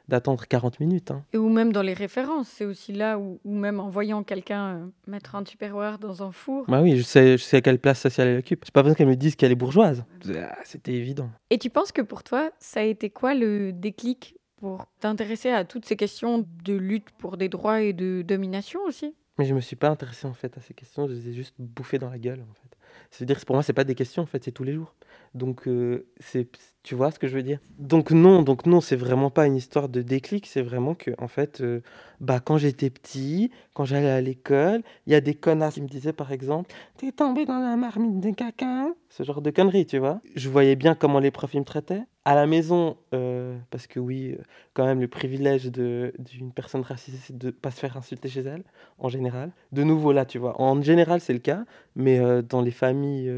d'attendre 0.07 0.45
40 0.45 0.79
minutes. 0.79 1.11
Hein. 1.11 1.23
Et 1.33 1.37
ou 1.37 1.49
même 1.49 1.71
dans 1.71 1.81
les 1.81 1.93
références. 1.93 2.47
C'est 2.49 2.65
aussi 2.65 2.91
là 2.91 3.17
où, 3.17 3.39
même 3.45 3.79
en 3.79 3.89
voyant 3.89 4.23
quelqu'un 4.23 4.67
euh, 4.67 4.85
mettre 5.07 5.35
un 5.35 5.43
tupperware 5.43 5.99
dans 5.99 6.23
un 6.23 6.31
four. 6.31 6.65
Bah 6.67 6.81
oui, 6.81 6.97
je 6.97 7.03
sais, 7.03 7.37
je 7.37 7.43
sais 7.43 7.61
quelle 7.61 7.79
place 7.79 7.99
sociale 7.99 8.27
elle 8.29 8.39
occupe. 8.39 8.63
C'est 8.65 8.73
pas 8.73 8.83
besoin 8.83 8.95
qu'elle 8.95 9.07
me 9.07 9.15
dise 9.15 9.35
qu'elle 9.35 9.51
est 9.51 9.55
bourgeoise. 9.55 10.03
Ah, 10.35 10.55
c'était 10.63 10.93
évident. 10.93 11.29
Et 11.49 11.57
tu 11.57 11.69
penses 11.69 11.91
que 11.91 12.01
pour 12.01 12.23
toi, 12.23 12.51
ça 12.69 12.81
a 12.81 12.83
été 12.83 13.09
quoi 13.09 13.33
le 13.33 13.73
déclic 13.73 14.37
pour 14.57 14.85
t'intéresser 14.99 15.49
à 15.49 15.65
toutes 15.65 15.85
ces 15.85 15.95
questions 15.95 16.45
de 16.63 16.73
lutte 16.73 17.09
pour 17.17 17.35
des 17.37 17.49
droits 17.49 17.81
et 17.81 17.93
de 17.93 18.21
domination 18.21 18.81
aussi? 18.85 19.15
Mais 19.39 19.45
je 19.45 19.55
me 19.55 19.61
suis 19.61 19.75
pas 19.75 19.89
intéressé 19.89 20.27
en 20.27 20.33
fait 20.33 20.55
à 20.57 20.61
ces 20.61 20.75
questions, 20.75 21.07
je 21.07 21.13
les 21.13 21.29
ai 21.29 21.33
juste 21.33 21.55
bouffées 21.57 21.97
dans 21.97 22.09
la 22.09 22.19
gueule 22.19 22.41
en 22.41 22.53
fait. 22.53 22.77
C'est-à-dire 23.09 23.39
que 23.39 23.45
pour 23.45 23.55
moi, 23.55 23.63
c'est 23.63 23.73
pas 23.73 23.85
des 23.85 23.95
questions 23.95 24.21
en 24.21 24.25
fait, 24.27 24.43
c'est 24.43 24.51
tous 24.51 24.65
les 24.65 24.73
jours. 24.73 24.93
Donc 25.33 25.67
euh, 25.67 26.07
c'est 26.19 26.47
tu 26.83 26.93
vois 26.93 27.09
ce 27.11 27.17
que 27.17 27.27
je 27.27 27.35
veux 27.35 27.43
dire? 27.43 27.59
Donc 27.79 28.11
non, 28.11 28.43
donc 28.43 28.65
non, 28.65 28.81
c'est 28.81 28.95
vraiment 28.95 29.31
pas 29.31 29.47
une 29.47 29.55
histoire 29.55 29.89
de 29.89 30.01
déclic, 30.01 30.45
c'est 30.45 30.61
vraiment 30.61 30.93
que 30.93 31.11
en 31.17 31.27
fait 31.27 31.61
euh, 31.61 31.81
bah 32.19 32.39
quand 32.39 32.57
j'étais 32.57 32.89
petit, 32.89 33.49
quand 33.73 33.85
j'allais 33.85 34.09
à 34.09 34.21
l'école, 34.21 34.81
il 35.07 35.13
y 35.13 35.15
a 35.15 35.21
des 35.21 35.33
connards 35.33 35.73
qui 35.73 35.81
me 35.81 35.87
disaient 35.87 36.13
par 36.13 36.31
exemple 36.31 36.71
"T'es 36.97 37.11
tombé 37.11 37.45
dans 37.45 37.59
la 37.59 37.75
marmite 37.77 38.19
de 38.19 38.31
caca?" 38.31 38.93
Ce 39.09 39.23
genre 39.23 39.41
de 39.41 39.49
conneries, 39.51 39.85
tu 39.87 39.97
vois? 39.97 40.21
Je 40.35 40.49
voyais 40.49 40.75
bien 40.75 40.93
comment 40.95 41.19
les 41.19 41.31
profs 41.31 41.55
me 41.55 41.63
traitaient. 41.63 42.03
À 42.25 42.35
la 42.35 42.45
maison 42.45 42.97
euh, 43.13 43.57
parce 43.71 43.87
que 43.87 43.99
oui, 43.99 44.37
quand 44.73 44.85
même 44.85 44.99
le 44.99 45.07
privilège 45.07 45.71
d'une 45.71 46.51
personne 46.53 46.81
racisée 46.81 47.17
c'est 47.21 47.37
de 47.37 47.49
pas 47.49 47.71
se 47.71 47.79
faire 47.79 47.97
insulter 47.97 48.29
chez 48.29 48.41
elle 48.41 48.63
en 48.97 49.09
général. 49.09 49.51
De 49.71 49.83
nouveau 49.83 50.11
là, 50.11 50.25
tu 50.25 50.37
vois. 50.37 50.59
En 50.61 50.81
général, 50.81 51.21
c'est 51.21 51.33
le 51.33 51.39
cas, 51.39 51.65
mais 51.95 52.19
dans 52.43 52.61
les 52.61 52.71
familles 52.71 53.31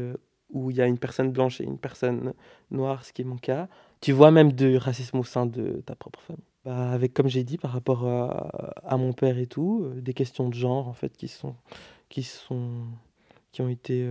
où 0.52 0.70
il 0.70 0.76
y 0.76 0.82
a 0.82 0.86
une 0.86 0.98
personne 0.98 1.32
blanche 1.32 1.60
et 1.60 1.64
une 1.64 1.78
personne 1.78 2.34
noire, 2.70 3.04
ce 3.04 3.12
qui 3.12 3.22
est 3.22 3.24
mon 3.24 3.36
cas. 3.36 3.68
Tu 4.00 4.12
vois 4.12 4.30
même 4.30 4.52
de 4.52 4.76
racisme 4.76 5.18
au 5.18 5.24
sein 5.24 5.46
de 5.46 5.82
ta 5.86 5.94
propre 5.94 6.20
famille. 6.20 6.44
Bah, 6.64 6.90
avec, 6.92 7.12
comme 7.12 7.28
j'ai 7.28 7.44
dit, 7.44 7.58
par 7.58 7.72
rapport 7.72 8.06
à, 8.06 8.96
mon 8.96 9.12
père 9.12 9.38
et 9.38 9.46
tout, 9.46 9.82
euh, 9.84 10.00
des 10.00 10.14
questions 10.14 10.48
de 10.48 10.54
genre, 10.54 10.86
en 10.88 10.92
fait, 10.92 11.16
qui 11.16 11.28
sont, 11.28 11.56
qui 12.08 12.22
sont, 12.22 12.84
qui 13.50 13.62
ont 13.62 13.68
été 13.68 14.06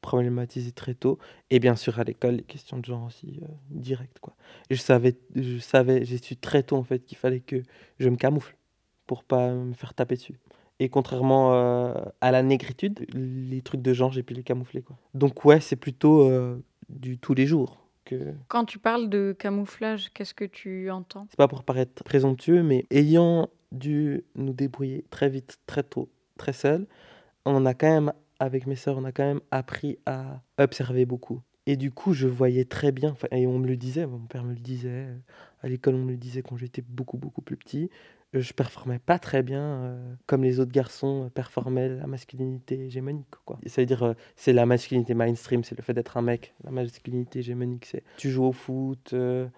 problématisées 0.00 0.72
très 0.72 0.94
tôt. 0.94 1.18
Et 1.50 1.58
bien 1.58 1.76
sûr, 1.76 1.98
à 1.98 2.04
l'école, 2.04 2.36
les 2.36 2.42
questions 2.42 2.78
de 2.78 2.84
genre 2.84 3.04
aussi, 3.06 3.40
euh, 3.42 3.46
directes, 3.70 4.18
quoi. 4.20 4.34
Et 4.70 4.74
je 4.74 4.80
savais, 4.80 5.16
je 5.34 5.58
savais, 5.58 6.04
j'ai 6.04 6.18
su 6.18 6.36
très 6.36 6.62
tôt, 6.62 6.76
en 6.76 6.84
fait, 6.84 7.04
qu'il 7.04 7.18
fallait 7.18 7.40
que 7.40 7.62
je 7.98 8.08
me 8.08 8.16
camoufle 8.16 8.56
pour 9.06 9.24
pas 9.24 9.52
me 9.52 9.72
faire 9.72 9.94
taper 9.94 10.16
dessus. 10.16 10.38
Et 10.80 10.88
contrairement 10.88 11.54
euh, 11.54 11.94
à 12.20 12.30
la 12.30 12.42
négritude, 12.42 13.06
les 13.14 13.62
trucs 13.62 13.82
de 13.82 13.92
genre, 13.92 14.12
j'ai 14.12 14.22
pu 14.22 14.34
les 14.34 14.44
camoufler. 14.44 14.82
Quoi. 14.82 14.96
Donc 15.14 15.44
ouais, 15.44 15.60
c'est 15.60 15.76
plutôt 15.76 16.22
euh, 16.22 16.62
du 16.88 17.18
tous 17.18 17.34
les 17.34 17.46
jours. 17.46 17.78
Que... 18.04 18.32
Quand 18.46 18.64
tu 18.64 18.78
parles 18.78 19.08
de 19.08 19.34
camouflage, 19.38 20.10
qu'est-ce 20.14 20.34
que 20.34 20.44
tu 20.44 20.90
entends? 20.90 21.26
C'est 21.30 21.36
pas 21.36 21.48
pour 21.48 21.64
paraître 21.64 22.04
présomptueux, 22.04 22.62
mais 22.62 22.86
ayant 22.90 23.48
dû 23.72 24.24
nous 24.36 24.52
débrouiller 24.52 25.04
très 25.10 25.28
vite, 25.28 25.58
très 25.66 25.82
tôt, 25.82 26.08
très 26.38 26.52
seul, 26.52 26.86
on 27.44 27.66
a 27.66 27.74
quand 27.74 27.88
même, 27.88 28.12
avec 28.38 28.66
mes 28.66 28.76
sœurs, 28.76 28.98
on 28.98 29.04
a 29.04 29.12
quand 29.12 29.24
même 29.24 29.40
appris 29.50 29.98
à 30.06 30.42
observer 30.58 31.06
beaucoup. 31.06 31.42
Et 31.66 31.76
du 31.76 31.90
coup, 31.90 32.14
je 32.14 32.26
voyais 32.26 32.64
très 32.64 32.92
bien, 32.92 33.14
et 33.30 33.46
on 33.46 33.58
me 33.58 33.66
le 33.66 33.76
disait, 33.76 34.06
mon 34.06 34.20
père 34.20 34.44
me 34.44 34.54
le 34.54 34.60
disait, 34.60 35.08
à 35.62 35.68
l'école 35.68 35.96
on 35.96 36.04
me 36.04 36.12
le 36.12 36.16
disait 36.16 36.42
quand 36.42 36.56
j'étais 36.56 36.82
beaucoup, 36.82 37.18
beaucoup 37.18 37.42
plus 37.42 37.58
petit, 37.58 37.90
je 38.34 38.52
performais 38.52 38.98
pas 38.98 39.18
très 39.18 39.42
bien 39.42 39.62
euh, 39.62 40.14
comme 40.26 40.42
les 40.42 40.60
autres 40.60 40.72
garçons 40.72 41.30
performaient 41.34 41.88
la 41.88 42.06
masculinité 42.06 42.86
hégémonique 42.86 43.26
quoi. 43.44 43.58
Ça 43.66 43.80
veut 43.80 43.86
dire 43.86 44.02
euh, 44.02 44.14
c'est 44.36 44.52
la 44.52 44.66
masculinité 44.66 45.14
mainstream, 45.14 45.64
c'est 45.64 45.76
le 45.76 45.82
fait 45.82 45.94
d'être 45.94 46.16
un 46.16 46.22
mec. 46.22 46.54
La 46.64 46.70
masculinité 46.70 47.38
hégémonique 47.38 47.86
c'est 47.86 48.02
tu 48.18 48.30
joues 48.30 48.44
au 48.44 48.52
foot, 48.52 49.12
euh, 49.14 49.48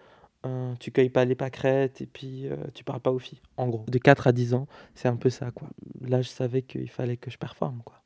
tu 0.78 0.92
cueilles 0.92 1.10
pas 1.10 1.24
les 1.24 1.34
pâquerettes 1.34 2.00
et 2.00 2.06
puis 2.06 2.48
tu 2.74 2.84
parles 2.84 3.00
pas 3.00 3.10
aux 3.10 3.18
filles. 3.18 3.42
En 3.56 3.68
gros, 3.68 3.84
de 3.88 3.98
4 3.98 4.26
à 4.28 4.32
10 4.32 4.54
ans, 4.54 4.68
c'est 4.94 5.08
un 5.08 5.16
peu 5.16 5.28
ça 5.30 5.50
quoi. 5.50 5.68
Là, 6.00 6.22
je 6.22 6.28
savais 6.28 6.62
qu'il 6.62 6.88
fallait 6.88 7.18
que 7.18 7.30
je 7.30 7.36
performe 7.36 7.82
quoi. 7.84 7.99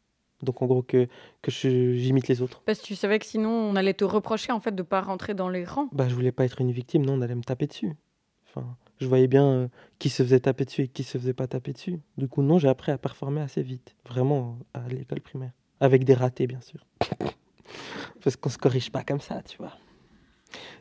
Donc 0.44 0.62
en 0.62 0.66
gros 0.66 0.82
que, 0.82 1.08
que 1.42 1.50
j'imite 1.50 2.28
les 2.28 2.42
autres. 2.42 2.62
Parce 2.64 2.80
que 2.80 2.86
tu 2.86 2.94
savais 2.94 3.18
que 3.18 3.26
sinon 3.26 3.50
on 3.50 3.76
allait 3.76 3.94
te 3.94 4.04
reprocher 4.04 4.52
en 4.52 4.60
fait 4.60 4.74
de 4.74 4.82
pas 4.82 5.00
rentrer 5.00 5.34
dans 5.34 5.48
les 5.48 5.64
rangs. 5.64 5.88
Bah 5.92 6.08
je 6.08 6.14
voulais 6.14 6.32
pas 6.32 6.44
être 6.44 6.60
une 6.60 6.72
victime, 6.72 7.04
non, 7.04 7.14
on 7.14 7.22
allait 7.22 7.34
me 7.34 7.42
taper 7.42 7.66
dessus. 7.66 7.92
Enfin, 8.48 8.76
je 9.00 9.06
voyais 9.06 9.26
bien 9.26 9.46
euh, 9.46 9.68
qui 9.98 10.08
se 10.08 10.22
faisait 10.22 10.40
taper 10.40 10.64
dessus 10.64 10.82
et 10.82 10.88
qui 10.88 11.02
se 11.02 11.18
faisait 11.18 11.34
pas 11.34 11.46
taper 11.46 11.72
dessus. 11.72 11.98
Du 12.16 12.28
coup, 12.28 12.42
non, 12.42 12.58
j'ai 12.58 12.68
appris 12.68 12.92
à 12.92 12.98
performer 12.98 13.40
assez 13.40 13.62
vite, 13.62 13.96
vraiment 14.08 14.58
à 14.74 14.86
l'école 14.88 15.20
primaire, 15.20 15.52
avec 15.80 16.04
des 16.04 16.14
ratés 16.14 16.46
bien 16.46 16.60
sûr, 16.60 16.86
parce 18.22 18.36
qu'on 18.36 18.50
se 18.50 18.58
corrige 18.58 18.90
pas 18.90 19.02
comme 19.02 19.20
ça, 19.20 19.42
tu 19.42 19.56
vois. 19.58 19.72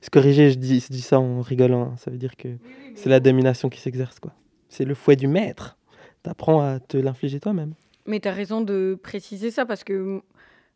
Se 0.01 0.09
corriger, 0.09 0.51
je 0.51 0.57
dis, 0.59 0.79
je 0.81 0.87
dis 0.91 1.01
ça 1.01 1.19
en 1.19 1.41
rigolant, 1.41 1.83
hein. 1.83 1.97
ça 1.97 2.11
veut 2.11 2.17
dire 2.17 2.35
que 2.35 2.57
c'est 2.95 3.09
la 3.09 3.19
domination 3.19 3.69
qui 3.69 3.79
s'exerce, 3.79 4.19
quoi. 4.19 4.33
C'est 4.69 4.85
le 4.85 4.95
fouet 4.95 5.15
du 5.15 5.27
maître. 5.27 5.77
T'apprends 6.23 6.61
à 6.61 6.79
te 6.79 6.97
l'infliger 6.97 7.39
toi-même. 7.39 7.73
Mais 8.05 8.19
tu 8.19 8.27
as 8.27 8.33
raison 8.33 8.61
de 8.61 8.99
préciser 9.01 9.51
ça 9.51 9.65
parce 9.65 9.83
que 9.83 10.21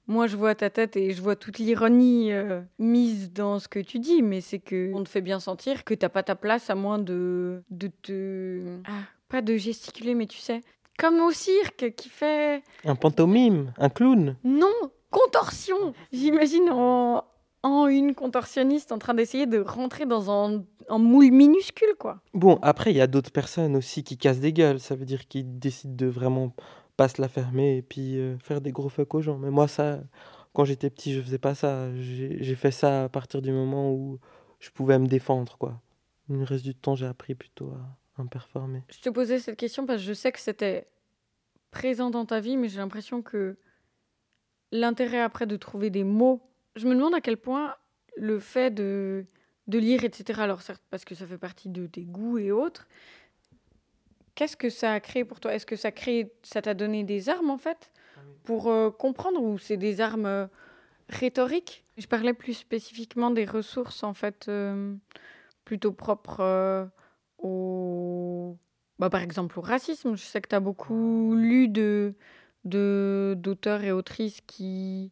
moi, 0.07 0.27
je 0.27 0.37
vois 0.37 0.55
ta 0.55 0.69
tête 0.69 0.95
et 0.95 1.11
je 1.11 1.21
vois 1.21 1.35
toute 1.35 1.59
l'ironie 1.59 2.31
euh, 2.31 2.61
mise 2.79 3.33
dans 3.33 3.59
ce 3.59 3.67
que 3.67 3.79
tu 3.79 3.99
dis, 3.99 4.21
mais 4.21 4.39
c'est 4.39 4.59
que 4.59 4.91
on 4.93 5.03
te 5.03 5.09
fait 5.09 5.21
bien 5.21 5.41
sentir 5.41 5.83
que 5.83 5.93
t'as 5.93 6.07
pas 6.07 6.23
ta 6.23 6.35
place 6.35 6.69
à 6.69 6.75
moins 6.75 6.97
de, 6.97 7.61
de 7.69 7.89
te. 8.01 8.61
Ah, 8.85 9.03
pas 9.27 9.41
de 9.41 9.57
gesticuler, 9.57 10.15
mais 10.15 10.25
tu 10.25 10.37
sais. 10.37 10.61
Comme 10.97 11.19
au 11.19 11.31
cirque 11.31 11.93
qui 11.95 12.07
fait. 12.07 12.63
Un 12.85 12.95
pantomime, 12.95 13.73
un 13.77 13.89
clown. 13.89 14.37
Non, 14.45 14.73
contorsion 15.11 15.93
J'imagine 16.13 16.69
en, 16.71 17.25
en 17.63 17.87
une 17.87 18.15
contorsionniste 18.15 18.93
en 18.93 18.99
train 18.99 19.13
d'essayer 19.13 19.45
de 19.45 19.59
rentrer 19.59 20.05
dans 20.05 20.31
un, 20.31 20.63
un, 20.87 20.97
moule 20.97 21.31
minuscule, 21.31 21.95
quoi. 21.99 22.21
Bon, 22.33 22.59
après, 22.61 22.91
il 22.91 22.97
y 22.97 23.01
a 23.01 23.07
d'autres 23.07 23.31
personnes 23.31 23.75
aussi 23.75 24.03
qui 24.03 24.17
cassent 24.17 24.39
des 24.39 24.53
gueules. 24.53 24.79
Ça 24.79 24.95
veut 24.95 25.05
dire 25.05 25.27
qu'ils 25.27 25.59
décident 25.59 25.95
de 25.95 26.07
vraiment 26.07 26.53
pas 26.97 27.07
se 27.07 27.21
la 27.21 27.29
fermer 27.29 27.77
et 27.77 27.81
puis 27.81 28.17
euh, 28.17 28.37
faire 28.39 28.59
des 28.59 28.71
gros 28.71 28.89
fuck 28.89 29.13
aux 29.13 29.21
gens. 29.21 29.37
Mais 29.37 29.51
moi, 29.51 29.67
ça, 29.67 29.99
quand 30.53 30.65
j'étais 30.65 30.89
petit, 30.89 31.13
je 31.13 31.21
faisais 31.21 31.37
pas 31.37 31.55
ça. 31.55 31.95
J'ai 31.95 32.55
fait 32.55 32.71
ça 32.71 33.05
à 33.05 33.09
partir 33.09 33.41
du 33.41 33.51
moment 33.51 33.93
où 33.93 34.19
je 34.59 34.71
pouvais 34.71 34.97
me 34.99 35.07
défendre, 35.07 35.57
quoi. 35.57 35.79
Le 36.29 36.43
reste 36.43 36.65
du 36.65 36.75
temps, 36.75 36.95
j'ai 36.95 37.05
appris 37.05 37.35
plutôt 37.35 37.71
à, 38.17 38.23
me 38.23 38.27
performer. 38.27 38.83
Je 38.89 38.99
te 38.99 39.09
posais 39.09 39.39
cette 39.39 39.57
question 39.57 39.85
parce 39.85 40.01
que 40.01 40.07
je 40.07 40.13
sais 40.13 40.31
que 40.31 40.39
c'était 40.39 40.87
présent 41.69 42.09
dans 42.09 42.25
ta 42.25 42.39
vie, 42.39 42.57
mais 42.57 42.67
j'ai 42.67 42.79
l'impression 42.79 43.21
que 43.21 43.57
l'intérêt 44.71 45.21
après 45.21 45.45
de 45.45 45.55
trouver 45.55 45.91
des 45.91 46.03
mots. 46.03 46.41
Je 46.75 46.87
me 46.87 46.95
demande 46.95 47.13
à 47.13 47.21
quel 47.21 47.37
point 47.37 47.75
le 48.17 48.39
fait 48.39 48.71
de, 48.73 49.25
de 49.67 49.77
lire, 49.77 50.03
etc., 50.03 50.41
alors 50.41 50.63
certes 50.63 50.83
parce 50.89 51.05
que 51.05 51.13
ça 51.13 51.27
fait 51.27 51.37
partie 51.37 51.69
de 51.69 51.85
tes 51.85 52.03
goûts 52.03 52.39
et 52.39 52.51
autres, 52.51 52.87
qu'est-ce 54.37 54.55
que 54.55 54.69
ça 54.69 54.93
a 54.93 54.99
créé 54.99 55.25
pour 55.25 55.39
toi? 55.39 55.53
Est-ce 55.55 55.65
que 55.65 55.75
ça, 55.75 55.91
crée, 55.91 56.31
ça 56.43 56.61
t'a 56.61 56.75
donné 56.75 57.03
des 57.03 57.27
armes 57.27 57.49
en 57.49 57.57
fait 57.57 57.91
pour 58.43 58.69
euh, 58.69 58.91
comprendre 58.91 59.41
ou 59.41 59.57
c'est 59.57 59.77
des 59.77 59.99
armes 59.99 60.27
euh, 60.27 60.45
rhétoriques? 61.09 61.83
Je 61.97 62.05
parlais 62.05 62.33
plus 62.33 62.53
spécifiquement 62.53 63.31
des 63.31 63.45
ressources 63.45 64.03
en 64.03 64.13
fait 64.13 64.45
euh, 64.47 64.95
plutôt 65.65 65.91
propres 65.91 66.87
au... 67.39 68.55
Bah, 68.99 69.09
par 69.09 69.21
exemple 69.21 69.57
au 69.57 69.61
racisme. 69.61 70.15
Je 70.15 70.23
sais 70.23 70.39
que 70.39 70.49
tu 70.49 70.55
as 70.55 70.59
beaucoup 70.59 71.35
lu 71.35 71.67
de 71.67 72.13
d'auteurs 72.63 73.83
et 73.83 73.91
autrices 73.91 74.41
qui, 74.45 75.11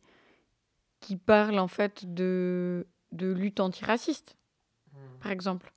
qui 1.00 1.16
parlent 1.16 1.60
en 1.60 1.70
fait 1.70 2.14
de, 2.14 2.86
de 3.14 3.32
lutte 3.32 3.62
antiraciste, 3.62 4.36
mmh. 4.92 4.98
par 5.22 5.32
exemple. 5.32 5.72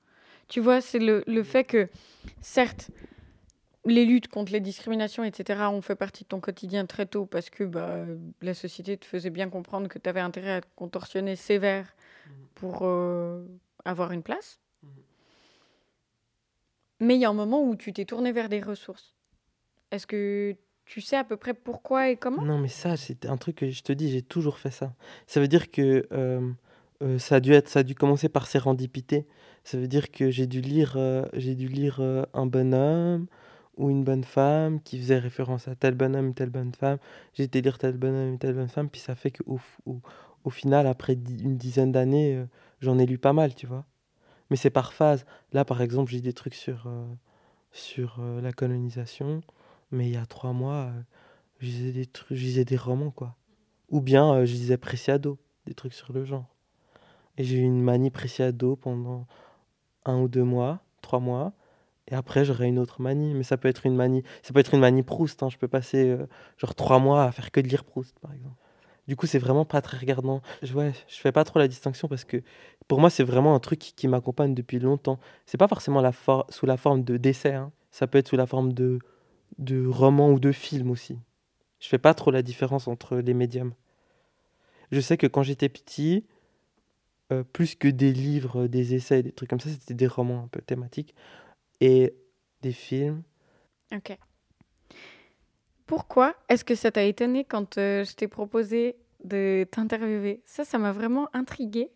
Tu 0.49 0.59
vois, 0.59 0.81
c'est 0.81 0.99
le, 0.99 1.23
le, 1.29 1.45
fait 1.45 1.63
que, 1.63 1.89
certes, 2.41 2.91
les 3.89 4.05
luttes 4.05 4.29
contre 4.29 4.53
les 4.53 4.61
discriminations, 4.61 5.25
etc., 5.25 5.61
ont 5.71 5.83
fait 5.83 5.97
partie 5.97 6.25
de 6.25 6.29
ton 6.29 6.41
quotidien 6.41 6.87
très 6.87 7.07
tôt 7.07 7.27
parce 7.27 7.51
que 7.51 7.65
bah, 7.65 8.05
la 8.43 8.55
société 8.55 8.97
te 8.97 9.05
faisait 9.05 9.31
bien 9.31 9.49
comprendre 9.49 9.89
que 9.89 9.99
tu 9.99 10.09
avais 10.09 10.21
intérêt 10.21 10.53
à 10.53 10.61
te 10.61 10.67
contorsionner 10.77 11.37
sévère 11.37 11.87
mmh. 11.87 12.31
pour 12.55 12.79
euh, 12.83 13.45
avoir 13.85 14.13
une 14.13 14.23
place. 14.23 14.61
Mmh. 14.83 14.87
Mais 17.01 17.15
il 17.17 17.21
y 17.21 17.25
a 17.25 17.31
un 17.31 17.35
moment 17.35 17.63
où 17.63 17.77
tu 17.77 17.93
t'es 17.93 18.05
tourné 18.05 18.33
vers 18.33 18.49
des 18.49 18.61
ressources. 18.61 19.15
Est-ce 19.91 20.07
que 20.07 20.57
tu 20.89 21.01
sais 21.01 21.17
à 21.17 21.25
peu 21.25 21.37
près 21.37 21.55
pourquoi 21.55 22.09
et 22.09 22.17
comment? 22.17 22.43
Non, 22.43 22.59
mais 22.59 22.69
ça, 22.69 22.97
c'est 22.97 23.27
un 23.27 23.37
truc 23.37 23.57
que 23.57 23.71
je 23.71 23.83
te 23.83 23.93
dis, 23.93 24.11
j'ai 24.11 24.23
toujours 24.23 24.59
fait 24.59 24.71
ça. 24.71 24.95
Ça 25.27 25.39
veut 25.41 25.49
dire 25.49 25.71
que 25.71 26.09
euh, 26.13 26.51
euh, 27.03 27.19
ça, 27.19 27.37
a 27.37 27.41
dû 27.41 27.53
être, 27.53 27.69
ça 27.69 27.81
a 27.81 27.83
dû 27.83 27.95
commencer 27.95 28.29
par 28.29 28.47
sérendipité. 28.47 29.27
Ça 29.65 29.79
veut 29.79 29.87
dire 29.87 30.11
que 30.11 30.31
j'ai 30.31 30.47
dû 30.47 30.63
lire, 30.63 30.95
euh, 30.97 31.27
j'ai 31.35 31.55
dû 31.55 31.69
lire 31.69 32.01
un 32.33 32.47
bonhomme 32.47 33.27
ou 33.79 33.91
une 33.91 34.05
bonne 34.05 34.25
femme 34.25 34.81
qui 34.83 34.99
faisait 34.99 35.19
référence 35.19 35.69
à 35.69 35.75
tel 35.75 35.95
bonhomme, 35.95 36.35
telle 36.35 36.51
bonne 36.51 36.75
femme. 36.75 36.99
Été 37.39 37.63
lire 37.63 37.79
tel 37.79 37.97
bonhomme, 37.97 38.39
telle 38.39 38.55
bonne 38.55 38.69
femme. 38.69 38.91
Puis 38.91 39.01
ça 39.01 39.15
fait 39.15 39.31
qu'au 39.31 39.61
au, 39.87 40.01
au 40.45 40.51
final, 40.51 40.87
après 40.87 41.15
une 41.15 41.57
dizaine 41.57 41.93
d'années, 41.93 42.45
j'en 42.81 42.99
ai 42.99 43.07
lu 43.07 43.19
pas 43.19 43.33
mal, 43.33 43.55
tu 43.55 43.67
vois. 43.67 43.87
Mais 44.51 44.57
c'est 44.57 44.71
par 44.71 44.93
phase. 44.93 45.25
Là, 45.53 45.65
par 45.65 45.81
exemple, 45.81 46.11
j'ai 46.11 46.21
des 46.21 46.33
trucs 46.33 46.55
sur, 46.55 46.89
sur 47.73 48.21
la 48.43 48.53
colonisation. 48.53 49.43
Mais 49.91 50.07
il 50.07 50.15
y 50.15 50.17
a 50.17 50.27
trois 50.27 50.53
mois, 50.53 50.91
euh, 50.93 51.03
je 51.61 51.67
lisais 51.67 52.65
des 52.65 52.65
des 52.65 52.77
romans, 52.77 53.11
quoi. 53.11 53.37
Ou 53.91 54.01
bien 54.01 54.35
euh, 54.35 54.47
je 54.47 54.53
lisais 54.53 54.77
Preciado, 54.77 55.39
des 55.67 55.75
trucs 55.75 55.95
sur 55.95 56.13
le 56.13 56.25
genre. 56.25 56.55
Et 57.39 57.45
j'ai 57.45 57.59
eu 57.59 57.63
une 57.63 57.83
manie 57.83 58.11
Preciado 58.11 58.77
pendant 58.77 59.27
un 60.05 60.21
ou 60.21 60.29
deux 60.29 60.45
mois, 60.45 60.83
trois 61.01 61.21
mois. 61.21 61.53
Et 62.11 62.15
après, 62.15 62.45
j'aurai 62.45 62.67
une 62.67 62.79
autre 62.79 63.01
manie. 63.01 63.35
Mais 63.35 63.43
ça 63.43 63.57
peut 63.57 63.69
être 63.69 63.87
une 63.87 63.95
manie, 63.95 64.23
ça 64.43 64.53
peut 64.53 64.61
être 64.61 64.75
une 64.75 64.81
manie 64.81 65.03
Proust. 65.03 65.43
Hein. 65.43 65.49
Je 65.51 65.59
peux 65.59 65.69
passer 65.69 66.09
euh, 66.09 66.27
genre 66.57 66.75
trois 66.75 66.99
mois 66.99 67.25
à 67.25 67.33
faire 67.33 67.51
que 67.51 67.61
de 67.61 67.69
lire 67.69 67.85
Proust, 67.85 68.19
par 68.21 68.33
exemple. 68.33 68.57
Du 69.07 69.17
coup, 69.17 69.27
c'est 69.27 69.39
vraiment 69.39 69.65
pas 69.65 69.81
très 69.81 69.97
regardant. 69.97 70.43
Je, 70.63 70.75
ouais, 70.75 70.93
je 71.09 71.17
fais 71.17 71.33
pas 71.33 71.45
trop 71.45 71.59
la 71.59 71.69
distinction 71.69 72.09
parce 72.09 72.25
que 72.25 72.43
pour 72.89 73.01
moi, 73.01 73.09
c'est 73.09 73.25
vraiment 73.25 73.55
un 73.55 73.59
truc 73.59 73.79
qui, 73.79 74.09
m'accompagne 74.09 74.55
depuis 74.55 74.79
longtemps. 74.79 75.19
C'est 75.47 75.57
pas 75.57 75.69
forcément 75.69 76.03
la 76.03 76.13
sous 76.51 76.67
la 76.67 76.77
forme 76.77 77.05
de. 77.05 77.19
Hein. 77.47 77.73
Ça 77.91 78.07
peut 78.07 78.19
être 78.19 78.29
sous 78.29 78.37
la 78.37 78.47
forme 78.47 78.73
de 78.75 78.99
de 79.57 79.87
romans 79.87 80.31
ou 80.31 80.39
de 80.39 80.53
films 80.53 80.91
aussi. 80.91 81.19
Je 81.81 81.89
fais 81.89 81.99
pas 81.99 82.15
trop 82.15 82.31
la 82.31 82.43
différence 82.43 82.87
entre 82.87 83.17
les 83.17 83.35
médiums. 83.35 83.73
Je 84.93 85.01
sais 85.01 85.17
que 85.17 85.27
quand 85.27 85.43
j'étais 85.43 85.69
petit, 85.69 86.27
euh, 87.33 87.45
plus 87.45 87.75
que 87.75 87.89
des 87.89 88.13
livres, 88.13 88.67
des 88.67 88.95
essais, 88.95 89.23
des 89.23 89.33
trucs 89.33 89.51
comme 89.51 89.61
ça, 89.61 89.71
c'était 89.71 89.95
des 89.95 90.07
romans 90.07 90.45
un 90.45 90.49
peu 90.49 90.61
thématiques 90.61 91.15
et 91.81 92.15
des 92.63 92.73
films. 92.73 93.23
Ok. 93.95 94.17
Pourquoi 95.87 96.35
est-ce 96.49 96.65
que 96.65 96.75
ça 96.75 96.91
t'a 96.91 97.05
étonné 97.05 97.45
quand 97.45 97.79
euh, 97.79 98.05
je 98.05 98.15
t'ai 98.15 98.29
proposé 98.29 98.97
de 99.25 99.67
t'interviewer? 99.71 100.43
Ça, 100.45 100.65
ça 100.65 100.79
m'a 100.79 100.93
vraiment 100.93 101.29
intriguée. 101.33 101.91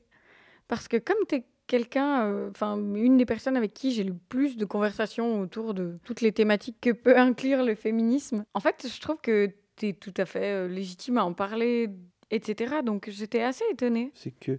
Parce 0.66 0.88
que 0.88 0.96
comme 0.96 1.18
tu 1.28 1.36
es 1.36 1.44
quelqu'un, 1.66 2.26
euh, 2.26 2.50
enfin 2.50 2.76
une 2.94 3.18
des 3.18 3.26
personnes 3.26 3.56
avec 3.56 3.74
qui 3.74 3.92
j'ai 3.92 4.04
le 4.04 4.14
plus 4.14 4.56
de 4.56 4.64
conversations 4.64 5.40
autour 5.40 5.74
de 5.74 5.98
toutes 6.04 6.22
les 6.22 6.32
thématiques 6.32 6.78
que 6.80 6.90
peut 6.90 7.18
inclure 7.18 7.62
le 7.62 7.74
féminisme. 7.74 8.44
En 8.54 8.60
fait, 8.60 8.86
je 8.88 9.00
trouve 9.00 9.18
que 9.22 9.50
tu 9.76 9.88
es 9.88 9.92
tout 9.92 10.14
à 10.16 10.24
fait 10.24 10.52
euh, 10.52 10.68
légitime 10.68 11.18
à 11.18 11.24
en 11.24 11.34
parler, 11.34 11.90
etc. 12.30 12.76
Donc 12.84 13.10
j'étais 13.10 13.42
assez 13.42 13.64
étonnée. 13.70 14.10
C'est 14.14 14.38
que 14.38 14.58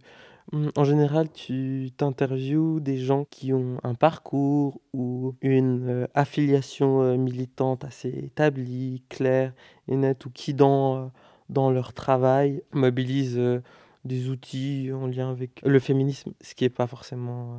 hum, 0.52 0.72
en 0.76 0.84
général, 0.84 1.32
tu 1.32 1.92
t'interviews 1.96 2.80
des 2.80 2.98
gens 2.98 3.26
qui 3.30 3.54
ont 3.54 3.78
un 3.84 3.96
parcours 3.96 4.82
ou 4.94 5.36
une 5.42 5.90
euh, 5.90 6.08
affiliation 6.14 7.18
militante 7.18 7.84
assez 7.86 8.10
établie, 8.10 9.04
claire 9.10 9.54
et 9.88 9.96
nette, 9.96 10.26
ou 10.26 10.30
qui 10.30 10.54
dans, 10.54 11.12
dans 11.50 11.72
leur 11.72 11.94
travail 11.94 12.64
mobilisent 12.72 13.62
des 14.06 14.30
outils 14.30 14.92
en 14.94 15.08
lien 15.08 15.30
avec 15.30 15.62
le 15.64 15.80
féminisme, 15.80 16.34
ce 16.42 16.56
qui 16.56 16.66
n'est 16.66 16.70
pas 16.70 16.88
forcément 16.88 17.54
euh, 17.54 17.58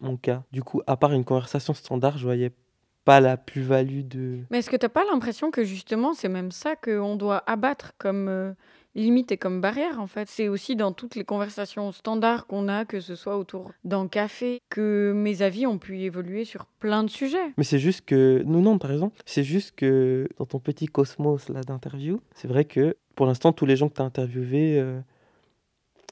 mon 0.00 0.16
cas. 0.16 0.42
Du 0.52 0.62
coup, 0.62 0.82
à 0.86 0.96
part 0.96 1.12
une 1.12 1.24
conversation 1.24 1.74
standard, 1.74 2.18
je 2.18 2.24
voyais 2.24 2.52
pas 3.04 3.20
la 3.20 3.36
plus-value 3.36 4.02
de... 4.02 4.40
Mais 4.50 4.58
est-ce 4.58 4.68
que 4.68 4.76
tu 4.76 4.84
n'as 4.84 4.90
pas 4.90 5.04
l'impression 5.04 5.50
que 5.50 5.64
justement, 5.64 6.12
c'est 6.12 6.28
même 6.28 6.52
ça 6.52 6.76
qu'on 6.76 7.16
doit 7.16 7.42
abattre 7.46 7.92
comme 7.96 8.28
euh, 8.28 8.52
limite 8.94 9.32
et 9.32 9.36
comme 9.36 9.60
barrière, 9.60 10.00
en 10.00 10.06
fait 10.06 10.28
C'est 10.28 10.48
aussi 10.48 10.76
dans 10.76 10.92
toutes 10.92 11.14
les 11.14 11.24
conversations 11.24 11.92
standards 11.92 12.46
qu'on 12.46 12.68
a, 12.68 12.84
que 12.84 13.00
ce 13.00 13.14
soit 13.14 13.38
autour 13.38 13.72
d'un 13.84 14.08
café, 14.08 14.60
que 14.68 15.12
mes 15.14 15.42
avis 15.42 15.66
ont 15.66 15.78
pu 15.78 16.00
évoluer 16.00 16.44
sur 16.44 16.66
plein 16.66 17.04
de 17.04 17.10
sujets. 17.10 17.52
Mais 17.56 17.64
c'est 17.64 17.78
juste 17.78 18.04
que... 18.04 18.42
Non, 18.46 18.60
non, 18.60 18.78
par 18.78 18.92
exemple, 18.92 19.20
c'est 19.26 19.44
juste 19.44 19.74
que 19.76 20.28
dans 20.38 20.46
ton 20.46 20.58
petit 20.58 20.86
cosmos 20.86 21.48
là 21.48 21.62
d'interview, 21.62 22.20
c'est 22.34 22.48
vrai 22.48 22.64
que 22.64 22.96
pour 23.14 23.26
l'instant, 23.26 23.52
tous 23.52 23.66
les 23.66 23.76
gens 23.76 23.88
que 23.88 23.94
tu 23.94 24.02
as 24.02 24.04
interviewés... 24.04 24.78
Euh, 24.78 25.00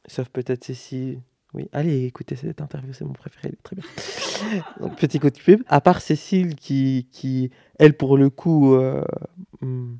sauf 0.06 0.28
peut-être 0.28 0.64
Cécile. 0.64 1.20
Oui, 1.54 1.68
allez 1.72 2.04
écoutez 2.04 2.36
cette 2.36 2.60
interview, 2.60 2.92
c'est 2.92 3.04
mon 3.04 3.12
préféré, 3.12 3.54
très 3.62 3.76
bien. 3.76 3.84
petit 4.98 5.18
coup 5.18 5.30
de 5.30 5.38
pub. 5.38 5.62
À 5.68 5.80
part 5.80 6.00
Cécile 6.00 6.54
qui, 6.54 7.08
qui 7.12 7.50
elle, 7.78 7.96
pour 7.96 8.16
le 8.16 8.28
coup, 8.30 8.74
euh, 8.74 9.04
hmm, 9.62 9.94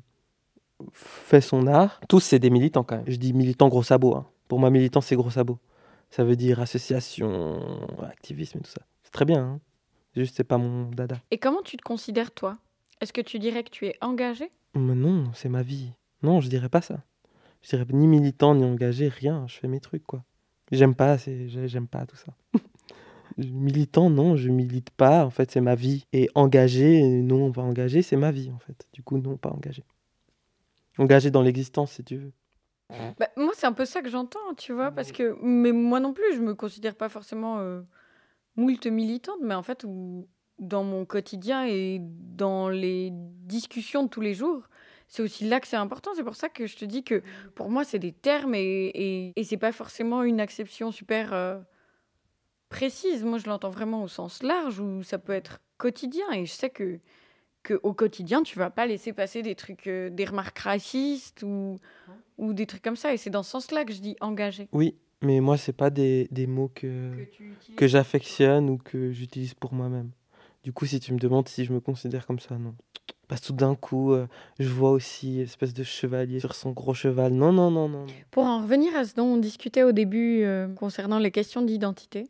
fait 0.91 1.41
son 1.41 1.67
art, 1.67 1.99
tous, 2.07 2.19
c'est 2.19 2.39
des 2.39 2.49
militants 2.49 2.83
quand 2.83 2.97
même. 2.97 3.05
Je 3.07 3.17
dis 3.17 3.33
militants 3.33 3.67
gros 3.67 3.83
sabots. 3.83 4.15
Hein. 4.15 4.25
Pour 4.47 4.59
moi, 4.59 4.69
militant, 4.69 5.01
c'est 5.01 5.15
gros 5.15 5.29
sabots. 5.29 5.59
Ça 6.09 6.23
veut 6.23 6.35
dire 6.35 6.59
association, 6.59 7.59
activisme 8.03 8.59
et 8.59 8.61
tout 8.61 8.71
ça. 8.71 8.81
C'est 9.03 9.11
très 9.11 9.25
bien. 9.25 9.43
Hein. 9.43 9.59
Juste, 10.15 10.37
c'est 10.37 10.43
pas 10.43 10.57
mon 10.57 10.89
dada. 10.89 11.17
Et 11.31 11.37
comment 11.37 11.61
tu 11.61 11.77
te 11.77 11.83
considères, 11.83 12.31
toi? 12.31 12.57
Est-ce 13.01 13.13
que 13.13 13.21
tu 13.21 13.39
dirais 13.39 13.63
que 13.63 13.69
tu 13.69 13.85
es 13.85 13.95
engagé? 14.01 14.51
Non, 14.75 15.31
c'est 15.33 15.49
ma 15.49 15.63
vie. 15.63 15.91
Non, 16.23 16.41
je 16.41 16.49
dirais 16.49 16.69
pas 16.69 16.81
ça 16.81 16.99
je 17.61 17.69
dirais 17.69 17.85
ni 17.91 18.07
militant 18.07 18.55
ni 18.55 18.63
engagé, 18.63 19.07
rien. 19.07 19.45
Je 19.47 19.55
fais 19.55 19.67
mes 19.67 19.79
trucs, 19.79 20.05
quoi. 20.05 20.23
J'aime 20.71 20.95
pas, 20.95 21.17
j'aime 21.17 21.87
pas 21.87 22.05
tout 22.05 22.15
ça. 22.15 22.33
militant, 23.37 24.09
non, 24.09 24.35
je 24.35 24.49
milite 24.49 24.89
pas. 24.91 25.25
En 25.25 25.29
fait, 25.29 25.51
c'est 25.51 25.61
ma 25.61 25.75
vie. 25.75 26.05
Et 26.13 26.29
engagé, 26.35 27.03
non, 27.03 27.51
pas 27.51 27.61
engagé, 27.61 28.01
c'est 28.01 28.17
ma 28.17 28.31
vie, 28.31 28.51
en 28.51 28.59
fait. 28.59 28.87
Du 28.93 29.03
coup, 29.03 29.17
non, 29.17 29.37
pas 29.37 29.49
engagé. 29.49 29.83
Engagé 30.97 31.31
dans 31.31 31.41
l'existence, 31.41 31.93
si 31.93 32.03
tu 32.03 32.17
veux. 32.17 32.31
Bah, 33.19 33.27
moi, 33.35 33.51
c'est 33.53 33.67
un 33.67 33.73
peu 33.73 33.85
ça 33.85 34.01
que 34.01 34.09
j'entends, 34.09 34.53
tu 34.57 34.71
vois, 34.73 34.91
parce 34.91 35.11
que, 35.11 35.37
mais 35.41 35.73
moi 35.73 35.99
non 35.99 36.13
plus, 36.13 36.35
je 36.35 36.39
me 36.39 36.55
considère 36.55 36.95
pas 36.95 37.09
forcément 37.09 37.59
euh, 37.59 37.81
moult 38.55 38.85
militante, 38.87 39.39
mais 39.41 39.55
en 39.55 39.63
fait, 39.63 39.85
dans 40.59 40.83
mon 40.83 41.05
quotidien 41.05 41.65
et 41.67 41.99
dans 42.01 42.69
les 42.69 43.09
discussions 43.11 44.03
de 44.03 44.09
tous 44.09 44.21
les 44.21 44.33
jours, 44.33 44.69
c'est 45.07 45.21
aussi 45.21 45.47
là 45.47 45.59
que 45.59 45.67
c'est 45.67 45.77
important. 45.77 46.11
C'est 46.15 46.23
pour 46.23 46.35
ça 46.35 46.49
que 46.49 46.65
je 46.65 46.77
te 46.77 46.85
dis 46.85 47.03
que 47.03 47.21
pour 47.55 47.69
moi, 47.69 47.83
c'est 47.83 47.99
des 47.99 48.13
termes 48.13 48.55
et, 48.55 48.91
et, 48.93 49.33
et 49.35 49.43
c'est 49.43 49.57
pas 49.57 49.71
forcément 49.71 50.23
une 50.23 50.39
acception 50.39 50.91
super 50.91 51.33
euh, 51.33 51.59
précise. 52.69 53.23
Moi, 53.23 53.37
je 53.37 53.47
l'entends 53.47 53.69
vraiment 53.69 54.03
au 54.03 54.07
sens 54.07 54.43
large 54.43 54.79
où 54.79 55.03
ça 55.03 55.17
peut 55.17 55.33
être 55.33 55.59
quotidien. 55.77 56.29
Et 56.31 56.45
je 56.45 56.51
sais 56.51 56.69
que, 56.69 56.99
que 57.67 57.79
au 57.83 57.93
quotidien, 57.93 58.43
tu 58.43 58.57
vas 58.57 58.69
pas 58.69 58.85
laisser 58.85 59.11
passer 59.11 59.41
des 59.41 59.53
trucs, 59.53 59.87
euh, 59.87 60.09
des 60.09 60.23
remarques 60.23 60.59
racistes 60.59 61.43
ou, 61.43 61.77
ou 62.37 62.53
des 62.53 62.65
trucs 62.65 62.81
comme 62.81 62.95
ça. 62.95 63.13
Et 63.13 63.17
c'est 63.17 63.29
dans 63.29 63.43
ce 63.43 63.51
sens-là 63.51 63.83
que 63.83 63.91
je 63.91 63.99
dis 63.99 64.15
engagé. 64.21 64.69
Oui, 64.71 64.95
mais 65.21 65.41
moi, 65.41 65.57
c'est 65.57 65.73
pas 65.73 65.89
des, 65.89 66.29
des 66.31 66.47
mots 66.47 66.71
que, 66.73 67.11
que, 67.37 67.75
que 67.75 67.87
j'affectionne 67.87 68.69
ou 68.69 68.77
que 68.77 69.11
j'utilise 69.11 69.53
pour 69.53 69.73
moi-même. 69.73 70.11
Du 70.63 70.71
coup, 70.71 70.85
si 70.85 71.01
tu 71.01 71.13
me 71.13 71.19
demandes 71.19 71.49
si 71.49 71.65
je 71.65 71.73
me 71.73 71.81
considère 71.81 72.25
comme 72.25 72.39
ça, 72.39 72.57
non. 72.57 72.73
Parce 73.27 73.41
que 73.41 73.47
tout 73.47 73.53
d'un 73.53 73.75
coup, 73.75 74.13
euh, 74.13 74.27
je 74.59 74.69
vois 74.69 74.91
aussi 74.91 75.39
l'espèce 75.39 75.73
de 75.73 75.83
chevalier 75.83 76.39
sur 76.39 76.55
son 76.55 76.71
gros 76.71 76.93
cheval. 76.93 77.33
Non, 77.33 77.51
non, 77.51 77.69
non, 77.69 77.89
non. 77.89 78.05
Pour 78.31 78.45
en 78.45 78.61
revenir 78.61 78.95
à 78.95 79.03
ce 79.03 79.15
dont 79.15 79.25
on 79.25 79.37
discutait 79.37 79.83
au 79.83 79.91
début 79.91 80.43
euh, 80.43 80.73
concernant 80.73 81.19
les 81.19 81.31
questions 81.31 81.61
d'identité, 81.61 82.29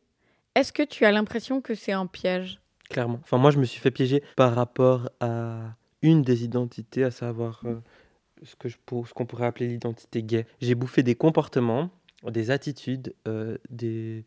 est-ce 0.55 0.73
que 0.73 0.81
tu 0.81 1.05
as 1.05 1.11
l'impression 1.11 1.61
que 1.61 1.75
c'est 1.75 1.91
un 1.91 2.07
piège? 2.07 2.59
Clairement. 2.89 3.19
Enfin, 3.23 3.38
moi, 3.38 3.51
je 3.51 3.59
me 3.59 3.65
suis 3.65 3.79
fait 3.81 3.91
piéger 3.91 4.23
par 4.35 4.53
rapport 4.55 5.09
à 5.19 5.75
une 6.01 6.21
des 6.21 6.43
identités, 6.43 7.03
à 7.03 7.11
savoir 7.11 7.61
euh, 7.65 7.75
ce 8.43 8.55
que 8.55 8.69
je 8.69 8.77
pour- 8.85 9.07
ce 9.07 9.13
qu'on 9.13 9.25
pourrait 9.25 9.45
appeler 9.47 9.67
l'identité 9.67 10.23
gay. 10.23 10.45
J'ai 10.61 10.75
bouffé 10.75 11.03
des 11.03 11.15
comportements, 11.15 11.89
des 12.29 12.51
attitudes, 12.51 13.13
euh, 13.27 13.57
des, 13.69 14.25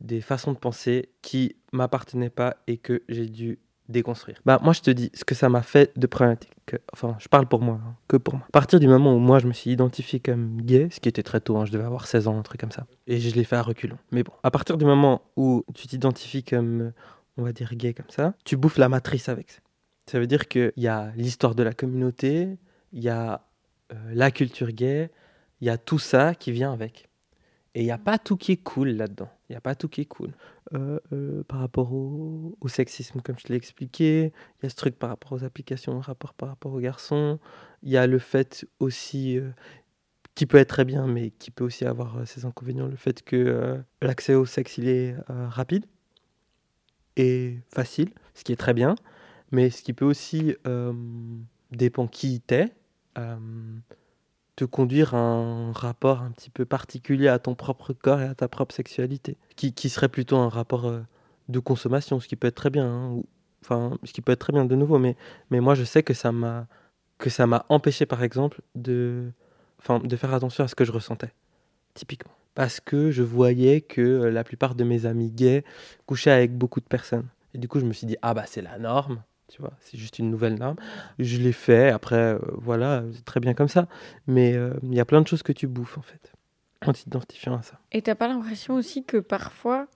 des 0.00 0.20
façons 0.20 0.52
de 0.52 0.58
penser 0.58 1.08
qui 1.22 1.56
m'appartenaient 1.72 2.30
pas 2.30 2.56
et 2.66 2.76
que 2.76 3.02
j'ai 3.08 3.26
dû 3.26 3.58
déconstruire. 3.88 4.40
Bah 4.44 4.58
moi 4.64 4.72
je 4.72 4.80
te 4.80 4.90
dis 4.90 5.12
ce 5.14 5.24
que 5.24 5.36
ça 5.36 5.48
m'a 5.48 5.62
fait 5.62 5.96
de 5.96 6.08
problématique. 6.08 6.50
que- 6.66 6.76
Enfin, 6.92 7.14
je 7.20 7.28
parle 7.28 7.46
pour 7.46 7.60
moi, 7.62 7.78
hein, 7.80 7.94
que 8.08 8.16
pour 8.16 8.34
moi. 8.34 8.44
À 8.48 8.50
partir 8.50 8.80
du 8.80 8.88
moment 8.88 9.14
où 9.14 9.20
moi 9.20 9.38
je 9.38 9.46
me 9.46 9.52
suis 9.52 9.70
identifié 9.70 10.18
comme 10.18 10.60
gay, 10.60 10.88
ce 10.90 10.98
qui 10.98 11.08
était 11.08 11.22
très 11.22 11.40
tôt, 11.40 11.56
hein, 11.56 11.64
je 11.66 11.70
devais 11.70 11.84
avoir 11.84 12.08
16 12.08 12.26
ans, 12.26 12.36
un 12.36 12.42
truc 12.42 12.60
comme 12.60 12.72
ça, 12.72 12.86
et 13.06 13.20
je 13.20 13.32
l'ai 13.36 13.44
fait 13.44 13.54
à 13.54 13.62
reculons. 13.62 13.98
Mais 14.10 14.24
bon, 14.24 14.32
à 14.42 14.50
partir 14.50 14.76
du 14.76 14.84
moment 14.84 15.22
où 15.36 15.64
tu 15.72 15.86
t'identifies 15.86 16.42
comme, 16.42 16.92
on 17.36 17.42
va 17.42 17.52
dire 17.52 17.74
gay 17.74 17.94
comme 17.94 18.10
ça, 18.10 18.34
tu 18.44 18.56
bouffes 18.56 18.78
la 18.78 18.88
matrice 18.88 19.28
avec 19.28 19.50
ça. 19.50 19.60
Ça 20.06 20.20
veut 20.20 20.26
dire 20.26 20.46
qu'il 20.46 20.72
y 20.76 20.86
a 20.86 21.12
l'histoire 21.16 21.54
de 21.54 21.62
la 21.62 21.72
communauté, 21.72 22.58
il 22.92 23.02
y 23.02 23.08
a 23.08 23.44
euh, 23.92 23.96
la 24.12 24.30
culture 24.30 24.70
gay, 24.70 25.10
il 25.60 25.66
y 25.66 25.70
a 25.70 25.78
tout 25.78 25.98
ça 25.98 26.34
qui 26.34 26.52
vient 26.52 26.72
avec. 26.72 27.08
Et 27.74 27.80
il 27.82 27.84
n'y 27.84 27.90
a 27.90 27.98
pas 27.98 28.18
tout 28.18 28.36
qui 28.36 28.52
est 28.52 28.62
cool 28.62 28.90
là-dedans. 28.90 29.28
Il 29.48 29.52
n'y 29.52 29.56
a 29.56 29.60
pas 29.60 29.74
tout 29.74 29.88
qui 29.88 30.00
est 30.00 30.06
cool. 30.06 30.32
Euh, 30.74 30.98
euh, 31.12 31.42
par 31.44 31.58
rapport 31.58 31.92
au, 31.92 32.56
sexisme, 32.68 33.20
comme 33.20 33.38
je 33.38 33.44
te 33.44 33.52
l'ai 33.52 33.56
expliqué, 33.56 34.32
il 34.60 34.62
y 34.62 34.66
a 34.66 34.70
ce 34.70 34.76
truc 34.76 34.98
par 34.98 35.10
rapport 35.10 35.32
aux 35.32 35.44
applications, 35.44 36.00
par 36.00 36.48
rapport 36.48 36.72
aux 36.72 36.80
garçons. 36.80 37.38
Il 37.82 37.90
y 37.90 37.96
a 37.96 38.06
le 38.06 38.18
fait 38.18 38.66
aussi, 38.80 39.38
qui 40.34 40.46
peut 40.46 40.56
être 40.56 40.70
très 40.70 40.84
bien, 40.86 41.06
mais 41.06 41.30
qui 41.30 41.50
peut 41.50 41.64
aussi 41.64 41.84
avoir 41.84 42.26
ses 42.26 42.46
inconvénients, 42.46 42.86
le 42.86 42.96
fait 42.96 43.22
que 43.22 43.78
l'accès 44.00 44.34
au 44.34 44.46
sexe, 44.46 44.78
il 44.78 44.88
est 44.88 45.14
rapide 45.28 45.84
facile, 47.74 48.10
ce 48.34 48.44
qui 48.44 48.52
est 48.52 48.56
très 48.56 48.74
bien, 48.74 48.94
mais 49.52 49.70
ce 49.70 49.82
qui 49.82 49.92
peut 49.92 50.04
aussi, 50.04 50.56
euh, 50.66 50.92
dépend 51.72 52.06
qui 52.08 52.40
t'es, 52.40 52.72
euh, 53.18 53.36
te 54.56 54.64
conduire 54.64 55.14
à 55.14 55.18
un 55.18 55.72
rapport 55.72 56.22
un 56.22 56.30
petit 56.30 56.50
peu 56.50 56.64
particulier 56.64 57.28
à 57.28 57.38
ton 57.38 57.54
propre 57.54 57.92
corps 57.92 58.20
et 58.20 58.24
à 58.26 58.34
ta 58.34 58.48
propre 58.48 58.74
sexualité, 58.74 59.36
qui, 59.56 59.72
qui 59.72 59.88
serait 59.90 60.08
plutôt 60.08 60.36
un 60.36 60.48
rapport 60.48 60.86
euh, 60.86 61.00
de 61.48 61.58
consommation, 61.58 62.20
ce 62.20 62.28
qui 62.28 62.36
peut 62.36 62.48
être 62.48 62.54
très 62.56 62.70
bien, 62.70 62.86
hein, 62.86 63.10
ou- 63.10 63.26
enfin, 63.62 63.98
ce 64.04 64.12
qui 64.12 64.22
peut 64.22 64.32
être 64.32 64.40
très 64.40 64.52
bien 64.52 64.64
de 64.64 64.74
nouveau, 64.74 64.98
mais, 64.98 65.16
mais 65.50 65.60
moi 65.60 65.74
je 65.74 65.84
sais 65.84 66.02
que 66.02 66.14
ça 66.14 66.32
m'a 66.32 66.66
que 67.18 67.30
ça 67.30 67.46
m'a 67.46 67.64
empêché 67.70 68.06
par 68.06 68.22
exemple 68.22 68.60
de, 68.74 69.32
enfin, 69.78 70.00
de 70.00 70.16
faire 70.16 70.34
attention 70.34 70.64
à 70.64 70.68
ce 70.68 70.74
que 70.74 70.84
je 70.84 70.92
ressentais, 70.92 71.32
typiquement. 71.94 72.32
Parce 72.56 72.80
que 72.80 73.10
je 73.10 73.22
voyais 73.22 73.82
que 73.82 74.00
euh, 74.00 74.30
la 74.30 74.42
plupart 74.42 74.74
de 74.74 74.82
mes 74.82 75.04
amis 75.04 75.30
gays 75.30 75.62
couchaient 76.06 76.30
avec 76.30 76.56
beaucoup 76.56 76.80
de 76.80 76.86
personnes. 76.86 77.28
Et 77.52 77.58
du 77.58 77.68
coup, 77.68 77.78
je 77.78 77.84
me 77.84 77.92
suis 77.92 78.06
dit, 78.06 78.16
ah 78.22 78.32
bah 78.32 78.44
c'est 78.46 78.62
la 78.62 78.78
norme, 78.78 79.22
tu 79.48 79.60
vois, 79.60 79.74
c'est 79.80 79.98
juste 79.98 80.18
une 80.18 80.30
nouvelle 80.30 80.54
norme. 80.54 80.76
Je 81.18 81.36
l'ai 81.36 81.52
fait, 81.52 81.90
après, 81.90 82.16
euh, 82.16 82.38
voilà, 82.54 83.04
c'est 83.14 83.26
très 83.26 83.40
bien 83.40 83.52
comme 83.52 83.68
ça. 83.68 83.88
Mais 84.26 84.54
euh, 84.54 84.72
il 84.82 84.94
y 84.94 85.00
a 85.00 85.04
plein 85.04 85.20
de 85.20 85.26
choses 85.28 85.42
que 85.42 85.52
tu 85.52 85.66
bouffes, 85.66 85.98
en 85.98 86.02
fait, 86.02 86.32
en 86.86 86.94
t'identifiant 86.94 87.54
à 87.54 87.62
ça. 87.62 87.78
Et 87.92 88.00
t'as 88.00 88.14
pas 88.14 88.26
l'impression 88.26 88.74
aussi 88.74 89.04
que 89.04 89.18
parfois, 89.18 89.86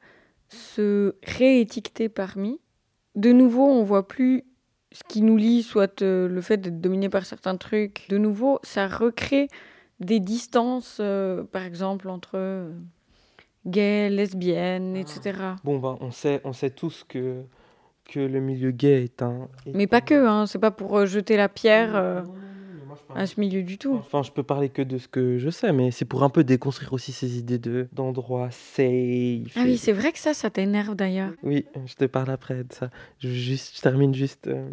se 0.49 1.15
réétiqueter 1.23 2.11
parmi, 2.11 2.61
de 3.15 3.33
nouveau, 3.33 3.65
on 3.65 3.85
voit 3.85 4.07
plus 4.07 4.45
ce 4.93 5.03
qui 5.09 5.23
nous 5.23 5.39
lie, 5.39 5.63
soit 5.63 6.03
le 6.03 6.41
fait 6.43 6.59
d'être 6.59 6.81
dominé 6.81 7.09
par 7.09 7.25
certains 7.25 7.57
trucs. 7.57 8.07
De 8.11 8.19
nouveau, 8.19 8.59
ça 8.65 8.87
recrée 8.87 9.49
des 10.01 10.21
distances, 10.21 10.99
euh, 11.01 11.45
par 11.45 11.63
exemple, 11.63 12.09
entre 12.09 12.33
euh, 12.35 12.71
gays, 13.67 14.11
lesbiennes, 14.11 14.97
etc. 14.97 15.39
Bon, 15.65 15.79
ben, 15.79 15.99
on 16.01 16.11
sait, 16.11 16.41
on 16.45 16.53
sait 16.53 16.71
tous 16.71 17.05
que, 17.09 17.43
que 18.07 18.21
le 18.21 18.41
milieu 18.41 18.71
gay 18.71 19.05
est 19.05 19.23
un... 19.23 19.49
est 19.67 19.75
Mais 19.75 19.87
pas 19.87 20.01
que, 20.01 20.27
hein, 20.27 20.47
c'est 20.47 20.59
pas 20.59 20.71
pour 20.71 20.99
euh, 20.99 21.07
jeter 21.07 21.37
la 21.37 21.49
pierre 21.49 21.95
euh, 21.95 22.23
à 23.15 23.27
ce 23.27 23.39
milieu 23.39 23.63
du 23.63 23.77
tout. 23.77 23.95
Enfin, 23.95 24.23
je 24.23 24.31
peux 24.31 24.43
parler 24.43 24.69
que 24.71 24.83
de 24.83 24.99
ce 24.99 25.09
que 25.09 25.39
je 25.39 25.51
sais, 25.51 25.73
mais 25.73 25.91
c'est 25.91 26.05
pour 26.05 26.23
un 26.23 26.31
peu 26.31 26.45
déconstruire 26.45 26.93
aussi 26.93 27.13
ces 27.13 27.39
idées 27.39 27.59
de 27.59 27.89
d'endroits 27.93 28.51
safe. 28.51 29.53
Ah 29.57 29.63
oui, 29.65 29.77
c'est 29.77 29.93
vrai 29.93 30.13
que 30.13 30.19
ça, 30.19 30.35
ça 30.35 30.51
t'énerve 30.51 30.95
d'ailleurs. 30.95 31.33
Oui, 31.43 31.67
je 31.87 31.95
te 31.95 32.05
parle 32.05 32.31
après 32.31 32.65
de 32.65 32.73
ça. 32.73 32.91
Je, 33.19 33.29
juste, 33.29 33.77
je 33.77 33.83
termine 33.83 34.15
juste 34.15 34.47
euh, 34.47 34.69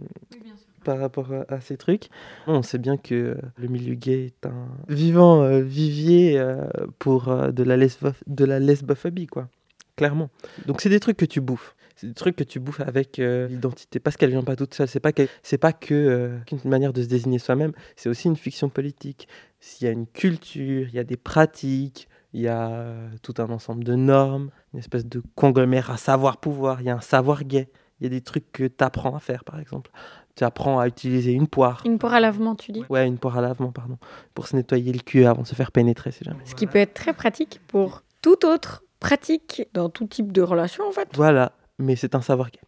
par 0.88 1.00
rapport 1.00 1.34
à, 1.50 1.60
ces 1.60 1.76
trucs. 1.76 2.08
On 2.48 2.62
sait 2.62 2.78
bien 2.78 2.96
que 2.96 3.14
euh, 3.14 3.36
le 3.58 3.68
milieu 3.68 3.94
gay 3.94 4.28
est 4.28 4.46
un 4.46 4.70
vivant 4.88 5.44
euh, 5.44 5.62
vivier 5.62 6.40
euh, 6.40 6.66
pour 6.98 7.26
de, 7.28 7.64
la 7.64 7.76
de 7.76 8.46
la 8.46 8.60
lesbophobie, 8.60 9.28
quoi. 9.28 9.50
Clairement. 9.98 10.30
Donc, 10.66 10.80
c'est 10.80 10.90
des 10.90 11.02
trucs 11.02 11.18
que 11.18 11.26
tu 11.26 11.42
bouffes. 11.42 11.76
C'est 11.98 12.08
des 12.08 12.14
trucs 12.14 12.38
que 12.38 12.44
tu 12.44 12.62
bouffes 12.62 12.80
avec 12.80 13.20
euh, 13.20 13.50
l'identité. 13.50 14.00
Parce 14.00 14.16
qu'elle 14.16 14.30
vient 14.30 14.44
pas 14.44 14.56
toute 14.56 14.74
seule. 14.74 14.88
C'est 14.88 15.02
pas, 15.02 15.12
pas 15.12 15.74
que 15.74 15.94
euh, 15.94 16.38
qu'une 16.46 16.60
manière 16.64 16.94
de 16.94 17.02
se 17.02 17.08
désigner 17.08 17.40
soi-même. 17.40 17.74
C'est 17.98 18.08
aussi 18.08 18.30
une 18.30 18.38
fiction 18.38 18.70
politique. 18.70 19.28
S'il 19.60 19.88
y 19.88 19.90
a 19.90 19.92
une 19.92 20.08
culture, 20.08 20.88
il 20.88 20.94
y 20.94 21.00
a 21.00 21.04
des 21.04 21.18
pratiques, 21.18 22.08
il 22.32 22.42
y 22.42 22.48
a 22.48 22.94
tout 23.24 23.34
un 23.40 23.50
ensemble 23.50 23.84
de 23.84 23.96
normes, 23.96 24.52
une 24.74 24.80
espèce 24.80 25.06
de 25.06 25.22
conglomérat 25.36 25.98
savoir-pouvoir. 25.98 26.80
Il 26.82 26.86
y 26.86 26.90
a 26.92 26.96
un 26.96 27.02
savoir 27.02 27.44
gay. 27.44 27.68
Il 28.00 28.04
y 28.04 28.08
a 28.08 28.10
des 28.12 28.22
trucs 28.22 28.52
que 28.52 28.68
tu 28.68 28.84
apprends 28.84 29.16
à 29.16 29.20
faire, 29.20 29.44
par 29.44 29.60
exemple. 29.60 29.90
Tu 30.38 30.44
apprends 30.44 30.78
à 30.78 30.88
utiliser 30.88 31.32
une 31.32 31.48
poire. 31.48 31.82
Une 31.84 31.98
poire 31.98 32.14
à 32.14 32.20
lavement, 32.20 32.54
tu 32.54 32.72
dis? 32.72 32.84
Ouais, 32.90 33.08
une 33.08 33.18
poire 33.18 33.40
à 33.40 33.42
lavement, 33.42 33.72
pardon. 33.72 33.98
Pour 34.36 34.48
se 34.48 34.56
nettoyer 34.56 34.94
le 34.94 35.00
cul 35.00 35.26
avant 35.26 35.42
de 35.42 35.48
se 35.48 35.56
faire 35.56 35.72
pénétrer, 35.72 36.12
c'est 36.12 36.24
jamais. 36.24 36.44
Ce 36.46 36.54
qui 36.54 36.68
peut 36.68 36.78
être 36.78 36.94
très 36.94 37.14
pratique 37.14 37.60
pour 37.68 38.04
toute 38.22 38.44
autre 38.44 38.84
pratique 39.00 39.64
dans 39.74 39.90
tout 39.90 40.06
type 40.06 40.32
de 40.32 40.44
relation, 40.44 40.88
en 40.88 40.92
fait. 40.92 41.10
Voilà, 41.16 41.54
mais 41.80 41.96
c'est 41.96 42.16
un 42.16 42.22
savoir 42.22 42.50
gay. 42.52 42.60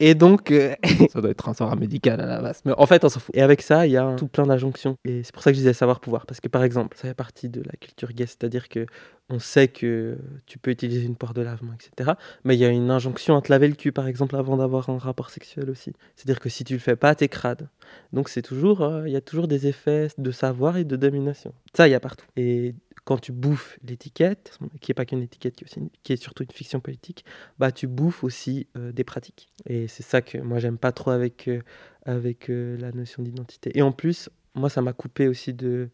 Et 0.00 0.14
donc, 0.14 0.50
euh, 0.50 0.74
ça 1.12 1.20
doit 1.20 1.30
être 1.30 1.48
un 1.48 1.54
savoir 1.54 1.76
médical 1.76 2.20
à 2.20 2.26
la 2.26 2.40
base. 2.40 2.60
Mais 2.64 2.72
en 2.76 2.86
fait, 2.86 3.04
on 3.04 3.08
s'en 3.08 3.20
fout. 3.20 3.34
Et 3.36 3.42
avec 3.42 3.62
ça, 3.62 3.86
il 3.86 3.92
y 3.92 3.96
a 3.96 4.04
un- 4.04 4.16
tout 4.16 4.28
plein 4.28 4.46
d'injonctions. 4.46 4.96
Et 5.04 5.22
c'est 5.22 5.32
pour 5.32 5.42
ça 5.42 5.50
que 5.50 5.54
je 5.54 5.60
disais 5.60 5.72
savoir 5.72 6.00
pouvoir. 6.00 6.26
Parce 6.26 6.40
que 6.40 6.48
par 6.48 6.62
exemple, 6.64 6.96
ça 6.96 7.08
fait 7.08 7.14
partie 7.14 7.48
de 7.48 7.60
la 7.62 7.72
culture 7.80 8.12
gay, 8.12 8.26
c'est-à-dire 8.26 8.68
que 8.68 8.86
on 9.28 9.38
sait 9.40 9.66
que 9.68 10.16
tu 10.46 10.56
peux 10.58 10.70
utiliser 10.70 11.04
une 11.04 11.16
poire 11.16 11.34
de 11.34 11.42
lavement, 11.42 11.72
etc. 11.74 12.12
Mais 12.44 12.54
il 12.54 12.60
y 12.60 12.64
a 12.64 12.68
une 12.68 12.90
injonction 12.92 13.36
à 13.36 13.42
te 13.42 13.50
laver 13.50 13.66
le 13.68 13.74
cul, 13.74 13.90
par 13.90 14.06
exemple, 14.06 14.36
avant 14.36 14.56
d'avoir 14.56 14.88
un 14.88 14.98
rapport 14.98 15.30
sexuel 15.30 15.68
aussi. 15.68 15.92
C'est-à-dire 16.14 16.38
que 16.40 16.48
si 16.48 16.62
tu 16.62 16.74
le 16.74 16.78
fais 16.78 16.94
pas, 16.96 17.14
t'es 17.16 17.28
crade. 17.28 17.68
Donc 18.12 18.28
c'est 18.28 18.42
toujours, 18.42 18.82
euh, 18.82 19.08
il 19.08 19.12
y 19.12 19.16
a 19.16 19.20
toujours 19.20 19.48
des 19.48 19.66
effets 19.66 20.08
de 20.16 20.30
savoir 20.30 20.76
et 20.76 20.84
de 20.84 20.94
domination. 20.96 21.52
Ça, 21.74 21.88
il 21.88 21.90
y 21.90 21.94
a 21.94 22.00
partout. 22.00 22.26
Et 22.36 22.74
quand 23.06 23.18
tu 23.18 23.30
bouffes 23.30 23.78
l'étiquette, 23.84 24.58
qui 24.80 24.90
est 24.90 24.94
pas 24.94 25.04
qu'une 25.04 25.22
étiquette, 25.22 25.54
qui 26.02 26.12
est, 26.12 26.16
surtout 26.16 26.42
une 26.42 26.50
fiction 26.50 26.80
politique, 26.80 27.24
bah 27.56 27.70
tu 27.70 27.86
bouffes 27.86 28.24
aussi 28.24 28.66
euh, 28.76 28.90
des 28.90 29.04
pratiques. 29.04 29.48
Et 29.64 29.86
c'est 29.86 30.02
ça 30.02 30.22
que 30.22 30.38
moi 30.38 30.58
j'aime 30.58 30.76
pas 30.76 30.90
trop 30.90 31.12
avec, 31.12 31.46
euh, 31.46 31.62
avec 32.04 32.50
euh, 32.50 32.76
la 32.78 32.90
notion 32.90 33.22
d'identité. 33.22 33.70
Et 33.78 33.82
en 33.82 33.92
plus, 33.92 34.28
moi 34.54 34.68
ça 34.68 34.82
m'a 34.82 34.92
coupé 34.92 35.28
aussi 35.28 35.54
de, 35.54 35.88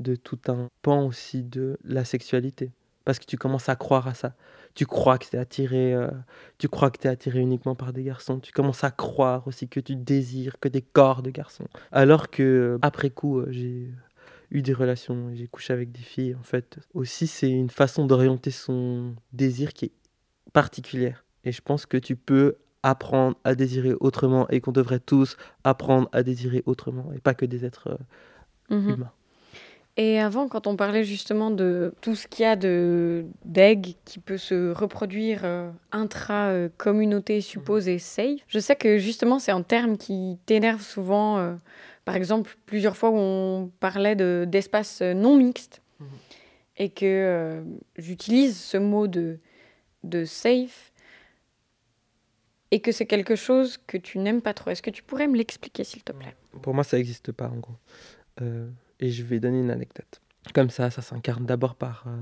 de 0.00 0.16
tout 0.16 0.38
un 0.48 0.68
pan 0.80 1.04
aussi 1.04 1.42
de 1.42 1.76
la 1.84 2.06
sexualité. 2.06 2.72
Parce 3.04 3.18
que 3.18 3.26
tu 3.26 3.36
commences 3.36 3.68
à 3.68 3.76
croire 3.76 4.08
à 4.08 4.14
ça. 4.14 4.34
Tu 4.74 4.86
crois 4.86 5.18
que 5.18 5.26
tu 5.26 5.36
es 5.36 5.38
attiré, 5.38 5.94
tu 6.56 6.68
attiré 7.04 7.40
uniquement 7.40 7.74
par 7.74 7.92
des 7.92 8.02
garçons. 8.02 8.40
Tu 8.40 8.50
commences 8.50 8.82
à 8.82 8.90
croire 8.90 9.46
aussi 9.46 9.68
que 9.68 9.80
tu 9.80 9.94
désires 9.94 10.58
que 10.58 10.68
des 10.68 10.80
corps 10.80 11.22
de 11.22 11.28
garçons. 11.28 11.66
Alors 11.92 12.30
que 12.30 12.78
après 12.80 13.10
coup, 13.10 13.42
j'ai 13.50 13.92
eu 14.54 14.62
des 14.62 14.72
relations, 14.72 15.30
j'ai 15.34 15.48
couché 15.48 15.72
avec 15.72 15.92
des 15.92 16.00
filles. 16.00 16.34
En 16.36 16.42
fait, 16.42 16.78
aussi 16.94 17.26
c'est 17.26 17.50
une 17.50 17.70
façon 17.70 18.06
d'orienter 18.06 18.50
son 18.50 19.14
désir 19.32 19.72
qui 19.74 19.86
est 19.86 19.92
particulière. 20.52 21.24
Et 21.44 21.52
je 21.52 21.60
pense 21.60 21.84
que 21.84 21.96
tu 21.98 22.16
peux 22.16 22.54
apprendre 22.82 23.36
à 23.44 23.54
désirer 23.54 23.94
autrement 24.00 24.48
et 24.48 24.60
qu'on 24.60 24.72
devrait 24.72 25.00
tous 25.00 25.36
apprendre 25.64 26.08
à 26.12 26.22
désirer 26.22 26.62
autrement 26.66 27.12
et 27.12 27.18
pas 27.18 27.34
que 27.34 27.44
des 27.46 27.64
êtres 27.64 27.88
euh, 28.70 28.74
Mhm. 28.76 28.90
humains. 28.94 29.12
Et 29.96 30.18
avant, 30.18 30.48
quand 30.48 30.66
on 30.66 30.74
parlait 30.74 31.04
justement 31.04 31.52
de 31.52 31.94
tout 32.00 32.16
ce 32.16 32.26
qu'il 32.26 32.42
y 32.42 32.46
a 32.46 32.56
de 32.56 33.24
qui 34.04 34.18
peut 34.18 34.38
se 34.38 34.72
reproduire 34.72 35.42
euh, 35.44 35.70
intra-communauté 35.92 37.40
supposée 37.40 37.98
safe, 37.98 38.40
je 38.48 38.58
sais 38.58 38.76
que 38.76 38.98
justement 38.98 39.38
c'est 39.38 39.52
un 39.52 39.62
terme 39.62 39.96
qui 39.96 40.38
t'énerve 40.46 40.82
souvent. 40.82 41.38
euh, 41.38 41.54
par 42.04 42.16
exemple, 42.16 42.56
plusieurs 42.66 42.96
fois 42.96 43.10
où 43.10 43.16
on 43.16 43.70
parlait 43.80 44.16
de- 44.16 44.44
d'espace 44.48 45.00
euh, 45.02 45.14
non 45.14 45.36
mixte 45.36 45.80
Mhm. 46.00 46.06
et 46.78 46.88
que 46.90 47.04
euh, 47.06 47.62
j'utilise 47.96 48.58
ce 48.58 48.76
mot 48.76 49.06
de, 49.06 49.38
de 50.02 50.24
safe 50.24 50.92
et 52.70 52.80
que 52.80 52.90
c'est 52.92 53.06
quelque 53.06 53.36
chose 53.36 53.78
que 53.86 53.96
tu 53.96 54.18
n'aimes 54.18 54.42
pas 54.42 54.54
trop. 54.54 54.70
Est-ce 54.70 54.82
que 54.82 54.90
tu 54.90 55.02
pourrais 55.02 55.28
me 55.28 55.36
l'expliquer 55.36 55.84
s'il 55.84 56.02
te 56.02 56.12
plaît? 56.12 56.34
Pour 56.62 56.74
moi, 56.74 56.82
ça 56.84 56.96
n'existe 56.96 57.30
pas 57.32 57.48
en 57.48 57.56
gros. 57.58 57.76
Euh, 58.42 58.68
et 59.00 59.10
je 59.10 59.22
vais 59.22 59.38
donner 59.38 59.60
une 59.60 59.70
anecdote. 59.70 60.20
Comme 60.54 60.70
ça, 60.70 60.90
ça 60.90 61.00
s'incarne 61.02 61.46
d'abord 61.46 61.76
par 61.76 62.04
euh, 62.08 62.16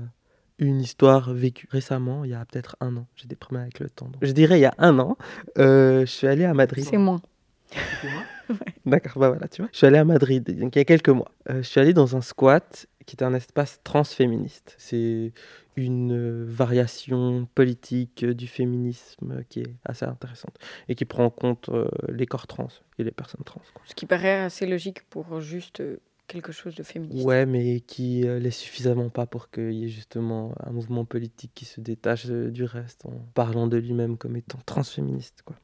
une 0.59 0.79
histoire 0.79 1.33
vécue 1.33 1.67
récemment, 1.71 2.23
il 2.23 2.31
y 2.31 2.33
a 2.35 2.45
peut-être 2.45 2.75
un 2.79 2.95
an. 2.97 3.07
J'ai 3.15 3.27
des 3.27 3.35
problèmes 3.35 3.63
avec 3.63 3.79
le 3.79 3.89
temps. 3.89 4.05
donc. 4.05 4.23
Je 4.23 4.31
dirais 4.31 4.59
il 4.59 4.61
y 4.61 4.65
a 4.65 4.75
un 4.77 4.97
an, 4.99 5.17
je 5.57 6.03
suis 6.05 6.27
allé 6.27 6.45
à 6.45 6.53
Madrid. 6.53 6.85
C'est 6.87 6.97
moi. 6.97 7.19
D'accord, 8.85 9.19
bah 9.19 9.29
voilà, 9.29 9.47
tu 9.47 9.61
vois. 9.61 9.69
Je 9.71 9.77
suis 9.77 9.87
allé 9.87 9.97
à 9.97 10.05
Madrid, 10.05 10.59
donc 10.59 10.75
il 10.75 10.79
y 10.79 10.81
a 10.81 10.85
quelques 10.85 11.09
mois. 11.09 11.31
Euh, 11.49 11.57
je 11.57 11.67
suis 11.67 11.79
allé 11.79 11.93
dans 11.93 12.15
un 12.15 12.21
squat 12.21 12.87
qui 13.05 13.15
est 13.15 13.23
un 13.23 13.33
espace 13.33 13.79
transféministe. 13.83 14.75
C'est 14.77 15.33
une 15.75 16.13
euh, 16.13 16.45
variation 16.47 17.47
politique 17.55 18.23
euh, 18.23 18.33
du 18.33 18.47
féminisme 18.47 19.43
qui 19.49 19.61
est 19.61 19.75
assez 19.85 20.05
intéressante 20.05 20.55
et 20.87 20.95
qui 20.95 21.05
prend 21.05 21.25
en 21.25 21.29
compte 21.29 21.69
euh, 21.69 21.87
les 22.09 22.25
corps 22.25 22.47
trans 22.47 22.67
et 22.99 23.03
les 23.03 23.11
personnes 23.11 23.43
trans. 23.43 23.61
quoi. 23.73 23.83
Ce 23.85 23.95
qui 23.95 24.05
paraît 24.05 24.41
assez 24.43 24.65
logique 24.65 25.03
pour 25.09 25.41
juste 25.41 25.79
euh, 25.79 25.97
quelque 26.27 26.51
chose 26.51 26.75
de 26.75 26.83
féministe. 26.83 27.25
Ouais, 27.25 27.45
mais 27.45 27.79
qui 27.81 28.27
euh, 28.27 28.39
l'est 28.39 28.51
suffisamment 28.51 29.09
pas 29.09 29.25
pour 29.25 29.49
qu'il 29.49 29.73
y 29.73 29.85
ait 29.85 29.89
justement 29.89 30.53
un 30.63 30.71
mouvement 30.71 31.05
politique 31.05 31.51
qui 31.55 31.65
se 31.65 31.81
détache 31.81 32.25
du 32.27 32.63
reste 32.63 33.05
en 33.05 33.25
parlant 33.33 33.67
de 33.67 33.77
lui-même 33.77 34.17
comme 34.17 34.35
étant 34.35 34.59
transféministe, 34.65 35.41
quoi. 35.43 35.55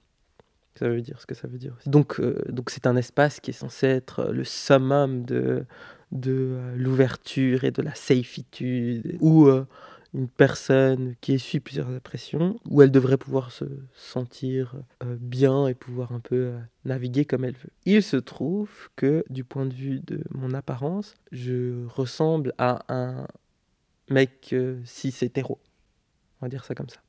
Ça 0.79 0.87
veut 0.87 1.01
dire 1.01 1.19
ce 1.19 1.25
que 1.25 1.35
ça 1.35 1.47
veut 1.47 1.57
dire. 1.57 1.75
Donc, 1.85 2.19
euh, 2.21 2.41
donc 2.47 2.69
c'est 2.69 2.87
un 2.87 2.95
espace 2.95 3.41
qui 3.41 3.51
est 3.51 3.53
censé 3.53 3.85
être 3.87 4.31
le 4.31 4.45
summum 4.45 5.25
de, 5.25 5.65
de 6.13 6.31
euh, 6.31 6.75
l'ouverture 6.77 7.65
et 7.65 7.71
de 7.71 7.81
la 7.81 7.93
safitude, 7.93 9.17
où 9.19 9.47
euh, 9.47 9.65
une 10.13 10.29
personne 10.29 11.15
qui 11.21 11.33
essuie 11.33 11.59
plusieurs 11.59 11.89
impressions, 11.89 12.59
où 12.69 12.81
elle 12.81 12.91
devrait 12.91 13.17
pouvoir 13.17 13.51
se 13.51 13.65
sentir 13.93 14.75
euh, 15.03 15.17
bien 15.19 15.67
et 15.67 15.73
pouvoir 15.73 16.13
un 16.13 16.19
peu 16.19 16.35
euh, 16.35 16.59
naviguer 16.85 17.25
comme 17.25 17.43
elle 17.43 17.55
veut. 17.55 17.69
Il 17.85 18.01
se 18.01 18.17
trouve 18.17 18.69
que 18.95 19.23
du 19.29 19.43
point 19.43 19.65
de 19.65 19.73
vue 19.73 19.99
de 19.99 20.23
mon 20.31 20.53
apparence, 20.53 21.15
je 21.31 21.85
ressemble 21.87 22.53
à 22.57 22.85
un 22.87 23.27
mec 24.09 24.51
euh, 24.53 24.79
cis 24.85 25.13
hétéro. 25.21 25.59
On 26.41 26.45
va 26.45 26.49
dire 26.49 26.65
ça 26.65 26.73
comme 26.73 26.89
ça. 26.89 27.01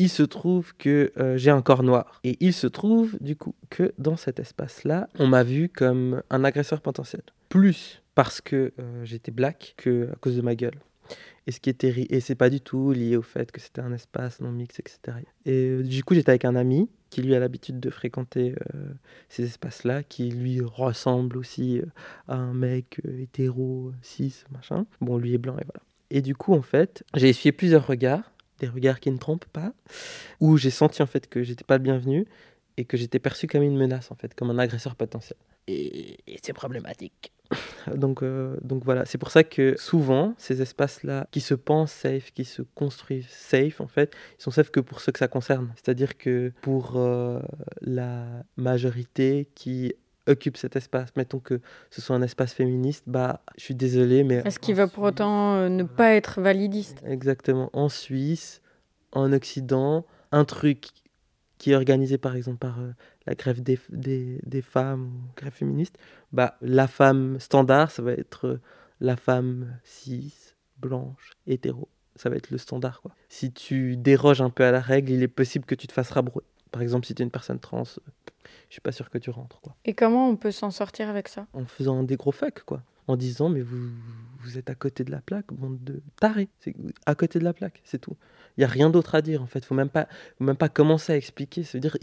Il 0.00 0.08
se 0.08 0.22
trouve 0.22 0.74
que 0.76 1.12
euh, 1.18 1.36
j'ai 1.36 1.50
un 1.50 1.60
corps 1.60 1.82
noir. 1.82 2.20
Et 2.24 2.36
il 2.40 2.52
se 2.54 2.66
trouve 2.68 3.16
du 3.20 3.34
coup 3.36 3.54
que 3.68 3.92
dans 3.98 4.16
cet 4.16 4.38
espace-là, 4.38 5.08
on 5.18 5.26
m'a 5.26 5.42
vu 5.42 5.68
comme 5.68 6.22
un 6.30 6.44
agresseur 6.44 6.80
potentiel. 6.80 7.22
Plus 7.48 8.00
parce 8.14 8.40
que 8.40 8.72
euh, 8.78 9.04
j'étais 9.04 9.32
black 9.32 9.74
que 9.76 10.08
à 10.12 10.16
cause 10.20 10.36
de 10.36 10.42
ma 10.42 10.54
gueule. 10.54 10.78
Et 11.46 11.50
ce 11.50 11.60
qui 11.60 11.70
était 11.70 11.90
ri- 11.90 12.06
et 12.10 12.20
c'est 12.20 12.34
pas 12.34 12.48
du 12.50 12.60
tout 12.60 12.92
lié 12.92 13.16
au 13.16 13.22
fait 13.22 13.50
que 13.50 13.60
c'était 13.60 13.80
un 13.80 13.92
espace 13.92 14.40
non 14.40 14.52
mix, 14.52 14.78
etc. 14.78 15.18
Et 15.46 15.52
euh, 15.52 15.82
du 15.82 16.04
coup, 16.04 16.14
j'étais 16.14 16.30
avec 16.30 16.44
un 16.44 16.54
ami 16.56 16.88
qui 17.10 17.22
lui 17.22 17.34
a 17.34 17.40
l'habitude 17.40 17.80
de 17.80 17.88
fréquenter 17.90 18.54
ces 19.30 19.44
espaces-là, 19.44 20.02
qui 20.02 20.30
lui 20.30 20.60
ressemble 20.60 21.38
aussi 21.38 21.80
à 22.28 22.36
un 22.36 22.52
mec 22.52 23.00
hétéro, 23.18 23.92
cis, 24.02 24.44
machin. 24.52 24.84
Bon, 25.00 25.16
lui 25.16 25.32
est 25.32 25.38
blanc 25.38 25.54
et 25.58 25.64
voilà. 25.64 25.80
Et 26.10 26.20
du 26.20 26.34
coup, 26.36 26.52
en 26.52 26.60
fait, 26.60 27.04
j'ai 27.16 27.30
essuyé 27.30 27.50
plusieurs 27.52 27.86
regards, 27.86 28.30
des 28.58 28.68
regards 28.68 29.00
qui 29.00 29.10
ne 29.10 29.18
trompent 29.18 29.48
pas, 29.52 29.72
où 30.40 30.56
j'ai 30.56 30.70
senti 30.70 31.02
en 31.02 31.06
fait 31.06 31.28
que 31.28 31.42
j'étais 31.42 31.64
pas 31.64 31.78
le 31.78 31.82
bienvenu 31.82 32.26
et 32.76 32.84
que 32.84 32.96
j'étais 32.96 33.18
perçu 33.18 33.46
comme 33.46 33.62
une 33.62 33.76
menace 33.76 34.10
en 34.10 34.14
fait, 34.14 34.34
comme 34.34 34.50
un 34.50 34.58
agresseur 34.58 34.94
potentiel. 34.94 35.38
Et, 35.66 36.18
et 36.26 36.38
c'est 36.42 36.52
problématique. 36.52 37.32
donc, 37.94 38.22
euh, 38.22 38.56
donc 38.62 38.84
voilà, 38.84 39.04
c'est 39.04 39.18
pour 39.18 39.30
ça 39.30 39.44
que 39.44 39.74
souvent 39.78 40.34
ces 40.38 40.60
espaces-là 40.60 41.26
qui 41.30 41.40
se 41.40 41.54
pensent 41.54 41.92
safe, 41.92 42.32
qui 42.32 42.44
se 42.44 42.62
construisent 42.62 43.28
safe 43.28 43.80
en 43.80 43.86
fait, 43.86 44.14
ils 44.38 44.42
sont 44.42 44.50
safe 44.50 44.70
que 44.70 44.80
pour 44.80 45.00
ceux 45.00 45.12
que 45.12 45.18
ça 45.18 45.28
concerne. 45.28 45.72
C'est-à-dire 45.76 46.16
que 46.16 46.52
pour 46.62 46.96
euh, 46.96 47.40
la 47.80 48.26
majorité 48.56 49.48
qui 49.54 49.94
occupe 50.28 50.56
cet 50.56 50.76
espace, 50.76 51.10
mettons 51.16 51.40
que 51.40 51.60
ce 51.90 52.00
soit 52.00 52.14
un 52.14 52.22
espace 52.22 52.52
féministe, 52.52 53.04
bah 53.06 53.42
je 53.56 53.64
suis 53.64 53.74
désolé 53.74 54.24
mais 54.24 54.42
Est-ce 54.44 54.58
qu'il 54.58 54.74
va 54.74 54.86
pour 54.86 55.04
autant 55.04 55.54
euh, 55.54 55.68
ne 55.68 55.82
pas 55.82 56.14
être 56.14 56.40
validiste? 56.40 57.02
Exactement. 57.04 57.70
En 57.72 57.88
Suisse, 57.88 58.60
en 59.12 59.32
Occident, 59.32 60.04
un 60.32 60.44
truc 60.44 60.88
qui 61.58 61.72
est 61.72 61.74
organisé 61.74 62.18
par 62.18 62.36
exemple 62.36 62.58
par 62.58 62.78
euh, 62.80 62.92
la 63.26 63.34
grève 63.34 63.62
des, 63.62 63.78
des, 63.90 64.40
des 64.44 64.62
femmes 64.62 65.06
ou 65.06 65.34
grève 65.36 65.52
féministe, 65.52 65.98
bah, 66.32 66.56
la 66.60 66.86
femme 66.86 67.38
standard, 67.40 67.90
ça 67.90 68.02
va 68.02 68.12
être 68.12 68.46
euh, 68.46 68.60
la 69.00 69.16
femme 69.16 69.78
cis, 69.84 70.34
blanche, 70.78 71.32
hétéro. 71.46 71.88
Ça 72.16 72.30
va 72.30 72.36
être 72.36 72.50
le 72.50 72.58
standard. 72.58 73.00
Quoi. 73.00 73.12
Si 73.28 73.52
tu 73.52 73.96
déroges 73.96 74.40
un 74.40 74.50
peu 74.50 74.64
à 74.64 74.72
la 74.72 74.80
règle, 74.80 75.12
il 75.12 75.22
est 75.22 75.28
possible 75.28 75.64
que 75.64 75.76
tu 75.76 75.86
te 75.86 75.92
fasses 75.92 76.10
rabrouer. 76.10 76.42
Par 76.70 76.82
exemple, 76.82 77.06
si 77.06 77.14
tu 77.14 77.22
es 77.22 77.24
une 77.24 77.30
personne 77.30 77.58
trans, 77.58 77.84
je 77.84 78.00
suis 78.70 78.80
pas 78.80 78.92
sûr 78.92 79.10
que 79.10 79.18
tu 79.18 79.30
rentres. 79.30 79.60
Quoi. 79.60 79.74
Et 79.84 79.94
comment 79.94 80.28
on 80.28 80.36
peut 80.36 80.50
s'en 80.50 80.70
sortir 80.70 81.08
avec 81.08 81.28
ça? 81.28 81.46
En 81.52 81.64
faisant 81.64 82.02
des 82.02 82.16
gros 82.16 82.32
fuck, 82.32 82.62
quoi. 82.64 82.82
En 83.06 83.16
disant, 83.16 83.48
mais 83.48 83.62
vous, 83.62 83.88
vous 84.40 84.58
êtes 84.58 84.68
à 84.68 84.74
côté 84.74 85.02
de 85.02 85.10
la 85.10 85.20
plaque, 85.22 85.46
bande 85.50 85.82
de 85.82 86.02
tarés. 86.20 86.50
C'est 86.60 86.74
à 87.06 87.14
côté 87.14 87.38
de 87.38 87.44
la 87.44 87.54
plaque, 87.54 87.80
c'est 87.84 87.98
tout. 87.98 88.16
Il 88.58 88.60
y 88.60 88.64
a 88.64 88.66
rien 88.66 88.90
d'autre 88.90 89.14
à 89.14 89.22
dire, 89.22 89.42
en 89.42 89.46
fait. 89.46 89.64
Faut 89.64 89.74
même 89.74 89.88
pas, 89.88 90.08
faut 90.36 90.44
même 90.44 90.56
pas 90.56 90.68
commencer 90.68 91.12
à 91.14 91.16
expliquer. 91.16 91.62
Ça 91.62 91.78
veut 91.78 91.80
dire, 91.80 91.96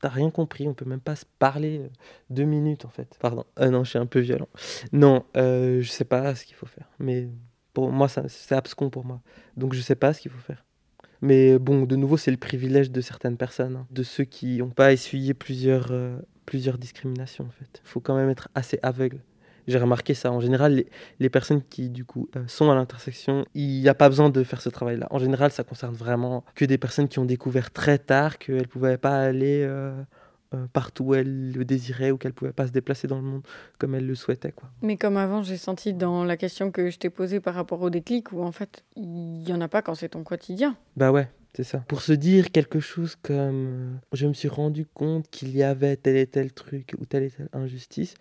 t'as 0.00 0.08
rien 0.08 0.30
compris. 0.30 0.66
On 0.66 0.72
peut 0.72 0.86
même 0.86 1.00
pas 1.00 1.16
se 1.16 1.26
parler 1.38 1.80
euh, 1.80 1.88
deux 2.30 2.44
minutes, 2.44 2.86
en 2.86 2.88
fait. 2.88 3.18
Pardon. 3.20 3.44
Euh, 3.58 3.68
non, 3.68 3.84
je 3.84 3.90
suis 3.90 3.98
un 3.98 4.06
peu 4.06 4.20
violent. 4.20 4.48
Non, 4.92 5.26
euh, 5.36 5.82
je 5.82 5.90
sais 5.90 6.06
pas 6.06 6.34
ce 6.34 6.46
qu'il 6.46 6.56
faut 6.56 6.66
faire. 6.66 6.88
Mais 7.00 7.28
pour 7.74 7.92
moi, 7.92 8.08
c'est 8.08 8.54
abscon 8.54 8.88
pour 8.88 9.04
moi. 9.04 9.20
Donc, 9.58 9.74
je 9.74 9.80
sais 9.82 9.96
pas 9.96 10.14
ce 10.14 10.22
qu'il 10.22 10.30
faut 10.30 10.38
faire. 10.38 10.64
Mais 11.22 11.58
bon, 11.58 11.82
de 11.84 11.96
nouveau, 11.96 12.16
c'est 12.16 12.30
le 12.30 12.36
privilège 12.36 12.90
de 12.90 13.00
certaines 13.00 13.36
personnes, 13.36 13.76
hein, 13.76 13.86
de 13.90 14.02
ceux 14.02 14.24
qui 14.24 14.58
n'ont 14.58 14.70
pas 14.70 14.92
essuyé 14.92 15.34
plusieurs, 15.34 15.88
euh, 15.90 16.16
plusieurs 16.44 16.78
discriminations, 16.78 17.44
en 17.44 17.50
fait. 17.50 17.80
Il 17.84 17.88
faut 17.88 18.00
quand 18.00 18.16
même 18.16 18.30
être 18.30 18.48
assez 18.54 18.78
aveugle. 18.82 19.20
J'ai 19.66 19.78
remarqué 19.78 20.14
ça. 20.14 20.30
En 20.30 20.40
général, 20.40 20.74
les, 20.74 20.86
les 21.18 21.28
personnes 21.28 21.62
qui, 21.62 21.88
du 21.90 22.04
coup, 22.04 22.28
euh, 22.36 22.44
sont 22.46 22.70
à 22.70 22.74
l'intersection, 22.74 23.46
il 23.54 23.80
n'y 23.80 23.88
a 23.88 23.94
pas 23.94 24.08
besoin 24.08 24.30
de 24.30 24.44
faire 24.44 24.60
ce 24.60 24.68
travail-là. 24.68 25.08
En 25.10 25.18
général, 25.18 25.50
ça 25.50 25.64
concerne 25.64 25.94
vraiment 25.94 26.44
que 26.54 26.64
des 26.64 26.78
personnes 26.78 27.08
qui 27.08 27.18
ont 27.18 27.24
découvert 27.24 27.72
très 27.72 27.98
tard 27.98 28.38
qu'elles 28.38 28.58
ne 28.58 28.64
pouvaient 28.64 28.98
pas 28.98 29.18
aller 29.18 29.62
euh, 29.64 29.92
euh, 30.54 30.66
partout 30.72 31.04
où 31.04 31.14
elles 31.14 31.52
le 31.52 31.64
désiraient 31.64 32.10
ou 32.10 32.18
qu'elles 32.18 32.30
ne 32.30 32.36
pouvaient 32.36 32.52
pas 32.52 32.66
se 32.66 32.72
déplacer 32.72 33.08
dans 33.08 33.16
le 33.16 33.22
monde 33.22 33.42
comme 33.78 33.94
elles 33.94 34.06
le 34.06 34.14
souhaitaient, 34.14 34.52
quoi. 34.52 34.70
Mais 34.82 34.96
comme 34.96 35.16
avant, 35.16 35.42
j'ai 35.42 35.56
senti 35.56 35.92
dans 35.92 36.24
la 36.24 36.36
question 36.36 36.70
que 36.70 36.90
je 36.90 36.98
t'ai 36.98 37.10
posée 37.10 37.40
par 37.40 37.54
rapport 37.54 37.80
au 37.82 37.90
déclic, 37.90 38.32
où 38.32 38.42
en 38.42 38.52
fait, 38.52 38.84
il 38.94 39.48
y 39.48 39.52
en 39.52 39.60
a 39.60 39.68
pas 39.68 39.82
quand 39.82 39.94
c'est 39.94 40.10
ton 40.10 40.22
quotidien. 40.22 40.76
Bah 40.96 41.10
ouais, 41.10 41.28
c'est 41.54 41.64
ça. 41.64 41.78
Pour 41.88 42.00
se 42.00 42.12
dire 42.12 42.52
quelque 42.52 42.80
chose 42.80 43.16
comme 43.16 43.66
euh, 43.66 43.90
je 44.12 44.26
me 44.26 44.34
suis 44.34 44.48
rendu 44.48 44.86
compte 44.86 45.28
qu'il 45.30 45.56
y 45.56 45.62
avait 45.62 45.96
tel 45.96 46.16
et 46.16 46.26
tel 46.26 46.52
truc 46.52 46.94
ou 46.98 47.06
telle 47.06 47.24
et 47.24 47.30
telle 47.30 47.48
injustice, 47.52 48.14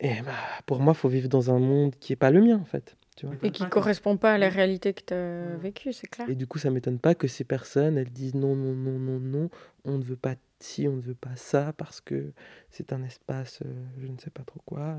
et 0.00 0.20
bah 0.22 0.32
pour 0.66 0.80
moi, 0.80 0.94
faut 0.94 1.08
vivre 1.08 1.28
dans 1.28 1.50
un 1.50 1.58
monde 1.58 1.94
qui 1.98 2.12
est 2.12 2.16
pas 2.16 2.30
le 2.30 2.42
mien 2.42 2.58
en 2.60 2.64
fait. 2.64 2.96
Tu 3.16 3.26
vois 3.26 3.34
Et 3.42 3.50
qui 3.50 3.66
correspond 3.68 4.16
pas 4.16 4.32
à 4.32 4.38
la 4.38 4.48
réalité 4.48 4.94
que 4.94 5.02
tu 5.06 5.14
as 5.14 5.56
vécue, 5.56 5.92
c'est 5.92 6.06
clair. 6.06 6.28
et 6.28 6.34
du 6.34 6.46
coup, 6.46 6.58
ça 6.58 6.70
m'étonne 6.70 6.98
pas 6.98 7.14
que 7.14 7.28
ces 7.28 7.44
personnes, 7.44 7.98
elles 7.98 8.10
disent 8.10 8.34
non, 8.34 8.56
non, 8.56 8.74
non, 8.74 8.98
non, 8.98 9.20
non, 9.20 9.50
on 9.84 9.98
ne 9.98 10.02
veut 10.02 10.16
pas 10.16 10.34
ci, 10.62 10.88
on 10.88 10.96
ne 10.96 11.00
veut 11.02 11.14
pas 11.14 11.36
ça, 11.36 11.72
parce 11.74 12.00
que 12.00 12.32
c'est 12.70 12.92
un 12.92 13.02
espace, 13.02 13.60
euh, 13.64 13.72
je 14.00 14.06
ne 14.06 14.18
sais 14.18 14.30
pas 14.30 14.42
trop 14.44 14.60
quoi. 14.64 14.96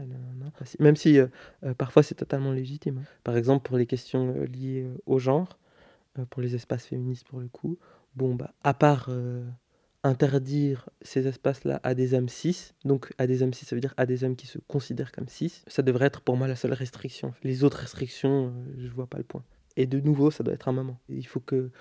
si- 0.66 0.78
Même 0.82 0.95
si 0.95 1.20
euh, 1.20 1.28
euh, 1.64 1.74
parfois 1.74 2.03
c'est 2.03 2.16
totalement 2.16 2.51
légitime. 2.51 2.99
hein. 2.99 3.07
Par 3.24 3.38
exemple, 3.38 3.68
pour 3.68 3.78
les 3.78 3.86
questions 3.86 4.34
liées 4.43 4.88
au 5.05 5.20
genre, 5.20 5.57
pour 6.30 6.41
les 6.41 6.55
espaces 6.55 6.86
féministes 6.86 7.28
pour 7.28 7.39
le 7.39 7.47
coup, 7.47 7.78
bon, 8.16 8.36
bah, 8.36 8.53
à 8.64 8.74
part 8.74 9.09
interdire 10.03 10.89
ces 11.01 11.28
espaces-là 11.28 11.80
à 11.84 11.93
des 11.95 12.14
hommes 12.14 12.28
cis, 12.30 12.74
donc 12.84 13.14
à 13.18 13.26
des 13.26 13.41
hommes 13.41 13.53
cis, 13.53 13.66
ça 13.66 13.76
veut 13.76 13.80
dire 13.82 13.93
à 13.97 14.05
des 14.05 14.24
hommes 14.24 14.36
qui 14.36 14.47
se 14.47 14.59
considèrent 14.68 15.11
comme 15.14 15.28
cis, 15.30 15.64
ça 15.68 15.82
devrait 15.82 16.07
être 16.07 16.22
pour 16.22 16.36
moi 16.36 16.47
la 16.47 16.55
seule 16.57 16.74
restriction. 16.74 17.34
Les 17.43 17.64
autres 17.64 17.78
restrictions, 17.78 18.53
je 18.78 18.88
vois 18.89 19.07
pas 19.07 19.18
le 19.18 19.24
point. 19.24 19.43
Et 19.78 19.88
de 19.88 19.99
nouveau, 19.99 20.30
ça 20.30 20.43
doit 20.43 20.53
être 20.53 20.68
un 20.68 20.74
moment. 20.74 20.99
Il 21.09 21.26
faut 21.26 21.39
que, 21.39 21.72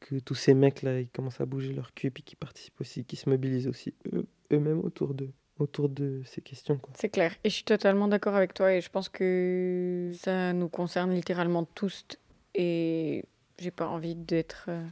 que 0.00 0.18
tous 0.18 0.34
ces 0.34 0.54
mecs-là, 0.54 1.00
ils 1.00 1.08
commencent 1.08 1.40
à 1.40 1.46
bouger 1.46 1.72
leur 1.72 1.94
cul, 1.94 2.10
puis 2.10 2.22
qu'ils 2.22 2.38
participent 2.38 2.80
aussi, 2.80 3.04
qu'ils 3.04 3.18
se 3.18 3.28
mobilisent 3.28 3.68
aussi 3.68 3.94
eux- 4.12 4.26
eux-mêmes 4.52 4.80
autour 4.80 5.14
de, 5.14 5.28
autour 5.58 5.88
de 5.88 6.22
ces 6.24 6.40
questions. 6.40 6.78
Quoi. 6.78 6.92
C'est 6.96 7.10
clair. 7.10 7.34
Et 7.44 7.50
je 7.50 7.54
suis 7.54 7.64
totalement 7.64 8.08
d'accord 8.08 8.34
avec 8.34 8.54
toi. 8.54 8.72
Et 8.74 8.80
je 8.80 8.90
pense 8.90 9.08
que 9.08 10.10
ça 10.18 10.52
nous 10.52 10.68
concerne 10.68 11.12
littéralement 11.14 11.64
tous. 11.64 12.06
Et 12.54 13.24
j'ai 13.58 13.70
pas 13.70 13.86
envie 13.86 14.16
d'être 14.16 14.66
euh, 14.68 14.84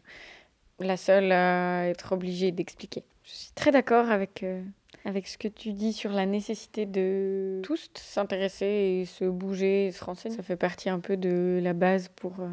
la 0.78 0.96
seule 0.96 1.32
à 1.32 1.88
être 1.88 2.12
obligée 2.12 2.52
d'expliquer. 2.52 3.02
Je 3.24 3.30
suis 3.32 3.52
très 3.52 3.72
d'accord 3.72 4.10
avec, 4.10 4.42
euh, 4.42 4.62
avec 5.04 5.26
ce 5.26 5.36
que 5.38 5.48
tu 5.48 5.72
dis 5.72 5.92
sur 5.92 6.12
la 6.12 6.26
nécessité 6.26 6.86
de 6.86 7.60
tous 7.62 7.90
s'intéresser 7.94 9.00
et 9.00 9.04
se 9.06 9.24
bouger 9.24 9.86
et 9.86 9.92
se 9.92 10.04
renseigner. 10.04 10.36
Ça 10.36 10.42
fait 10.42 10.56
partie 10.56 10.88
un 10.90 11.00
peu 11.00 11.16
de 11.16 11.60
la 11.62 11.72
base 11.72 12.08
pour 12.08 12.40
euh, 12.40 12.48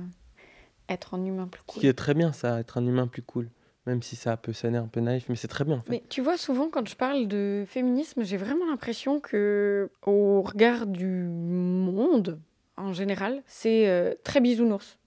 être 0.90 1.14
un 1.14 1.26
humain 1.26 1.48
plus 1.48 1.64
cool. 1.66 1.82
Qui 1.82 1.88
est 1.88 1.94
très 1.94 2.14
bien, 2.14 2.32
ça, 2.34 2.60
être 2.60 2.78
un 2.78 2.86
humain 2.86 3.08
plus 3.08 3.22
cool. 3.22 3.50
Même 3.86 4.02
si 4.02 4.16
ça 4.16 4.36
peut 4.36 4.54
sonner 4.54 4.80
un 4.80 4.88
peu 4.88 5.00
naïf, 5.00 5.26
mais 5.30 5.36
c'est 5.36 5.48
très 5.48 5.64
bien 5.64 5.76
en 5.76 5.82
fait. 5.82 5.92
Mais 5.92 6.04
tu 6.10 6.22
vois, 6.22 6.38
souvent 6.38 6.70
quand 6.70 6.88
je 6.88 6.96
parle 6.96 7.28
de 7.28 7.66
féminisme, 7.68 8.24
j'ai 8.24 8.38
vraiment 8.38 8.66
l'impression 8.66 9.20
que, 9.20 9.92
au 10.06 10.42
regard 10.42 10.88
du 10.88 11.06
monde 11.06 12.40
en 12.78 12.94
général, 12.94 13.44
c'est 13.46 13.88
euh, 13.88 14.14
très 14.24 14.42
bisounours. 14.42 14.98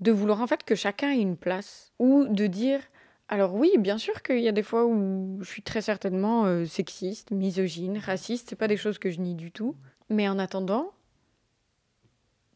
De 0.00 0.10
vouloir 0.10 0.40
en 0.40 0.46
fait 0.46 0.62
que 0.62 0.74
chacun 0.74 1.10
ait 1.10 1.20
une 1.20 1.36
place. 1.36 1.92
Ou 1.98 2.26
de 2.28 2.46
dire, 2.46 2.80
alors 3.28 3.54
oui, 3.54 3.72
bien 3.78 3.98
sûr 3.98 4.22
qu'il 4.22 4.40
y 4.40 4.48
a 4.48 4.52
des 4.52 4.62
fois 4.62 4.86
où 4.86 5.38
je 5.42 5.48
suis 5.48 5.62
très 5.62 5.82
certainement 5.82 6.46
euh, 6.46 6.64
sexiste, 6.64 7.30
misogyne, 7.30 7.98
raciste, 7.98 8.48
c'est 8.48 8.56
pas 8.56 8.68
des 8.68 8.76
choses 8.76 8.98
que 8.98 9.10
je 9.10 9.20
nie 9.20 9.34
du 9.34 9.50
tout. 9.52 9.76
Mais 10.08 10.28
en 10.28 10.38
attendant, 10.38 10.92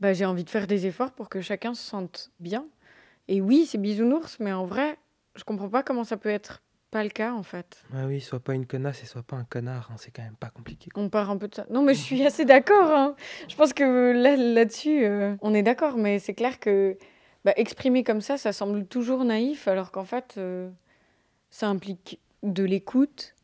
bah, 0.03 0.13
j'ai 0.13 0.27
envie 0.27 0.43
de 0.43 0.51
faire 0.51 0.67
des 0.67 0.87
efforts 0.87 1.13
pour 1.13 1.29
que 1.29 1.41
chacun 1.41 1.75
se 1.75 1.83
sente 1.83 2.33
bien. 2.41 2.67
Et 3.29 3.41
oui, 3.41 3.67
c'est 3.67 3.79
bisounours, 3.79 4.41
mais 4.41 4.53
en 4.53 4.67
vrai, 4.67 4.99
je 5.37 5.45
comprends 5.45 5.69
pas 5.69 5.85
comment 5.85 6.03
ça 6.03 6.17
peut 6.17 6.29
être 6.29 6.61
pas 6.91 7.05
le 7.05 7.09
cas 7.09 7.33
en 7.33 7.45
fait. 7.45 7.85
Ah 7.95 8.07
oui, 8.07 8.21
sois 8.21 8.41
pas 8.41 8.55
une 8.55 8.67
connasse 8.67 9.01
et 9.05 9.07
sois 9.07 9.23
pas 9.23 9.37
un 9.37 9.45
connard, 9.45 9.91
hein, 9.93 9.95
c'est 9.99 10.11
quand 10.11 10.25
même 10.25 10.35
pas 10.35 10.51
compliqué. 10.51 10.91
On 10.97 11.09
part 11.09 11.31
un 11.31 11.37
peu 11.37 11.47
de 11.47 11.55
ça. 11.55 11.67
Non, 11.71 11.83
mais 11.83 11.95
je 11.95 12.01
suis 12.01 12.27
assez 12.27 12.45
d'accord. 12.45 12.91
hein. 12.91 13.15
Je 13.49 13.55
pense 13.55 13.73
que 13.73 14.13
là, 14.13 14.35
là-dessus, 14.35 15.05
euh, 15.05 15.37
on 15.41 15.55
est 15.55 15.63
d'accord. 15.63 15.97
Mais 15.97 16.19
c'est 16.19 16.35
clair 16.35 16.59
que 16.59 16.99
bah, 17.45 17.53
exprimer 17.57 18.03
comme 18.03 18.21
ça, 18.21 18.37
ça 18.39 18.53
semble 18.53 18.85
toujours 18.87 19.25
naïf, 19.25 19.69
alors 19.69 19.93
qu'en 19.93 20.05
fait, 20.05 20.35
euh, 20.37 20.69
ça 21.51 21.69
implique 21.69 22.19
de 22.43 22.65
l'écoute 22.65 23.37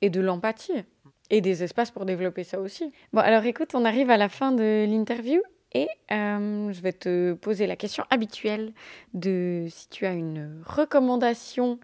et 0.00 0.10
de 0.10 0.20
l'empathie. 0.20 0.84
Et 1.30 1.40
des 1.40 1.64
espaces 1.64 1.90
pour 1.90 2.04
développer 2.04 2.44
ça 2.44 2.60
aussi. 2.60 2.92
Bon, 3.12 3.20
alors 3.20 3.44
écoute, 3.44 3.74
on 3.74 3.84
arrive 3.84 4.10
à 4.10 4.16
la 4.16 4.28
fin 4.28 4.52
de 4.52 4.84
l'interview 4.86 5.42
et 5.74 5.88
euh, 6.12 6.72
je 6.72 6.80
vais 6.80 6.92
te 6.92 7.34
poser 7.34 7.66
la 7.66 7.76
question 7.76 8.04
habituelle 8.10 8.72
de 9.12 9.66
si 9.68 9.88
tu 9.88 10.06
as 10.06 10.12
une 10.12 10.62
recommandation 10.64 11.78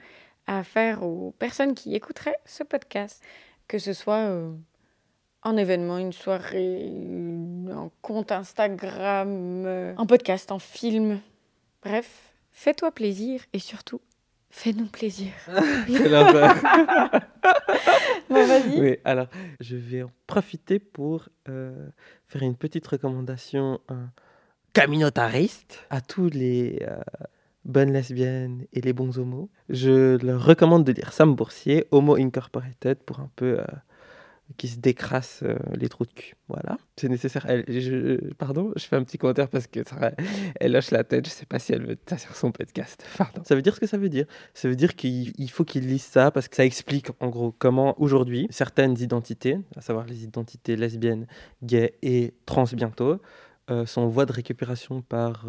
à 0.46 0.62
faire 0.62 1.02
aux 1.02 1.32
personnes 1.38 1.74
qui 1.74 1.94
écouteraient 1.94 2.38
ce 2.44 2.62
podcast, 2.62 3.22
que 3.68 3.78
ce 3.78 3.92
soit 3.92 4.28
euh, 4.28 4.52
un 5.42 5.56
événement, 5.56 5.98
une 5.98 6.12
soirée, 6.12 6.92
un 7.70 7.90
compte 8.00 8.32
Instagram, 8.32 9.64
euh, 9.66 9.94
un 9.96 10.06
podcast, 10.06 10.52
un 10.52 10.58
film. 10.58 11.20
Bref, 11.82 12.32
fais-toi 12.52 12.92
plaisir 12.92 13.42
et 13.52 13.58
surtout, 13.58 14.00
fais-nous 14.50 14.86
plaisir. 14.86 15.32
bon, 18.28 18.46
vas-y. 18.46 18.80
Oui, 18.80 18.96
alors, 19.04 19.28
je 19.60 19.76
vais 19.76 20.02
en 20.02 20.10
profiter 20.26 20.78
pour 20.78 21.28
euh, 21.48 21.88
faire 22.26 22.42
une 22.42 22.56
petite 22.56 22.86
recommandation 22.86 23.80
euh, 23.90 24.04
communautariste 24.74 25.86
à 25.90 26.00
tous 26.00 26.28
les 26.30 26.78
euh, 26.82 27.00
bonnes 27.64 27.92
lesbiennes 27.92 28.66
et 28.72 28.80
les 28.80 28.92
bons 28.92 29.18
homos. 29.18 29.48
Je 29.68 30.16
leur 30.24 30.44
recommande 30.44 30.84
de 30.84 30.92
lire 30.92 31.12
Sam 31.12 31.34
Boursier, 31.34 31.86
Homo 31.90 32.16
Incorporated, 32.16 32.98
pour 32.98 33.20
un 33.20 33.30
peu 33.36 33.60
qui 34.56 34.68
se 34.68 34.78
décrasse 34.78 35.40
euh, 35.42 35.56
les 35.74 35.88
trous 35.88 36.04
de 36.04 36.12
cul. 36.12 36.34
Voilà, 36.48 36.78
c'est 36.96 37.08
nécessaire. 37.08 37.46
Pardon, 38.38 38.72
je 38.76 38.84
fais 38.84 38.96
un 38.96 39.04
petit 39.04 39.18
commentaire 39.18 39.48
parce 39.48 39.66
que 39.66 39.86
ça, 39.86 40.12
elle 40.58 40.76
hoche 40.76 40.90
la 40.90 41.04
tête. 41.04 41.26
Je 41.26 41.30
sais 41.30 41.46
pas 41.46 41.58
si 41.58 41.72
elle 41.72 41.86
veut 41.86 41.98
sur 42.16 42.34
son 42.34 42.52
podcast. 42.52 43.04
Pardon. 43.18 43.42
Ça 43.44 43.54
veut 43.54 43.62
dire 43.62 43.74
ce 43.74 43.80
que 43.80 43.86
ça 43.86 43.98
veut 43.98 44.08
dire. 44.08 44.26
Ça 44.54 44.68
veut 44.68 44.76
dire 44.76 44.96
qu'il 44.96 45.50
faut 45.50 45.64
qu'il 45.64 45.86
lise 45.86 46.02
ça 46.02 46.30
parce 46.30 46.48
que 46.48 46.56
ça 46.56 46.64
explique 46.64 47.08
en 47.20 47.28
gros 47.28 47.52
comment 47.52 48.00
aujourd'hui 48.00 48.46
certaines 48.50 48.98
identités, 49.00 49.58
à 49.76 49.80
savoir 49.80 50.06
les 50.06 50.24
identités 50.24 50.76
lesbiennes, 50.76 51.26
gays 51.62 51.94
et 52.02 52.34
trans 52.46 52.64
bientôt, 52.72 53.20
euh, 53.70 53.86
sont 53.86 54.02
en 54.02 54.08
voie 54.08 54.26
de 54.26 54.32
récupération 54.32 55.02
par 55.02 55.46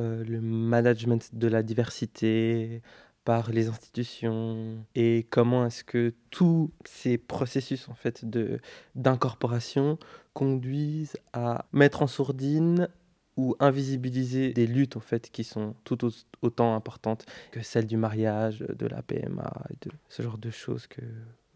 euh, 0.00 0.24
le 0.24 0.40
management 0.40 1.34
de 1.34 1.48
la 1.48 1.62
diversité, 1.62 2.80
par 3.24 3.50
les 3.50 3.68
institutions 3.68 4.84
et 4.94 5.26
comment 5.30 5.66
est-ce 5.66 5.84
que 5.84 6.14
tous 6.30 6.72
ces 6.84 7.18
processus 7.18 7.88
en 7.88 7.94
fait 7.94 8.24
de 8.24 8.60
d'incorporation 8.94 9.98
conduisent 10.34 11.16
à 11.32 11.66
mettre 11.72 12.02
en 12.02 12.06
sourdine 12.06 12.88
ou 13.36 13.56
invisibiliser 13.60 14.52
des 14.52 14.66
luttes 14.66 14.96
en 14.96 15.00
fait 15.00 15.30
qui 15.30 15.44
sont 15.44 15.74
tout 15.84 15.98
autant 16.42 16.74
importantes 16.74 17.24
que 17.50 17.62
celles 17.62 17.86
du 17.86 17.96
mariage, 17.96 18.58
de 18.60 18.86
la 18.86 19.02
PMA 19.02 19.52
et 19.70 19.88
de 19.88 19.94
ce 20.08 20.22
genre 20.22 20.38
de 20.38 20.50
choses 20.50 20.86
que 20.86 21.02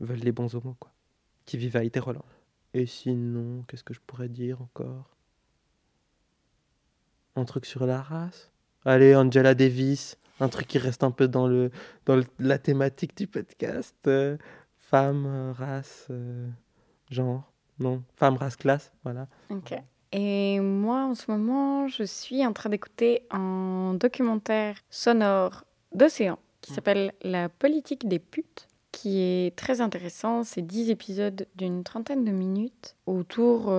veulent 0.01 0.19
les 0.19 0.33
bons 0.33 0.55
homos 0.55 0.77
quoi, 0.79 0.93
qui 1.45 1.57
vivent 1.59 1.77
à 1.77 1.85
Iteroland. 1.85 2.25
Et 2.75 2.87
sinon, 2.87 3.63
qu'est-ce 3.63 3.85
que 3.85 3.95
je 3.95 4.01
pourrais 4.07 4.29
dire 4.29 4.61
encore? 4.61 5.17
Un 7.35 7.45
truc 7.45 7.67
sur 7.67 7.87
la 7.87 8.03
race? 8.03 8.51
Allez, 8.85 9.15
Angela 9.15 9.55
Davis, 9.55 10.19
un 10.41 10.49
truc 10.49 10.67
qui 10.67 10.79
reste 10.79 11.05
un 11.05 11.11
peu 11.11 11.29
dans, 11.29 11.47
le, 11.47 11.71
dans 12.05 12.21
la 12.39 12.59
thématique 12.59 13.17
du 13.17 13.27
podcast. 13.27 13.97
Euh, 14.07 14.37
femme, 14.77 15.27
euh, 15.27 15.53
race, 15.53 16.07
euh, 16.11 16.49
genre. 17.11 17.53
Non, 17.79 18.03
femme, 18.17 18.37
race, 18.37 18.57
classe, 18.57 18.93
voilà. 19.05 19.27
Ok. 19.51 19.75
Et 20.13 20.61
moi, 20.61 21.05
en 21.05 21.15
ce 21.15 21.31
moment, 21.31 21.89
je 21.89 22.05
suis 22.05 22.47
en 22.47 22.53
train 22.53 22.71
d'écouter 22.71 23.23
un 23.31 23.95
documentaire 23.95 24.77
sonore 24.89 25.65
d'Océan 25.95 26.39
qui 26.63 26.73
mmh. 26.73 26.75
s'appelle 26.75 27.13
La 27.23 27.49
politique 27.51 28.09
des 28.09 28.19
putes, 28.19 28.69
qui 28.93 29.21
est 29.21 29.55
très 29.57 29.83
intéressant. 29.83 30.43
C'est 30.43 30.63
10 30.63 30.91
épisodes 30.91 31.47
d'une 31.55 31.85
trentaine 31.85 32.25
de 32.25 32.31
minutes 32.31 32.97
autour 33.05 33.71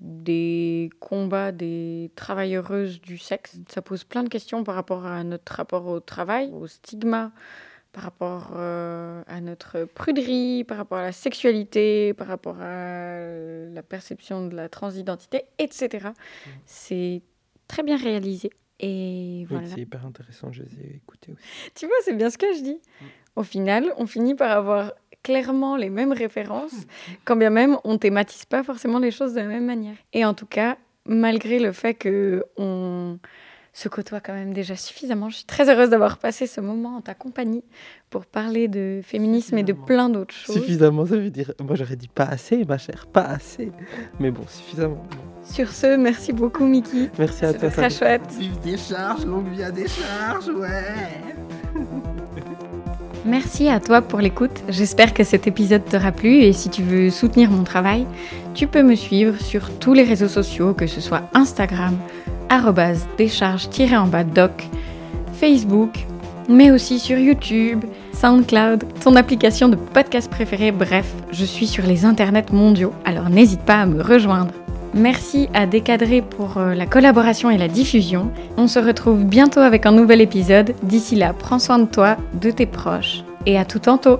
des 0.00 0.90
combats 0.98 1.52
des 1.52 2.10
travailleuses 2.16 3.00
du 3.00 3.18
sexe. 3.18 3.58
Ça 3.68 3.82
pose 3.82 4.04
plein 4.04 4.22
de 4.22 4.28
questions 4.28 4.64
par 4.64 4.74
rapport 4.74 5.06
à 5.06 5.22
notre 5.24 5.52
rapport 5.52 5.86
au 5.86 6.00
travail, 6.00 6.50
au 6.52 6.66
stigma, 6.66 7.32
par 7.92 8.04
rapport 8.04 8.52
euh, 8.56 9.22
à 9.26 9.40
notre 9.40 9.84
pruderie, 9.84 10.64
par 10.64 10.78
rapport 10.78 10.98
à 10.98 11.02
la 11.02 11.12
sexualité, 11.12 12.14
par 12.14 12.28
rapport 12.28 12.56
à 12.60 13.20
la 13.72 13.82
perception 13.82 14.46
de 14.46 14.54
la 14.54 14.68
transidentité, 14.68 15.44
etc. 15.58 16.08
Mmh. 16.08 16.50
C'est 16.64 17.22
très 17.68 17.82
bien 17.82 17.96
réalisé. 17.96 18.50
Et 18.82 19.44
voilà. 19.50 19.68
c'est 19.68 19.80
hyper 19.82 20.06
intéressant, 20.06 20.50
je 20.52 20.62
les 20.62 20.80
ai 20.80 20.96
écoutés 20.96 21.32
aussi. 21.32 21.44
Tu 21.74 21.86
vois, 21.86 21.96
c'est 22.02 22.14
bien 22.14 22.30
ce 22.30 22.38
que 22.38 22.46
je 22.54 22.62
dis. 22.62 22.80
Mmh. 23.00 23.04
Au 23.36 23.42
final, 23.42 23.92
on 23.96 24.06
finit 24.06 24.34
par 24.34 24.50
avoir 24.50 24.92
clairement 25.22 25.76
les 25.76 25.90
mêmes 25.90 26.12
références, 26.12 26.86
quand 27.24 27.36
bien 27.36 27.50
même 27.50 27.76
on 27.84 27.98
thématise 27.98 28.44
pas 28.46 28.62
forcément 28.62 28.98
les 28.98 29.10
choses 29.10 29.34
de 29.34 29.40
la 29.40 29.46
même 29.46 29.66
manière. 29.66 29.96
Et 30.12 30.24
en 30.24 30.34
tout 30.34 30.46
cas, 30.46 30.76
malgré 31.06 31.58
le 31.58 31.72
fait 31.72 31.94
que 31.94 32.44
on 32.56 33.18
se 33.72 33.88
côtoie 33.88 34.20
quand 34.20 34.32
même 34.32 34.52
déjà 34.52 34.74
suffisamment, 34.76 35.28
je 35.28 35.36
suis 35.36 35.44
très 35.44 35.70
heureuse 35.70 35.90
d'avoir 35.90 36.18
passé 36.18 36.46
ce 36.46 36.60
moment 36.60 36.96
en 36.96 37.00
ta 37.00 37.14
compagnie 37.14 37.62
pour 38.08 38.26
parler 38.26 38.66
de 38.66 39.00
féminisme 39.02 39.58
et 39.58 39.62
de 39.62 39.72
plein 39.72 40.08
d'autres 40.08 40.34
choses. 40.34 40.56
Suffisamment, 40.56 41.06
ça 41.06 41.16
veut 41.16 41.30
dire, 41.30 41.52
moi 41.60 41.76
j'aurais 41.76 41.96
dit 41.96 42.08
pas 42.08 42.24
assez, 42.24 42.64
ma 42.64 42.78
chère, 42.78 43.06
pas 43.06 43.22
assez, 43.22 43.70
mais 44.18 44.30
bon, 44.30 44.42
suffisamment. 44.48 45.06
Sur 45.44 45.70
ce, 45.70 45.96
merci 45.96 46.32
beaucoup, 46.32 46.64
Mickey. 46.64 47.10
Merci 47.18 47.44
à 47.44 47.54
toi. 47.54 47.70
Très 47.70 47.90
chouette. 47.90 48.22
Vive 48.38 48.58
des 48.60 48.76
charges, 48.76 49.24
longue 49.24 49.48
vie 49.48 49.62
à 49.62 49.70
des 49.70 49.86
charges, 49.86 50.48
ouais. 50.48 50.84
Merci 53.30 53.68
à 53.68 53.78
toi 53.78 54.02
pour 54.02 54.18
l'écoute. 54.18 54.64
J'espère 54.68 55.14
que 55.14 55.22
cet 55.22 55.46
épisode 55.46 55.84
t'aura 55.84 56.10
plu 56.10 56.38
et 56.38 56.52
si 56.52 56.68
tu 56.68 56.82
veux 56.82 57.10
soutenir 57.10 57.48
mon 57.48 57.62
travail, 57.62 58.04
tu 58.54 58.66
peux 58.66 58.82
me 58.82 58.96
suivre 58.96 59.40
sur 59.40 59.70
tous 59.78 59.94
les 59.94 60.02
réseaux 60.02 60.26
sociaux, 60.26 60.74
que 60.74 60.88
ce 60.88 61.00
soit 61.00 61.22
Instagram, 61.32 61.96
décharge-en-bas 63.16 64.24
doc, 64.24 64.68
Facebook, 65.34 65.92
mais 66.48 66.72
aussi 66.72 66.98
sur 66.98 67.18
YouTube, 67.18 67.84
SoundCloud, 68.14 68.82
ton 69.00 69.14
application 69.14 69.68
de 69.68 69.76
podcast 69.76 70.28
préférée, 70.28 70.72
bref, 70.72 71.06
je 71.30 71.44
suis 71.44 71.68
sur 71.68 71.86
les 71.86 72.04
internets 72.04 72.50
mondiaux, 72.52 72.92
alors 73.04 73.30
n'hésite 73.30 73.62
pas 73.62 73.82
à 73.82 73.86
me 73.86 74.02
rejoindre. 74.02 74.54
Merci 74.94 75.48
à 75.54 75.66
Décadré 75.66 76.20
pour 76.20 76.58
euh, 76.58 76.74
la 76.74 76.86
collaboration 76.86 77.50
et 77.50 77.58
la 77.58 77.68
diffusion. 77.68 78.32
On 78.56 78.66
se 78.66 78.78
retrouve 78.78 79.24
bientôt 79.24 79.60
avec 79.60 79.86
un 79.86 79.92
nouvel 79.92 80.20
épisode. 80.20 80.74
D'ici 80.82 81.14
là, 81.14 81.32
prends 81.32 81.60
soin 81.60 81.78
de 81.78 81.86
toi, 81.86 82.16
de 82.40 82.50
tes 82.50 82.66
proches 82.66 83.22
et 83.46 83.56
à 83.56 83.64
tout 83.64 83.78
tantôt. 83.78 84.18